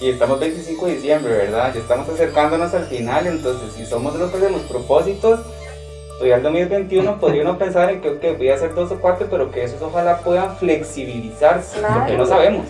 Y 0.00 0.10
estamos 0.10 0.40
25 0.40 0.86
de 0.86 0.94
diciembre, 0.94 1.32
¿verdad? 1.32 1.74
Ya 1.74 1.80
estamos 1.80 2.08
acercándonos 2.08 2.72
al 2.72 2.86
final, 2.86 3.26
entonces 3.26 3.72
si 3.74 3.84
somos 3.84 4.14
de 4.14 4.20
los 4.20 4.30
que 4.30 4.38
hacemos 4.38 4.62
propósitos, 4.62 5.40
todavía 6.14 6.36
el 6.36 6.42
2021 6.42 7.20
podría 7.20 7.42
uno 7.42 7.58
pensar 7.58 7.90
en 7.90 8.00
que 8.00 8.10
okay, 8.10 8.34
voy 8.34 8.48
a 8.48 8.54
hacer 8.54 8.74
dos 8.74 8.90
o 8.92 8.98
cuatro, 8.98 9.26
pero 9.30 9.50
que 9.50 9.64
esos 9.64 9.82
ojalá 9.82 10.18
puedan 10.20 10.56
flexibilizarse, 10.56 11.80
porque 11.80 12.16
no 12.16 12.24
sabemos. 12.24 12.66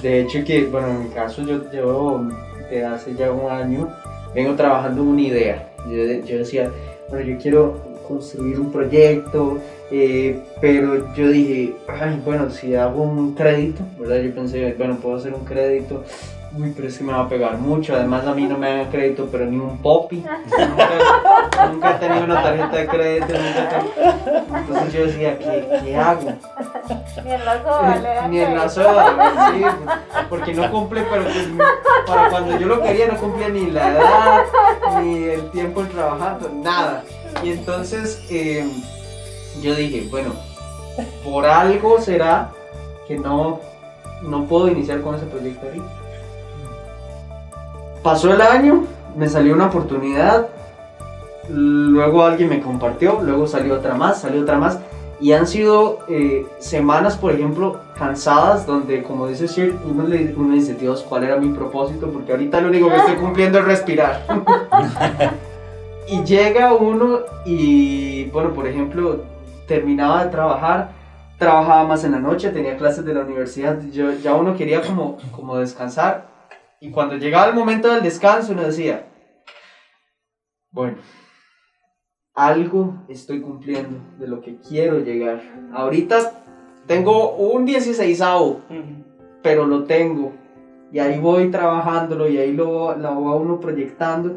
De 0.00 0.20
hecho 0.20 0.44
que, 0.44 0.64
bueno, 0.66 0.88
en 0.88 1.04
mi 1.04 1.08
caso 1.10 1.42
yo 1.42 1.70
llevo 1.70 2.24
desde 2.70 2.84
hace 2.84 3.14
ya 3.14 3.30
un 3.30 3.50
año, 3.50 3.94
vengo 4.34 4.54
trabajando 4.54 5.02
una 5.02 5.20
idea. 5.20 5.70
Yo, 5.86 6.24
yo 6.24 6.38
decía, 6.38 6.70
bueno, 7.10 7.26
yo 7.26 7.38
quiero 7.38 7.93
construir 8.06 8.58
un 8.58 8.70
proyecto, 8.70 9.58
eh, 9.90 10.40
pero 10.60 11.14
yo 11.14 11.28
dije, 11.28 11.76
ay, 11.88 12.20
bueno, 12.24 12.50
si 12.50 12.74
hago 12.74 13.02
un 13.02 13.34
crédito, 13.34 13.82
¿verdad? 13.98 14.22
Yo 14.22 14.34
pensé, 14.34 14.74
bueno, 14.78 14.96
puedo 14.96 15.16
hacer 15.16 15.34
un 15.34 15.44
crédito, 15.44 16.04
uy, 16.56 16.72
pero 16.74 16.88
es 16.88 16.98
que 16.98 17.04
me 17.04 17.12
va 17.12 17.20
a 17.20 17.28
pegar 17.28 17.58
mucho. 17.58 17.94
Además, 17.94 18.26
a 18.26 18.34
mí 18.34 18.46
no 18.46 18.56
me 18.56 18.68
dan 18.68 18.90
crédito, 18.90 19.28
pero 19.30 19.46
ni 19.46 19.56
un 19.56 19.78
popi. 19.78 20.24
Nunca, 21.70 21.96
he 21.96 21.98
tenido 21.98 22.24
una 22.24 22.42
tarjeta 22.42 22.76
de 22.76 22.86
crédito. 22.86 23.34
Entonces 24.56 24.92
yo 24.92 25.06
decía, 25.06 25.38
¿qué, 25.38 25.66
qué 25.84 25.96
hago? 25.96 26.32
Ni 27.24 27.32
en 27.32 27.44
la 27.44 27.62
soda, 27.62 28.28
Ni 28.28 28.40
en 28.40 28.54
la 28.54 28.68
soda, 28.68 29.52
sí, 29.52 29.64
porque 30.28 30.54
no 30.54 30.70
cumple, 30.70 31.04
pero 31.10 31.24
pues, 31.24 31.48
para 32.06 32.30
cuando 32.30 32.58
yo 32.58 32.66
lo 32.66 32.82
quería 32.82 33.08
no 33.08 33.16
cumplía 33.16 33.48
ni 33.48 33.70
la 33.70 33.92
edad, 33.92 34.44
ni 35.00 35.24
el 35.24 35.50
tiempo 35.50 35.80
en 35.80 35.88
trabajando, 35.88 36.50
nada. 36.62 37.02
Y 37.44 37.50
entonces, 37.50 38.24
eh, 38.30 38.66
yo 39.60 39.74
dije, 39.74 40.08
bueno, 40.10 40.32
por 41.22 41.44
algo 41.44 42.00
será 42.00 42.52
que 43.06 43.18
no, 43.18 43.60
no 44.22 44.46
puedo 44.46 44.68
iniciar 44.68 45.02
con 45.02 45.14
ese 45.14 45.26
proyecto 45.26 45.66
ahorita. 45.66 45.84
Pasó 48.02 48.32
el 48.32 48.40
año, 48.40 48.84
me 49.14 49.28
salió 49.28 49.54
una 49.54 49.66
oportunidad, 49.66 50.48
luego 51.50 52.24
alguien 52.24 52.48
me 52.48 52.62
compartió, 52.62 53.20
luego 53.22 53.46
salió 53.46 53.74
otra 53.74 53.94
más, 53.94 54.22
salió 54.22 54.40
otra 54.40 54.56
más. 54.56 54.78
Y 55.20 55.32
han 55.32 55.46
sido 55.46 55.98
eh, 56.08 56.46
semanas, 56.58 57.16
por 57.16 57.32
ejemplo, 57.32 57.80
cansadas, 57.96 58.66
donde, 58.66 59.02
como 59.02 59.26
dice 59.26 59.46
Shir, 59.46 59.78
uno, 59.84 60.06
le, 60.06 60.34
uno 60.34 60.54
dice, 60.54 60.74
Dios, 60.74 61.04
¿cuál 61.06 61.24
era 61.24 61.36
mi 61.36 61.50
propósito? 61.50 62.10
Porque 62.10 62.32
ahorita 62.32 62.60
lo 62.62 62.68
único 62.68 62.88
que 62.88 62.96
estoy 62.96 63.16
cumpliendo 63.16 63.58
es 63.58 63.64
respirar. 63.66 64.24
y 66.08 66.22
llega 66.24 66.74
uno 66.74 67.20
y, 67.44 68.24
bueno, 68.26 68.52
por 68.52 68.66
ejemplo, 68.66 69.24
terminaba 69.66 70.24
de 70.24 70.30
trabajar, 70.30 70.90
trabajaba 71.38 71.84
más 71.84 72.04
en 72.04 72.12
la 72.12 72.18
noche, 72.18 72.50
tenía 72.50 72.76
clases 72.76 73.04
de 73.04 73.14
la 73.14 73.20
universidad, 73.20 73.80
yo, 73.90 74.12
ya 74.12 74.34
uno 74.34 74.56
quería 74.56 74.82
como, 74.82 75.16
como 75.32 75.56
descansar. 75.56 76.28
Y 76.80 76.90
cuando 76.90 77.16
llegaba 77.16 77.48
el 77.48 77.54
momento 77.54 77.90
del 77.92 78.02
descanso, 78.02 78.52
uno 78.52 78.62
decía, 78.62 79.06
bueno, 80.70 80.98
algo 82.34 83.04
estoy 83.08 83.40
cumpliendo 83.40 83.98
de 84.18 84.26
lo 84.26 84.40
que 84.40 84.58
quiero 84.58 84.98
llegar. 84.98 85.40
Ahorita 85.72 86.42
tengo 86.86 87.36
un 87.36 87.64
16 87.64 88.20
pero 89.42 89.66
lo 89.66 89.84
tengo. 89.84 90.32
Y 90.92 90.98
ahí 90.98 91.18
voy 91.18 91.50
trabajándolo 91.50 92.28
y 92.28 92.38
ahí 92.38 92.52
lo, 92.52 92.96
lo 92.96 93.24
va 93.24 93.36
uno 93.36 93.60
proyectando. 93.60 94.36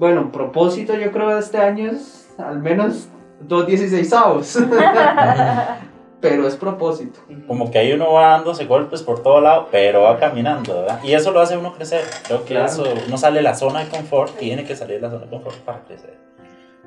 Bueno, 0.00 0.32
propósito 0.32 0.94
yo 0.94 1.12
creo 1.12 1.34
de 1.34 1.40
este 1.40 1.58
año 1.58 1.90
es 1.90 2.32
al 2.38 2.58
menos 2.58 3.10
dos 3.38 3.66
16 3.66 4.10
avos. 4.14 4.58
pero 6.22 6.48
es 6.48 6.56
propósito. 6.56 7.20
Como 7.46 7.70
que 7.70 7.78
ahí 7.78 7.92
uno 7.92 8.14
va 8.14 8.30
dándose 8.30 8.64
golpes 8.64 9.02
por 9.02 9.22
todo 9.22 9.42
lado, 9.42 9.68
pero 9.70 10.00
va 10.04 10.18
caminando, 10.18 10.80
¿verdad? 10.80 11.00
Y 11.04 11.12
eso 11.12 11.32
lo 11.32 11.40
hace 11.40 11.58
uno 11.58 11.74
crecer. 11.74 12.00
Creo 12.26 12.46
que 12.46 12.64
eso, 12.64 12.84
uno 13.06 13.18
sale 13.18 13.36
de 13.36 13.42
la 13.42 13.54
zona 13.54 13.84
de 13.84 13.90
confort, 13.90 14.38
tiene 14.38 14.64
que 14.64 14.74
salir 14.74 14.96
de 14.96 15.02
la 15.02 15.10
zona 15.10 15.26
de 15.26 15.30
confort 15.30 15.56
para 15.58 15.84
crecer. 15.84 16.16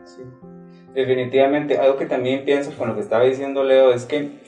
Sí. 0.05 0.23
Definitivamente, 0.95 1.77
algo 1.77 1.97
que 1.97 2.07
también 2.07 2.43
pienso 2.45 2.71
con 2.75 2.89
lo 2.89 2.95
que 2.95 3.01
estaba 3.01 3.25
diciendo 3.25 3.63
Leo 3.63 3.93
es 3.93 4.05
que 4.05 4.39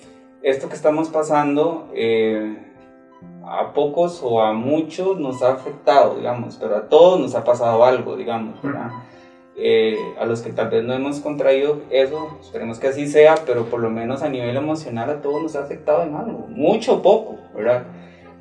esto 0.42 0.70
que 0.70 0.76
estamos 0.76 1.10
pasando 1.10 1.92
eh, 1.94 2.74
a 3.44 3.74
pocos 3.74 4.22
o 4.24 4.42
a 4.42 4.54
muchos 4.54 5.20
nos 5.20 5.42
ha 5.42 5.54
afectado, 5.54 6.16
digamos, 6.16 6.58
pero 6.60 6.76
a 6.76 6.90
todos 6.90 7.20
nos 7.20 7.36
ha 7.36 7.44
pasado 7.44 7.84
algo, 7.86 8.16
digamos, 8.16 8.62
¿verdad? 8.62 8.92
Eh, 9.58 9.98
a 10.20 10.26
los 10.26 10.42
que 10.42 10.52
tal 10.52 10.70
vez 10.70 10.84
no 10.84 10.94
hemos 10.94 11.20
contraído 11.20 11.82
eso, 11.90 12.38
esperemos 12.42 12.80
que 12.80 12.88
así 12.88 13.08
sea, 13.08 13.36
pero 13.46 13.66
por 13.66 13.80
lo 13.80 13.90
menos 13.90 14.22
a 14.22 14.30
nivel 14.30 14.58
emocional 14.58 15.10
a 15.10 15.22
todos 15.22 15.42
nos 15.42 15.56
ha 15.56 15.62
afectado 15.62 16.04
en 16.04 16.16
algo, 16.16 16.48
mucho 16.50 16.96
o 16.96 17.02
poco, 17.02 17.38
¿verdad? 17.56 17.84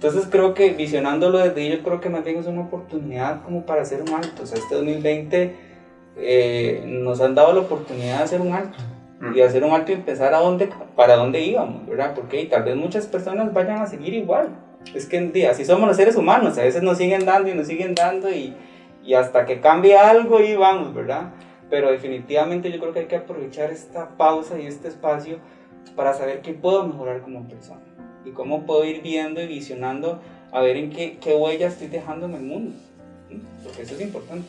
Entonces 0.05 0.29
creo 0.31 0.55
que 0.55 0.71
visionándolo 0.71 1.39
desde 1.39 1.63
ahí, 1.63 1.71
yo 1.71 1.83
creo 1.83 2.01
que 2.01 2.11
más 2.11 2.25
bien 2.25 2.39
es 2.39 2.47
una 2.47 2.63
oportunidad 2.63 3.43
como 3.43 3.65
para 3.65 3.83
hacer 3.83 4.03
un 4.03 4.11
alto. 4.11 4.43
O 4.43 4.47
sea, 4.47 4.59
este 4.59 4.75
2020 4.75 5.57
eh, 6.17 6.85
nos 6.87 7.21
han 7.21 7.35
dado 7.35 7.53
la 7.55 7.61
oportunidad 7.61 8.19
de 8.19 8.25
hacer 8.25 8.41
un 8.41 8.53
alto. 8.53 8.77
Y 9.35 9.41
hacer 9.41 9.65
un 9.65 9.73
alto 9.73 9.93
y 9.93 9.95
empezar 9.95 10.35
a 10.35 10.41
dónde, 10.41 10.69
para 10.95 11.17
dónde 11.17 11.41
íbamos, 11.41 11.87
¿verdad? 11.87 12.13
Porque 12.15 12.45
tal 12.45 12.65
vez 12.65 12.77
muchas 12.77 13.07
personas 13.07 13.55
vayan 13.55 13.81
a 13.81 13.87
seguir 13.87 14.13
igual. 14.13 14.51
Es 14.93 15.07
que 15.07 15.21
día, 15.21 15.51
así 15.51 15.65
somos 15.65 15.89
los 15.89 15.97
seres 15.97 16.17
humanos, 16.17 16.59
a 16.59 16.63
veces 16.63 16.83
nos 16.83 16.99
siguen 16.99 17.25
dando 17.25 17.49
y 17.51 17.55
nos 17.55 17.67
siguen 17.67 17.95
dando 17.95 18.31
y, 18.31 18.55
y 19.05 19.15
hasta 19.15 19.45
que 19.47 19.61
cambie 19.61 19.97
algo 19.97 20.41
y 20.41 20.55
vamos, 20.57 20.95
¿verdad? 20.95 21.31
Pero 21.71 21.91
definitivamente 21.91 22.71
yo 22.71 22.79
creo 22.79 22.93
que 22.93 23.01
hay 23.01 23.07
que 23.07 23.17
aprovechar 23.17 23.71
esta 23.71 24.11
pausa 24.17 24.59
y 24.59 24.67
este 24.67 24.89
espacio 24.89 25.39
para 25.97 26.15
saber 26.15 26.43
qué 26.43 26.53
puedo 26.53 26.87
mejorar 26.87 27.23
como 27.23 27.49
persona 27.49 27.81
y 28.25 28.31
cómo 28.31 28.65
puedo 28.67 28.85
ir 28.85 29.03
viendo 29.03 29.41
y 29.41 29.47
visionando 29.47 30.21
a 30.53 30.61
ver 30.61 30.77
en 30.77 30.91
qué, 30.91 31.19
qué 31.19 31.35
huella 31.35 31.69
estoy 31.69 31.89
dejando 31.89 32.27
en 32.27 32.35
el 32.35 32.43
mundo. 32.43 32.77
Porque 33.65 33.83
eso 33.83 33.95
es 33.95 34.01
importante. 34.01 34.47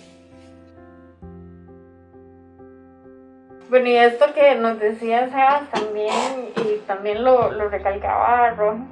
Bueno, 3.69 3.89
y 3.89 3.97
esto 3.97 4.25
que 4.36 4.55
nos 4.55 4.79
decía 4.79 5.27
Sebas 5.29 5.69
también, 5.71 6.51
y 6.57 6.77
también 6.86 7.23
lo, 7.23 7.51
lo 7.51 7.67
recalcaba 7.69 8.51
Ron, 8.51 8.88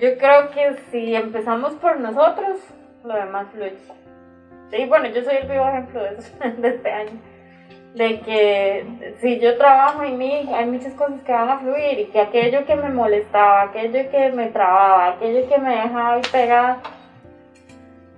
yo 0.00 0.16
creo 0.18 0.50
que 0.50 0.76
si 0.90 1.14
empezamos 1.14 1.74
por 1.74 2.00
nosotros, 2.00 2.58
lo 3.04 3.14
demás 3.14 3.46
fluye. 3.52 3.78
Sí, 4.70 4.86
bueno, 4.86 5.08
yo 5.08 5.22
soy 5.22 5.36
el 5.36 5.48
vivo 5.48 5.68
ejemplo 5.68 6.02
de, 6.02 6.16
eso, 6.16 6.32
de 6.58 6.68
este 6.68 6.92
año 6.92 7.20
de 7.94 8.20
que 8.20 9.16
si 9.20 9.40
yo 9.40 9.58
trabajo 9.58 10.02
en 10.02 10.16
mí, 10.16 10.48
hay 10.54 10.66
muchas 10.66 10.94
cosas 10.94 11.20
que 11.24 11.32
van 11.32 11.48
a 11.48 11.58
fluir 11.58 11.98
y 11.98 12.06
que 12.06 12.20
aquello 12.20 12.64
que 12.64 12.76
me 12.76 12.88
molestaba, 12.88 13.62
aquello 13.62 14.08
que 14.10 14.30
me 14.30 14.46
trababa, 14.48 15.08
aquello 15.08 15.48
que 15.48 15.58
me 15.58 15.70
dejaba 15.70 16.14
ahí 16.14 16.22
pegada, 16.30 16.78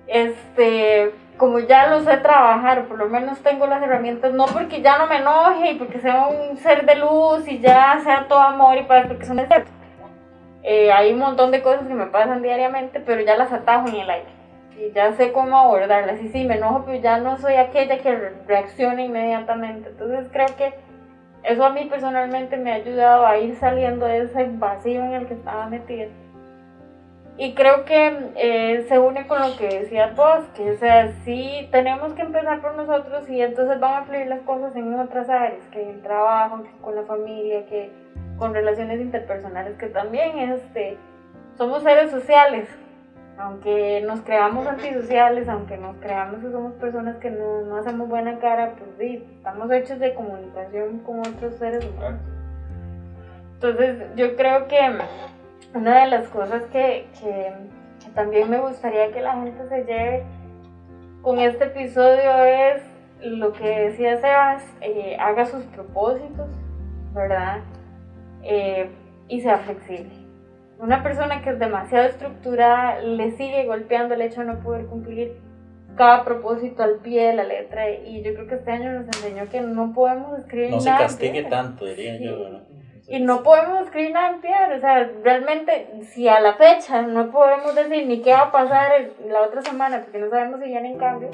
este, 0.05 1.11
como 1.37 1.59
ya 1.59 1.87
lo 1.87 2.01
sé 2.01 2.17
trabajar, 2.17 2.85
por 2.85 2.99
lo 2.99 3.09
menos 3.09 3.39
tengo 3.39 3.65
las 3.65 3.81
herramientas, 3.81 4.33
no 4.33 4.45
porque 4.45 4.81
ya 4.81 4.99
no 4.99 5.07
me 5.07 5.17
enoje 5.17 5.71
y 5.71 5.75
porque 5.75 5.99
sea 5.99 6.27
un 6.27 6.57
ser 6.57 6.85
de 6.85 6.95
luz 6.95 7.47
y 7.47 7.59
ya 7.59 7.99
sea 8.03 8.27
todo 8.27 8.39
amor 8.41 8.77
y 8.77 8.83
paz, 8.83 9.07
porque 9.07 9.25
son 9.25 9.37
de 9.37 9.47
eh, 10.63 10.91
hay 10.91 11.13
un 11.13 11.19
montón 11.19 11.51
de 11.51 11.61
cosas 11.61 11.87
que 11.87 11.93
me 11.93 12.07
pasan 12.07 12.41
diariamente, 12.41 12.99
pero 12.99 13.21
ya 13.21 13.37
las 13.37 13.51
atajo 13.51 13.89
en 13.89 13.95
el 13.95 14.09
aire 14.09 14.43
y 14.77 14.91
ya 14.91 15.13
sé 15.13 15.31
cómo 15.31 15.57
abordarlas. 15.57 16.21
Y 16.21 16.29
sí, 16.29 16.45
me 16.45 16.55
enojo, 16.55 16.83
pero 16.85 16.99
ya 16.99 17.17
no 17.17 17.37
soy 17.37 17.55
aquella 17.55 17.99
que 17.99 18.31
reacciona 18.47 19.03
inmediatamente. 19.03 19.89
Entonces 19.89 20.27
creo 20.31 20.47
que 20.57 20.73
eso 21.43 21.65
a 21.65 21.71
mí 21.71 21.85
personalmente 21.89 22.57
me 22.57 22.71
ha 22.71 22.75
ayudado 22.75 23.25
a 23.25 23.37
ir 23.37 23.55
saliendo 23.55 24.05
de 24.05 24.23
ese 24.23 24.45
vacío 24.53 25.03
en 25.03 25.13
el 25.13 25.27
que 25.27 25.33
estaba 25.33 25.67
metida. 25.67 26.07
Y 27.35 27.55
creo 27.55 27.83
que 27.83 28.29
eh, 28.35 28.85
se 28.87 28.99
une 28.99 29.25
con 29.25 29.41
lo 29.41 29.57
que 29.57 29.67
decías 29.67 30.15
vos, 30.15 30.45
que 30.55 30.71
o 30.71 30.77
sea, 30.77 31.11
sí 31.25 31.67
tenemos 31.71 32.13
que 32.13 32.21
empezar 32.21 32.61
por 32.61 32.75
nosotros 32.75 33.27
y 33.27 33.41
entonces 33.41 33.79
van 33.79 34.03
a 34.03 34.05
fluir 34.05 34.27
las 34.27 34.41
cosas 34.41 34.75
en 34.75 34.93
otras 34.99 35.27
áreas, 35.29 35.67
que 35.71 35.81
en 35.81 35.89
el 35.89 36.01
trabajo, 36.03 36.61
que 36.61 36.69
con 36.79 36.95
la 36.95 37.01
familia, 37.03 37.65
que 37.65 37.91
con 38.43 38.53
relaciones 38.53 38.99
interpersonales, 38.99 39.77
que 39.77 39.87
también 39.87 40.37
este, 40.37 40.97
somos 41.57 41.81
seres 41.81 42.11
sociales, 42.11 42.67
aunque 43.37 44.03
nos 44.05 44.19
creamos 44.19 44.67
antisociales, 44.67 45.47
aunque 45.47 45.77
nos 45.77 45.95
creamos 45.95 46.41
que 46.41 46.51
somos 46.51 46.73
personas 46.73 47.15
que 47.19 47.29
no, 47.29 47.61
no 47.61 47.77
hacemos 47.77 48.09
buena 48.09 48.39
cara, 48.39 48.73
pues 48.77 48.89
sí, 48.99 49.25
estamos 49.37 49.71
hechos 49.71 49.97
de 49.97 50.13
comunicación 50.13 50.99
con 51.05 51.19
otros 51.19 51.55
seres 51.55 51.85
humanos. 51.85 52.19
Entonces 53.53 54.13
yo 54.17 54.35
creo 54.35 54.67
que 54.67 54.77
una 55.73 56.01
de 56.01 56.07
las 56.07 56.27
cosas 56.27 56.63
que, 56.63 57.07
que, 57.21 57.53
también 58.13 58.49
me 58.49 58.59
gustaría 58.59 59.09
que 59.13 59.21
la 59.21 59.35
gente 59.35 59.69
se 59.69 59.85
lleve 59.85 60.23
con 61.21 61.39
este 61.39 61.63
episodio 61.63 62.43
es 62.43 62.81
lo 63.21 63.53
que 63.53 63.87
decía 63.87 64.17
Sebas, 64.17 64.65
eh, 64.81 65.15
haga 65.17 65.45
sus 65.45 65.63
propósitos, 65.63 66.49
¿verdad? 67.13 67.61
Eh, 68.43 68.89
y 69.29 69.39
sea 69.41 69.59
flexible 69.59 70.23
una 70.83 71.01
persona 71.01 71.41
que 71.41 71.51
es 71.51 71.59
demasiado 71.59 72.07
estructurada 72.07 72.99
le 72.99 73.31
sigue 73.31 73.65
golpeando 73.65 74.15
el 74.15 74.21
hecho 74.21 74.41
de 74.41 74.47
no 74.47 74.59
poder 74.59 74.85
cumplir 74.87 75.37
cada 75.95 76.25
propósito 76.25 76.83
al 76.83 76.95
pie 76.95 77.27
de 77.27 77.33
la 77.35 77.43
letra 77.45 77.89
y 77.89 78.21
yo 78.21 78.33
creo 78.33 78.47
que 78.47 78.55
este 78.55 78.71
año 78.71 78.91
nos 78.91 79.05
enseñó 79.05 79.47
que 79.49 79.61
no 79.61 79.93
podemos 79.93 80.37
escribir 80.39 80.71
no 80.71 80.77
nada. 80.79 80.91
No 80.91 80.97
se 80.97 81.03
castigue 81.03 81.43
tanto, 81.43 81.85
diría 81.85 82.19
yo. 82.19 82.61
Y 83.07 83.21
no 83.21 83.43
podemos 83.43 83.83
escribir 83.83 84.11
nada 84.11 84.31
en 84.31 84.41
piedra, 84.41 84.75
o 84.75 84.79
sea, 84.79 85.09
realmente 85.23 86.01
si 86.01 86.27
a 86.27 86.41
la 86.41 86.55
fecha 86.55 87.01
no 87.03 87.31
podemos 87.31 87.75
decir 87.75 88.05
ni 88.05 88.21
qué 88.21 88.31
va 88.31 88.43
a 88.43 88.51
pasar 88.51 88.91
la 89.25 89.41
otra 89.41 89.61
semana 89.61 90.01
porque 90.01 90.19
no 90.19 90.29
sabemos 90.29 90.59
si 90.59 90.67
vienen 90.67 90.97
cambios, 90.97 91.31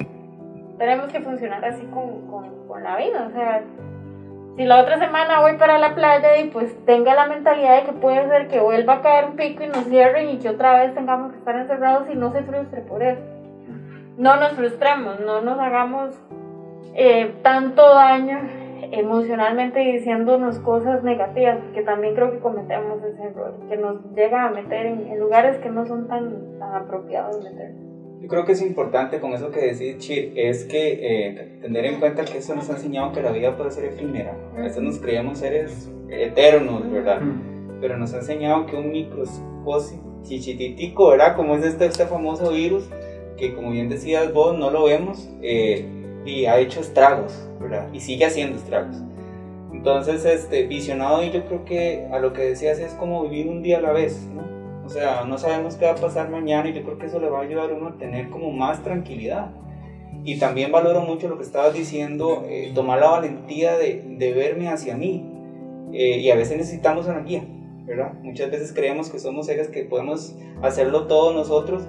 tenemos 0.78 1.10
que 1.10 1.20
funcionar 1.20 1.64
así 1.64 1.84
con, 1.86 2.28
con, 2.28 2.68
con 2.68 2.84
la 2.84 2.96
vida, 2.98 3.26
o 3.28 3.32
sea, 3.32 3.64
si 4.60 4.66
la 4.66 4.78
otra 4.78 4.98
semana 4.98 5.40
voy 5.40 5.56
para 5.56 5.78
la 5.78 5.94
playa 5.94 6.36
y 6.36 6.50
pues 6.50 6.76
tenga 6.84 7.14
la 7.14 7.26
mentalidad 7.26 7.78
de 7.78 7.86
que 7.86 7.92
puede 7.94 8.28
ser 8.28 8.48
que 8.48 8.60
vuelva 8.60 8.96
a 8.96 9.00
caer 9.00 9.24
un 9.30 9.36
pico 9.36 9.64
y 9.64 9.68
nos 9.68 9.86
cierren 9.86 10.28
y 10.28 10.36
que 10.36 10.50
otra 10.50 10.78
vez 10.82 10.94
tengamos 10.94 11.32
que 11.32 11.38
estar 11.38 11.56
encerrados 11.56 12.10
y 12.10 12.14
no 12.14 12.30
se 12.30 12.42
frustre 12.42 12.82
por 12.82 13.02
eso. 13.02 13.22
No 14.18 14.36
nos 14.36 14.52
frustremos, 14.52 15.18
no 15.20 15.40
nos 15.40 15.58
hagamos 15.58 16.10
eh, 16.94 17.36
tanto 17.42 17.88
daño 17.88 18.38
emocionalmente 18.92 19.80
diciéndonos 19.80 20.58
cosas 20.58 21.02
negativas, 21.02 21.56
porque 21.56 21.80
también 21.80 22.14
creo 22.14 22.30
que 22.30 22.40
cometemos 22.40 23.02
ese 23.02 23.28
error, 23.28 23.54
que 23.66 23.78
nos 23.78 24.12
llega 24.14 24.44
a 24.44 24.50
meter 24.50 24.84
en, 24.84 25.18
lugares 25.18 25.56
que 25.60 25.70
no 25.70 25.86
son 25.86 26.06
tan, 26.06 26.58
tan 26.58 26.74
apropiados 26.74 27.42
meternos. 27.42 27.89
Yo 28.20 28.28
creo 28.28 28.44
que 28.44 28.52
es 28.52 28.60
importante 28.60 29.18
con 29.18 29.32
eso 29.32 29.50
que 29.50 29.72
decís, 29.72 29.98
Chir, 29.98 30.32
es 30.36 30.64
que 30.64 30.98
eh, 31.02 31.58
tener 31.62 31.86
en 31.86 32.00
cuenta 32.00 32.24
que 32.24 32.38
eso 32.38 32.54
nos 32.54 32.68
ha 32.68 32.74
enseñado 32.74 33.12
que 33.12 33.22
la 33.22 33.32
vida 33.32 33.56
puede 33.56 33.70
ser 33.70 33.86
efímera. 33.86 34.36
A 34.56 34.60
veces 34.60 34.82
nos 34.82 34.98
creemos 34.98 35.38
seres 35.38 35.90
eternos, 36.10 36.90
¿verdad? 36.90 37.20
Pero 37.80 37.96
nos 37.96 38.12
ha 38.12 38.18
enseñado 38.18 38.66
que 38.66 38.76
un 38.76 38.92
microscopio 38.92 40.10
chichititico, 40.22 41.08
¿verdad? 41.08 41.36
Como 41.36 41.56
es 41.56 41.64
este, 41.64 41.86
este 41.86 42.06
famoso 42.06 42.52
virus, 42.52 42.88
que 43.36 43.54
como 43.54 43.70
bien 43.70 43.88
decías 43.88 44.32
vos, 44.32 44.58
no 44.58 44.70
lo 44.70 44.84
vemos 44.84 45.28
eh, 45.42 45.86
y 46.24 46.44
ha 46.44 46.58
hecho 46.58 46.80
estragos, 46.80 47.48
¿verdad? 47.60 47.88
Y 47.92 48.00
sigue 48.00 48.24
haciendo 48.26 48.58
estragos. 48.58 48.96
Entonces, 49.72 50.24
este, 50.24 50.66
visionado 50.66 51.22
y 51.24 51.30
yo 51.30 51.44
creo 51.46 51.64
que 51.64 52.06
a 52.12 52.18
lo 52.18 52.32
que 52.32 52.42
decías 52.42 52.78
es 52.78 52.92
como 52.94 53.22
vivir 53.28 53.48
un 53.48 53.62
día 53.62 53.78
a 53.78 53.80
la 53.80 53.92
vez, 53.92 54.28
¿no? 54.34 54.59
O 54.90 54.92
sea, 54.92 55.22
no 55.24 55.38
sabemos 55.38 55.76
qué 55.76 55.84
va 55.84 55.92
a 55.92 55.94
pasar 55.94 56.30
mañana 56.30 56.68
y 56.68 56.72
yo 56.72 56.82
creo 56.82 56.98
que 56.98 57.06
eso 57.06 57.20
le 57.20 57.30
va 57.30 57.38
a 57.38 57.42
ayudar 57.42 57.70
a 57.70 57.74
uno 57.74 57.90
a 57.90 57.96
tener 57.96 58.28
como 58.28 58.50
más 58.50 58.82
tranquilidad. 58.82 59.52
Y 60.24 60.40
también 60.40 60.72
valoro 60.72 61.02
mucho 61.02 61.28
lo 61.28 61.36
que 61.36 61.44
estabas 61.44 61.74
diciendo, 61.74 62.42
eh, 62.48 62.72
tomar 62.74 62.98
la 62.98 63.10
valentía 63.10 63.76
de, 63.76 64.02
de 64.04 64.32
verme 64.32 64.68
hacia 64.68 64.96
mí. 64.96 65.24
Eh, 65.92 66.18
y 66.18 66.30
a 66.32 66.34
veces 66.34 66.56
necesitamos 66.56 67.06
una 67.06 67.20
guía, 67.20 67.44
¿verdad? 67.84 68.14
Muchas 68.24 68.50
veces 68.50 68.72
creemos 68.72 69.10
que 69.10 69.20
somos 69.20 69.46
seres 69.46 69.68
que 69.68 69.84
podemos 69.84 70.34
hacerlo 70.60 71.06
todo 71.06 71.32
nosotros 71.34 71.84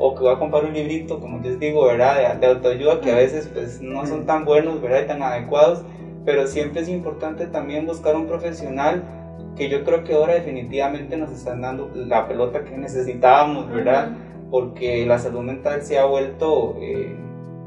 o 0.00 0.16
que 0.16 0.22
voy 0.22 0.34
a 0.34 0.38
comprar 0.40 0.64
un 0.64 0.72
librito, 0.72 1.20
como 1.20 1.38
les 1.38 1.60
digo, 1.60 1.86
¿verdad? 1.86 2.34
De, 2.34 2.40
de, 2.40 2.46
autoayuda 2.48 3.00
que 3.00 3.12
a 3.12 3.16
veces 3.16 3.48
pues 3.54 3.80
no 3.80 4.04
son 4.08 4.26
tan 4.26 4.44
buenos, 4.44 4.82
¿verdad? 4.82 5.04
Y 5.04 5.06
tan 5.06 5.22
adecuados, 5.22 5.84
pero 6.24 6.48
siempre 6.48 6.80
es 6.80 6.88
importante 6.88 7.46
también 7.46 7.86
buscar 7.86 8.16
un 8.16 8.26
profesional 8.26 9.19
que 9.56 9.68
yo 9.68 9.84
creo 9.84 10.04
que 10.04 10.14
ahora 10.14 10.34
definitivamente 10.34 11.16
nos 11.16 11.30
están 11.30 11.60
dando 11.60 11.90
la 11.94 12.26
pelota 12.28 12.64
que 12.64 12.76
necesitábamos, 12.76 13.68
¿verdad? 13.68 14.12
Porque 14.50 15.04
la 15.06 15.18
salud 15.18 15.42
mental 15.42 15.82
se 15.82 15.98
ha 15.98 16.04
vuelto 16.04 16.76
eh, 16.80 17.14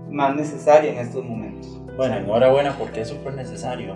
más 0.09 0.35
necesaria 0.35 0.91
en 0.91 0.99
estos 0.99 1.23
momentos. 1.23 1.81
Bueno, 1.95 2.17
enhorabuena 2.17 2.75
porque 2.77 3.01
es 3.01 3.09
súper 3.09 3.33
necesario. 3.33 3.95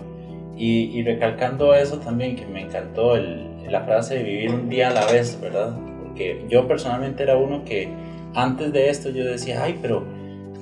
Y, 0.56 0.98
y, 0.98 1.04
recalcando 1.04 1.72
eso 1.74 1.98
también, 1.98 2.34
que 2.34 2.44
me 2.46 2.62
encantó 2.62 3.14
el, 3.14 3.48
la 3.70 3.82
frase 3.82 4.16
de 4.16 4.24
vivir 4.24 4.50
un 4.50 4.68
día 4.68 4.88
a 4.88 4.92
la 4.92 5.06
vez, 5.06 5.38
¿verdad? 5.40 5.76
Porque 6.02 6.44
yo 6.48 6.66
personalmente 6.66 7.22
era 7.22 7.36
uno 7.36 7.64
que 7.64 7.88
antes 8.34 8.72
de 8.72 8.90
esto 8.90 9.10
yo 9.10 9.24
decía, 9.24 9.62
ay, 9.62 9.78
pero 9.80 10.02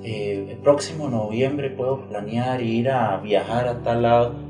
eh, 0.03 0.49
el 0.51 0.59
próximo 0.59 1.09
noviembre 1.09 1.71
puedo 1.71 2.07
planear 2.09 2.63
ir 2.63 2.91
a 2.91 3.17
viajar 3.19 3.69
a 3.69 3.83
tal 3.83 4.03
lado 4.03 4.46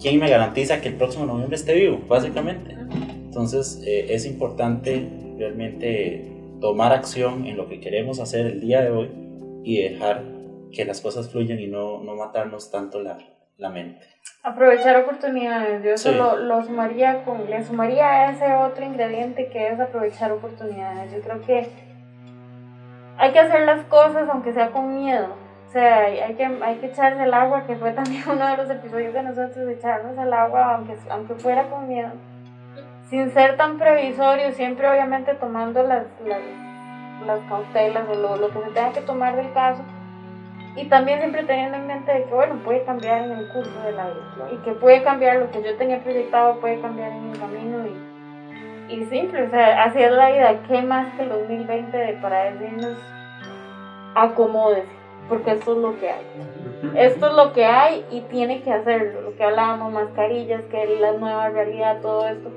¿quién 0.00 0.18
me 0.18 0.28
garantiza 0.28 0.80
que 0.80 0.88
el 0.88 0.94
próximo 0.94 1.26
noviembre 1.26 1.56
esté 1.56 1.74
vivo? 1.74 2.00
Básicamente. 2.08 2.72
Entonces 2.72 3.82
eh, 3.86 4.06
es 4.10 4.26
importante 4.26 5.08
realmente 5.38 6.30
tomar 6.60 6.92
acción 6.92 7.46
en 7.46 7.56
lo 7.56 7.68
que 7.68 7.80
queremos 7.80 8.20
hacer 8.20 8.46
el 8.46 8.60
día 8.60 8.82
de 8.82 8.90
hoy 8.90 9.10
y 9.64 9.82
dejar 9.82 10.24
que 10.72 10.84
las 10.84 11.00
cosas 11.00 11.30
fluyan 11.30 11.58
y 11.58 11.66
no, 11.66 12.02
no 12.02 12.16
matarnos 12.16 12.70
tanto 12.70 13.00
la, 13.00 13.18
la 13.56 13.70
mente. 13.70 14.06
Aprovechar 14.42 14.96
oportunidades, 14.96 15.82
yo 15.82 15.90
eso 15.92 16.12
lo, 16.12 16.36
lo, 16.36 16.62
sumaría 16.64 17.24
con, 17.24 17.48
le 17.48 17.62
sumaría 17.64 18.06
a 18.06 18.32
ese 18.32 18.52
otro 18.54 18.84
ingrediente 18.84 19.48
que 19.48 19.68
es 19.68 19.80
aprovechar 19.80 20.32
oportunidades. 20.32 21.12
Yo 21.12 21.20
creo 21.20 21.40
que 21.42 21.68
hay 23.18 23.32
que 23.32 23.38
hacer 23.38 23.62
las 23.62 23.84
cosas 23.84 24.28
aunque 24.30 24.52
sea 24.52 24.70
con 24.70 24.94
miedo. 24.94 25.49
O 25.70 25.72
sea, 25.72 25.98
hay 26.00 26.34
que, 26.34 26.44
hay 26.44 26.78
que 26.78 26.86
echarse 26.86 27.22
el 27.22 27.32
agua, 27.32 27.64
que 27.64 27.76
fue 27.76 27.92
también 27.92 28.24
uno 28.28 28.44
de 28.44 28.56
los 28.56 28.68
episodios 28.70 29.14
de 29.14 29.22
nosotros, 29.22 29.68
echarnos 29.68 30.18
el 30.18 30.32
agua 30.32 30.74
aunque, 30.74 30.96
aunque 31.08 31.34
fuera 31.36 31.62
con 31.70 31.86
miedo. 31.86 32.10
Sin 33.08 33.30
ser 33.30 33.56
tan 33.56 33.78
previsorio, 33.78 34.50
siempre 34.50 34.90
obviamente 34.90 35.32
tomando 35.34 35.84
las, 35.84 36.06
las, 36.26 36.40
las 37.24 37.38
cautelas 37.48 38.02
o 38.08 38.14
lo, 38.14 38.36
lo 38.36 38.48
que 38.48 38.64
se 38.64 38.70
tenga 38.72 38.92
que 38.92 39.00
tomar 39.02 39.36
del 39.36 39.52
caso 39.52 39.84
y 40.74 40.86
también 40.86 41.20
siempre 41.20 41.44
teniendo 41.44 41.76
en 41.76 41.86
mente 41.86 42.12
de 42.14 42.24
que, 42.24 42.34
bueno, 42.34 42.56
puede 42.64 42.82
cambiar 42.82 43.22
en 43.22 43.30
el 43.30 43.48
curso 43.52 43.80
de 43.82 43.92
la 43.92 44.06
vida 44.08 44.48
y 44.52 44.56
que 44.64 44.72
puede 44.72 45.04
cambiar 45.04 45.36
lo 45.36 45.52
que 45.52 45.62
yo 45.62 45.76
tenía 45.76 46.02
proyectado, 46.02 46.58
puede 46.60 46.80
cambiar 46.80 47.12
en 47.12 47.30
mi 47.30 47.38
camino 47.38 47.86
y, 47.86 48.94
y 48.94 49.04
simple, 49.04 49.44
o 49.44 49.50
sea, 49.50 49.84
así 49.84 50.02
es 50.02 50.10
la 50.10 50.32
vida, 50.32 50.62
¿qué 50.66 50.82
más 50.82 51.14
que 51.14 51.22
el 51.22 51.28
2020 51.28 51.96
de 51.96 52.12
para 52.14 52.50
decirnos 52.50 52.98
acomódese? 54.16 54.99
Porque 55.30 55.52
esto 55.52 55.72
es 55.72 55.78
lo 55.78 55.98
que 55.98 56.10
hay. 56.10 56.26
Esto 56.96 57.28
es 57.28 57.32
lo 57.32 57.54
que 57.54 57.64
hay 57.64 58.04
y 58.10 58.20
tiene 58.22 58.62
que 58.62 58.70
hacerlo, 58.70 59.22
lo 59.22 59.36
que 59.36 59.44
hablábamos, 59.44 59.92
mascarillas, 59.92 60.62
que 60.64 60.82
es 60.82 61.00
la 61.00 61.12
nueva 61.12 61.48
realidad, 61.48 62.02
todo 62.02 62.28
esto. 62.28 62.50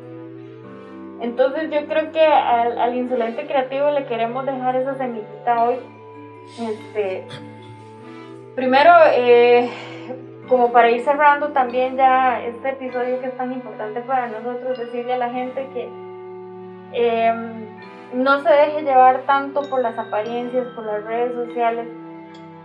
Entonces 1.21 1.71
yo 1.71 1.87
creo 1.87 2.11
que 2.11 2.25
al, 2.25 2.77
al 2.77 2.95
insolente 2.95 3.47
creativo 3.47 3.89
le 3.91 4.05
queremos 4.05 4.45
dejar 4.45 4.75
esa 4.75 4.95
semillita 4.95 5.63
hoy. 5.63 5.75
Este, 6.59 7.25
Primero, 8.55 8.91
eh, 9.11 9.67
como 10.47 10.71
para 10.71 10.91
ir 10.91 11.01
cerrando 11.01 11.49
también 11.49 11.97
ya 11.97 12.43
este 12.43 12.69
episodio 12.69 13.19
que 13.19 13.27
es 13.27 13.37
tan 13.37 13.51
importante 13.51 14.01
para 14.01 14.27
nosotros, 14.27 14.77
decirle 14.77 15.13
a 15.13 15.17
la 15.17 15.31
gente 15.31 15.67
que 15.73 15.89
em, 16.93 17.65
no 18.13 18.41
se 18.41 18.49
deje 18.49 18.83
llevar 18.83 19.21
tanto 19.21 19.63
por 19.63 19.81
las 19.81 19.97
apariencias, 19.97 20.67
por 20.75 20.85
las 20.85 21.03
redes 21.03 21.33
sociales. 21.33 21.87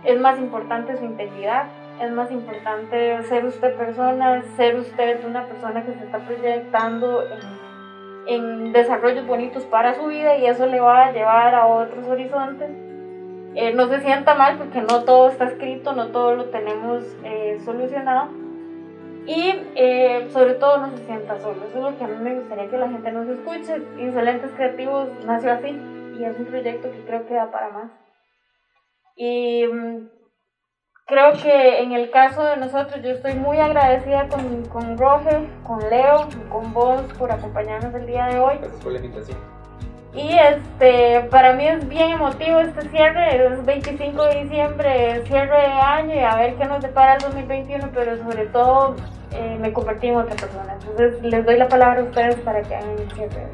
Es 0.03 0.19
más 0.19 0.39
importante 0.39 0.97
su 0.97 1.05
integridad, 1.05 1.65
es 2.01 2.11
más 2.11 2.31
importante 2.31 3.21
ser 3.23 3.45
usted 3.45 3.75
persona, 3.75 4.43
ser 4.55 4.77
usted 4.77 5.25
una 5.25 5.45
persona 5.45 5.83
que 5.83 5.93
se 5.93 6.05
está 6.05 6.19
proyectando 6.19 7.23
en, 7.23 8.35
en 8.35 8.73
desarrollos 8.73 9.27
bonitos 9.27 9.63
para 9.65 9.93
su 9.95 10.07
vida 10.07 10.37
y 10.37 10.45
eso 10.45 10.65
le 10.65 10.79
va 10.79 11.07
a 11.07 11.11
llevar 11.11 11.53
a 11.55 11.67
otros 11.67 12.07
horizontes 12.07 12.69
eh, 13.55 13.73
no 13.73 13.87
se 13.87 13.99
sienta 14.01 14.35
mal 14.35 14.57
porque 14.57 14.81
no 14.81 15.03
todo 15.03 15.29
está 15.29 15.45
escrito, 15.45 15.93
no 15.93 16.07
todo 16.07 16.35
lo 16.35 16.45
tenemos 16.45 17.03
eh, 17.23 17.59
solucionado. 17.65 18.29
Y 19.25 19.53
eh, 19.75 20.27
sobre 20.31 20.53
todo 20.55 20.77
no 20.77 20.89
se 20.91 21.05
sienta 21.05 21.37
solo. 21.39 21.57
Eso 21.67 21.77
es 21.77 21.83
lo 21.83 21.97
que 21.97 22.03
a 22.03 22.07
mí 22.07 22.15
me 22.21 22.35
gustaría 22.35 22.69
que 22.69 22.77
la 22.77 22.89
gente 22.89 23.11
nos 23.11 23.27
escuche. 23.27 23.81
Insolentes 23.97 24.51
Creativos 24.55 25.09
nació 25.25 25.51
así 25.51 25.77
y 26.17 26.23
es 26.23 26.39
un 26.39 26.45
proyecto 26.45 26.91
que 26.91 27.05
creo 27.05 27.25
que 27.27 27.33
da 27.33 27.51
para 27.51 27.69
más. 27.69 27.98
Y 29.21 29.65
mm, 29.67 30.07
creo 31.05 31.33
que 31.33 31.83
en 31.83 31.91
el 31.91 32.09
caso 32.09 32.41
de 32.41 32.55
nosotros, 32.55 33.01
yo 33.03 33.09
estoy 33.09 33.33
muy 33.33 33.57
agradecida 33.57 34.29
con, 34.29 34.63
con 34.67 34.97
Roger, 34.97 35.41
con 35.67 35.77
Leo, 35.89 36.29
con 36.49 36.73
vos 36.73 37.01
por 37.17 37.29
acompañarnos 37.29 37.93
el 37.95 38.07
día 38.07 38.27
de 38.27 38.39
hoy. 38.39 38.55
Gracias 38.59 38.81
por 38.81 38.93
la 38.93 38.99
invitación. 38.99 39.37
Y 40.15 40.37
este, 40.37 41.27
para 41.29 41.53
mí 41.53 41.67
es 41.67 41.85
bien 41.89 42.11
emotivo 42.11 42.61
este 42.61 42.87
cierre, 42.89 43.45
es 43.45 43.65
25 43.65 44.23
de 44.23 44.43
diciembre, 44.43 45.21
cierre 45.25 45.57
de 45.63 45.67
año 45.67 46.15
y 46.15 46.19
a 46.19 46.35
ver 46.37 46.55
qué 46.55 46.63
nos 46.63 46.81
depara 46.81 47.15
el 47.15 47.21
2021, 47.21 47.89
pero 47.93 48.17
sobre 48.19 48.45
todo 48.47 48.95
eh, 49.33 49.57
me 49.59 49.73
convertí 49.73 50.07
en 50.07 50.15
otra 50.15 50.35
persona. 50.37 50.77
Entonces 50.79 51.21
les 51.21 51.45
doy 51.45 51.57
la 51.57 51.67
palabra 51.67 51.99
a 51.99 52.03
ustedes 52.05 52.35
para 52.37 52.61
que 52.61 52.73
hagan 52.73 52.97
el 52.97 53.11
cierre. 53.11 53.47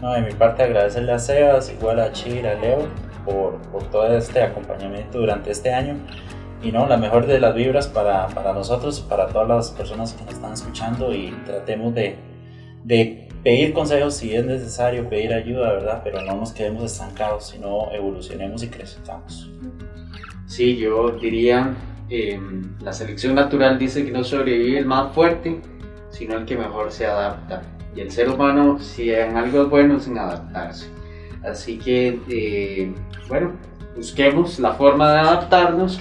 No, 0.00 0.12
de 0.12 0.20
mi 0.20 0.32
parte 0.32 0.62
agradecerle 0.62 1.12
a 1.12 1.18
Sebas, 1.18 1.72
igual 1.72 1.98
a 1.98 2.12
Chir, 2.12 2.46
a 2.46 2.54
Leo, 2.54 2.86
por, 3.28 3.58
por 3.70 3.84
todo 3.84 4.16
este 4.16 4.42
acompañamiento 4.42 5.18
durante 5.18 5.50
este 5.50 5.72
año. 5.72 5.96
Y 6.62 6.72
no, 6.72 6.88
la 6.88 6.96
mejor 6.96 7.26
de 7.26 7.38
las 7.38 7.54
vibras 7.54 7.86
para, 7.86 8.26
para 8.28 8.52
nosotros, 8.52 9.00
para 9.00 9.28
todas 9.28 9.48
las 9.48 9.70
personas 9.70 10.14
que 10.14 10.24
nos 10.24 10.34
están 10.34 10.52
escuchando 10.52 11.14
y 11.14 11.30
tratemos 11.44 11.94
de, 11.94 12.16
de 12.84 13.28
pedir 13.44 13.72
consejos 13.72 14.14
si 14.14 14.34
es 14.34 14.44
necesario, 14.44 15.08
pedir 15.08 15.32
ayuda, 15.32 15.72
¿verdad? 15.72 16.00
Pero 16.02 16.20
no 16.22 16.34
nos 16.34 16.52
quedemos 16.52 16.82
estancados, 16.84 17.48
sino 17.48 17.92
evolucionemos 17.92 18.62
y 18.64 18.68
crezcamos. 18.68 19.50
Sí, 20.46 20.76
yo 20.76 21.10
diría, 21.10 21.76
em, 22.08 22.76
la 22.80 22.92
selección 22.92 23.34
natural 23.34 23.78
dice 23.78 24.04
que 24.04 24.10
no 24.10 24.24
sobrevive 24.24 24.78
el 24.78 24.86
más 24.86 25.14
fuerte, 25.14 25.60
sino 26.10 26.38
el 26.38 26.44
que 26.44 26.56
mejor 26.56 26.90
se 26.90 27.06
adapta. 27.06 27.62
Y 27.94 28.00
el 28.00 28.10
ser 28.10 28.28
humano, 28.30 28.78
si 28.80 29.12
en 29.12 29.36
algo 29.36 29.62
es 29.62 29.70
bueno, 29.70 29.98
es 29.98 30.08
en 30.08 30.18
adaptarse. 30.18 30.97
Así 31.44 31.78
que, 31.78 32.20
eh, 32.28 32.92
bueno, 33.28 33.52
busquemos 33.96 34.58
la 34.58 34.72
forma 34.72 35.12
de 35.12 35.18
adaptarnos, 35.20 36.00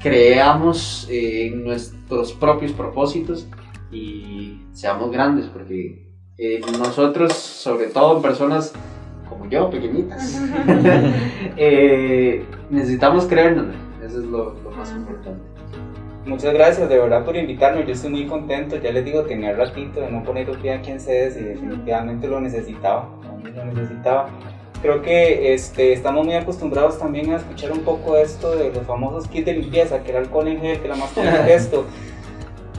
creamos 0.00 1.06
eh, 1.10 1.52
nuestros 1.54 2.32
propios 2.32 2.72
propósitos 2.72 3.46
y 3.90 4.60
seamos 4.72 5.10
grandes, 5.10 5.46
porque 5.46 6.12
eh, 6.38 6.60
nosotros, 6.78 7.32
sobre 7.34 7.86
todo 7.86 8.20
personas 8.20 8.72
como 9.28 9.48
yo, 9.48 9.70
pequeñitas, 9.70 10.40
eh, 11.56 12.44
necesitamos 12.70 13.26
creernos. 13.26 13.74
Eso 14.04 14.18
es 14.18 14.26
lo, 14.26 14.54
más 14.76 14.90
importante. 14.92 15.40
Muchas 16.26 16.54
gracias 16.54 16.88
de 16.88 16.98
verdad 16.98 17.24
por 17.24 17.36
invitarme, 17.36 17.84
yo 17.84 17.92
estoy 17.92 18.10
muy 18.10 18.26
contento, 18.26 18.76
ya 18.76 18.92
les 18.92 19.04
digo, 19.04 19.22
tenía 19.22 19.54
ratito 19.54 20.00
de 20.00 20.10
no 20.10 20.22
poner 20.22 20.48
pie 20.60 20.74
aquí 20.74 20.92
en 20.92 21.00
sedes 21.00 21.36
y 21.36 21.42
definitivamente 21.42 22.28
lo 22.28 22.40
necesitaba, 22.40 23.08
lo 23.56 23.64
necesitaba. 23.64 24.28
Creo 24.82 25.00
que 25.00 25.54
este, 25.54 25.92
estamos 25.92 26.26
muy 26.26 26.34
acostumbrados 26.34 26.98
también 26.98 27.32
a 27.32 27.36
escuchar 27.36 27.70
un 27.70 27.82
poco 27.82 28.16
esto 28.16 28.56
de 28.56 28.72
los 28.72 28.84
famosos 28.84 29.28
kits 29.28 29.46
de 29.46 29.52
limpieza, 29.54 30.02
que 30.02 30.10
el 30.10 30.16
alcohol 30.16 30.48
en 30.48 30.60
gel, 30.60 30.80
que 30.80 30.88
la 30.88 30.96
mascarilla, 30.96 31.48
esto. 31.54 31.86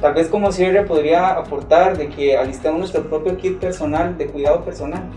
Tal 0.01 0.13
vez 0.13 0.27
como 0.27 0.51
cierre 0.51 0.83
podría 0.83 1.29
aportar 1.29 1.97
de 1.97 2.09
que 2.09 2.35
alistemos 2.35 2.77
nuestro 2.77 3.03
propio 3.03 3.37
kit 3.37 3.57
personal 3.57 4.17
de 4.17 4.27
cuidado 4.27 4.65
personal. 4.65 5.09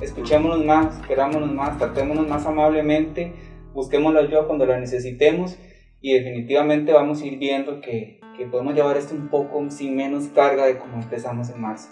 Escuchémonos 0.00 0.64
más, 0.64 1.06
querámonos 1.06 1.52
más, 1.52 1.76
tratémonos 1.76 2.26
más 2.26 2.46
amablemente, 2.46 3.34
busquemos 3.74 4.14
la 4.14 4.20
ayuda 4.20 4.46
cuando 4.46 4.64
la 4.64 4.80
necesitemos 4.80 5.58
y 6.00 6.14
definitivamente 6.14 6.94
vamos 6.94 7.20
a 7.20 7.26
ir 7.26 7.38
viendo 7.38 7.82
que, 7.82 8.18
que 8.38 8.46
podemos 8.46 8.74
llevar 8.74 8.96
esto 8.96 9.14
un 9.14 9.28
poco 9.28 9.62
sin 9.68 9.94
menos 9.94 10.28
carga 10.34 10.64
de 10.64 10.78
como 10.78 11.02
empezamos 11.02 11.50
en 11.50 11.60
marzo. 11.60 11.90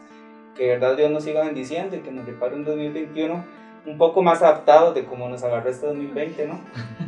Que 0.57 0.63
de 0.63 0.69
verdad 0.71 0.97
Dios 0.97 1.11
nos 1.11 1.25
siga 1.25 1.45
bendiciendo 1.45 1.97
y 1.97 1.99
que 1.99 2.11
nos 2.11 2.25
prepare 2.25 2.55
un 2.55 2.65
2021 2.65 3.58
un 3.87 3.99
poco 3.99 4.23
más 4.23 4.43
adaptado 4.43 4.93
de 4.93 5.05
cómo 5.05 5.29
nos 5.29 5.43
agarró 5.45 5.71
este 5.71 5.87
2020, 5.87 6.47
¿no? 6.47 6.61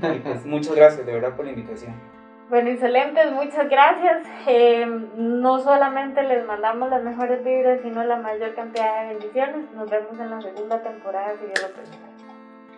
Y 0.14 0.18
pues 0.20 0.46
muchas 0.46 0.74
gracias 0.74 1.04
de 1.06 1.12
verdad 1.12 1.34
por 1.36 1.44
la 1.44 1.52
invitación. 1.52 1.94
Bueno, 2.48 2.70
excelentes, 2.70 3.30
muchas 3.30 3.68
gracias. 3.68 4.22
Eh, 4.48 4.84
no 5.16 5.60
solamente 5.60 6.22
les 6.22 6.44
mandamos 6.46 6.90
las 6.90 7.02
mejores 7.04 7.44
vibras, 7.44 7.80
sino 7.82 8.02
la 8.02 8.16
mayor 8.16 8.54
cantidad 8.54 9.02
de 9.02 9.08
bendiciones. 9.14 9.70
Nos 9.74 9.88
vemos 9.88 10.18
en 10.18 10.30
la 10.30 10.40
segunda 10.40 10.82
temporada, 10.82 11.32
si 11.38 11.46
Dios 11.46 11.62
lo 11.62 11.68
permite. 11.68 12.10